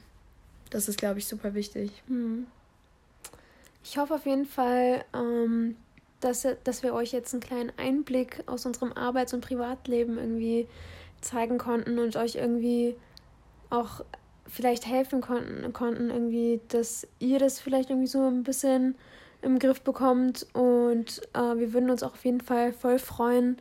Das 0.70 0.88
ist, 0.88 0.98
glaube 0.98 1.20
ich, 1.20 1.28
super 1.28 1.54
wichtig. 1.54 1.92
Hm. 2.08 2.46
Ich 3.90 3.98
hoffe 3.98 4.16
auf 4.16 4.26
jeden 4.26 4.46
Fall, 4.46 5.06
ähm, 5.14 5.78
dass, 6.20 6.46
dass 6.66 6.84
wir 6.84 6.94
euch 6.94 7.14
jetzt 7.14 7.34
einen 7.34 7.42
kleinen 7.42 7.72
Einblick 7.78 8.44
aus 8.46 8.66
unserem 8.66 8.92
Arbeits- 8.92 9.34
und 9.34 9.40
Privatleben 9.40 10.18
irgendwie 10.18 10.68
zeigen 11.22 11.58
konnten 11.58 11.98
und 11.98 12.18
euch 12.18 12.36
irgendwie 12.36 12.98
auch 13.70 14.04
vielleicht 14.46 14.88
helfen 14.88 15.22
konnten, 15.22 15.72
konnten 15.72 16.10
irgendwie, 16.10 16.60
dass 16.68 17.08
ihr 17.20 17.40
das 17.40 17.62
vielleicht 17.62 17.90
irgendwie 17.90 18.08
so 18.08 18.28
ein 18.28 18.44
bisschen 18.44 18.96
im 19.42 19.58
Griff 19.58 19.80
bekommt. 19.82 20.46
Und 20.52 21.22
äh, 21.34 21.58
wir 21.58 21.72
würden 21.72 21.90
uns 21.90 22.04
auch 22.04 22.14
auf 22.14 22.26
jeden 22.26 22.42
Fall 22.42 22.74
voll 22.74 23.00
freuen, 23.00 23.58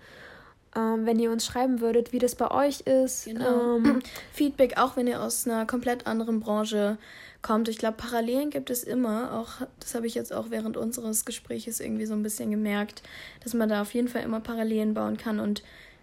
äh, 0.75 0.81
wenn 0.81 1.21
ihr 1.21 1.31
uns 1.31 1.47
schreiben 1.47 1.81
würdet, 1.81 2.13
wie 2.13 2.19
das 2.19 2.35
bei 2.35 2.51
euch 2.51 2.81
ist. 2.81 3.27
Genau. 3.27 3.77
Ähm, 3.77 4.01
Feedback, 4.33 4.77
auch 4.77 4.97
wenn 4.97 5.07
ihr 5.07 5.23
aus 5.23 5.47
einer 5.47 5.67
komplett 5.67 6.09
anderen 6.09 6.41
Branche 6.41 6.99
kommt. 7.47 7.69
Ich 7.69 7.79
glaube, 7.79 7.97
Parallelen 7.97 8.51
gibt 8.51 8.71
es 8.71 8.83
immer. 8.83 9.33
Auch 9.33 9.67
das 9.79 9.95
habe 9.95 10.07
ich 10.09 10.17
jetzt 10.17 10.33
auch 10.33 10.51
während 10.51 10.77
unseres 10.77 11.25
Gespräches 11.25 11.79
irgendwie 11.79 12.07
so 12.07 12.15
ein 12.15 12.25
bisschen 12.25 12.51
gemerkt, 12.51 13.03
dass 13.45 13.55
man 13.55 13.69
da 13.69 13.83
auf 13.83 13.95
jeden 13.95 14.09
Fall 14.09 14.23
immer 14.23 14.41
Parallelen 14.41 14.95
bauen 14.95 15.17
kann. 15.17 15.39
Und 15.39 15.63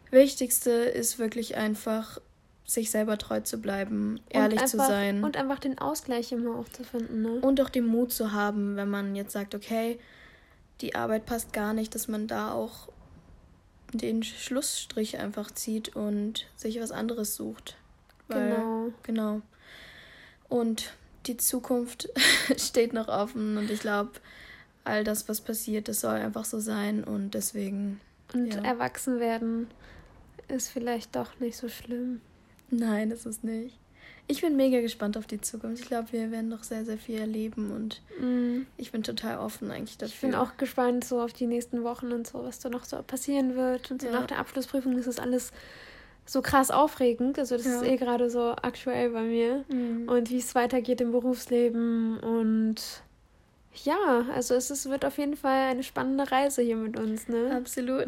Wichtigste 0.09 0.71
ist 0.71 1.19
wirklich 1.19 1.57
einfach 1.57 2.21
sich 2.65 2.91
selber 2.91 3.17
treu 3.17 3.41
zu 3.41 3.57
bleiben, 3.57 4.21
ehrlich 4.29 4.59
einfach, 4.59 4.71
zu 4.71 4.77
sein. 4.77 5.21
Und 5.21 5.35
einfach 5.35 5.59
den 5.59 5.77
Ausgleich 5.79 6.31
immer 6.31 6.57
auch 6.57 6.69
zu 6.69 6.85
finden. 6.85 7.21
Ne? 7.21 7.39
Und 7.41 7.59
auch 7.59 7.69
den 7.69 7.87
Mut 7.87 8.13
zu 8.13 8.31
haben, 8.31 8.77
wenn 8.77 8.89
man 8.89 9.13
jetzt 9.13 9.33
sagt, 9.33 9.53
okay, 9.53 9.99
die 10.79 10.95
Arbeit 10.95 11.25
passt 11.25 11.51
gar 11.51 11.73
nicht, 11.73 11.93
dass 11.93 12.07
man 12.07 12.27
da 12.27 12.53
auch 12.53 12.87
den 13.91 14.23
Schlussstrich 14.23 15.19
einfach 15.19 15.51
zieht 15.51 15.93
und 15.93 16.47
sich 16.55 16.79
was 16.79 16.91
anderes 16.91 17.35
sucht. 17.35 17.75
Weil, 18.29 18.49
genau. 18.49 18.91
Genau. 19.03 19.41
Und 20.47 20.93
die 21.25 21.37
Zukunft 21.37 22.09
steht 22.57 22.93
noch 22.93 23.07
offen 23.07 23.57
und 23.57 23.69
ich 23.69 23.79
glaube, 23.79 24.11
all 24.83 25.03
das, 25.03 25.29
was 25.29 25.41
passiert, 25.41 25.87
das 25.87 26.01
soll 26.01 26.15
einfach 26.15 26.45
so 26.45 26.59
sein 26.59 27.03
und 27.03 27.31
deswegen. 27.33 27.99
Und 28.33 28.53
ja. 28.53 28.63
erwachsen 28.63 29.19
werden 29.19 29.67
ist 30.47 30.69
vielleicht 30.69 31.15
doch 31.15 31.39
nicht 31.39 31.57
so 31.57 31.69
schlimm. 31.69 32.21
Nein, 32.69 33.09
das 33.09 33.25
ist 33.25 33.43
nicht. 33.43 33.77
Ich 34.27 34.41
bin 34.41 34.55
mega 34.55 34.79
gespannt 34.79 35.17
auf 35.17 35.27
die 35.27 35.41
Zukunft. 35.41 35.81
Ich 35.81 35.87
glaube, 35.87 36.11
wir 36.11 36.31
werden 36.31 36.47
noch 36.47 36.63
sehr, 36.63 36.85
sehr 36.85 36.97
viel 36.97 37.19
erleben 37.19 37.71
und 37.71 38.01
mm. 38.19 38.65
ich 38.77 38.91
bin 38.91 39.03
total 39.03 39.37
offen 39.37 39.69
eigentlich 39.69 39.97
dafür. 39.97 40.15
Ich 40.15 40.21
bin 40.21 40.35
auch 40.35 40.55
gespannt 40.55 41.03
so 41.03 41.21
auf 41.21 41.33
die 41.33 41.45
nächsten 41.45 41.83
Wochen 41.83 42.11
und 42.13 42.25
so, 42.25 42.43
was 42.43 42.59
da 42.59 42.69
noch 42.69 42.85
so 42.85 43.01
passieren 43.03 43.55
wird. 43.55 43.91
Und 43.91 44.01
so 44.01 44.07
ja. 44.07 44.13
nach 44.13 44.27
der 44.27 44.39
Abschlussprüfung 44.39 44.97
ist 44.97 45.07
das 45.07 45.19
alles 45.19 45.51
so 46.25 46.41
krass 46.41 46.71
aufregend. 46.71 47.37
Also 47.39 47.57
das 47.57 47.65
ja. 47.65 47.81
ist 47.81 47.83
eh 47.83 47.97
gerade 47.97 48.29
so 48.29 48.55
aktuell 48.61 49.09
bei 49.09 49.23
mir. 49.23 49.65
Mm. 49.69 50.07
Und 50.07 50.29
wie 50.29 50.37
es 50.37 50.55
weitergeht 50.55 51.01
im 51.01 51.11
Berufsleben 51.11 52.19
und 52.19 52.75
ja, 53.83 54.25
also 54.33 54.53
es 54.53 54.69
ist, 54.69 54.89
wird 54.89 55.03
auf 55.03 55.17
jeden 55.17 55.35
Fall 55.35 55.71
eine 55.71 55.83
spannende 55.83 56.31
Reise 56.31 56.61
hier 56.61 56.75
mit 56.75 56.97
uns, 56.97 57.27
ne? 57.27 57.55
Absolut. 57.55 58.05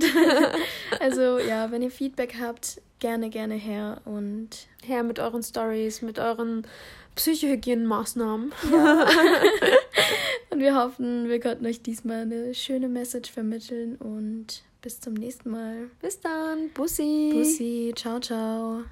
also 0.99 1.39
ja, 1.39 1.71
wenn 1.71 1.81
ihr 1.81 1.89
Feedback 1.89 2.35
habt, 2.39 2.81
gerne, 2.99 3.29
gerne 3.29 3.55
her 3.55 3.99
und 4.05 4.49
her 4.83 5.01
mit 5.01 5.19
euren 5.19 5.41
Stories, 5.41 6.03
mit 6.03 6.19
euren 6.19 6.67
Psychohygienemaßnahmen. 7.15 8.53
Ja. 8.71 9.07
Und 10.51 10.59
wir 10.59 10.75
hoffen, 10.75 11.27
wir 11.27 11.39
konnten 11.39 11.65
euch 11.65 11.81
diesmal 11.81 12.21
eine 12.21 12.53
schöne 12.53 12.87
Message 12.87 13.31
vermitteln 13.31 13.95
und 13.97 14.63
bis 14.85 14.99
zum 14.99 15.15
nächsten 15.15 15.49
Mal. 15.49 15.89
Bis 15.99 16.19
dann. 16.19 16.69
Bussi. 16.69 17.31
Bussi. 17.33 17.91
Ciao, 17.95 18.19
ciao. 18.19 18.83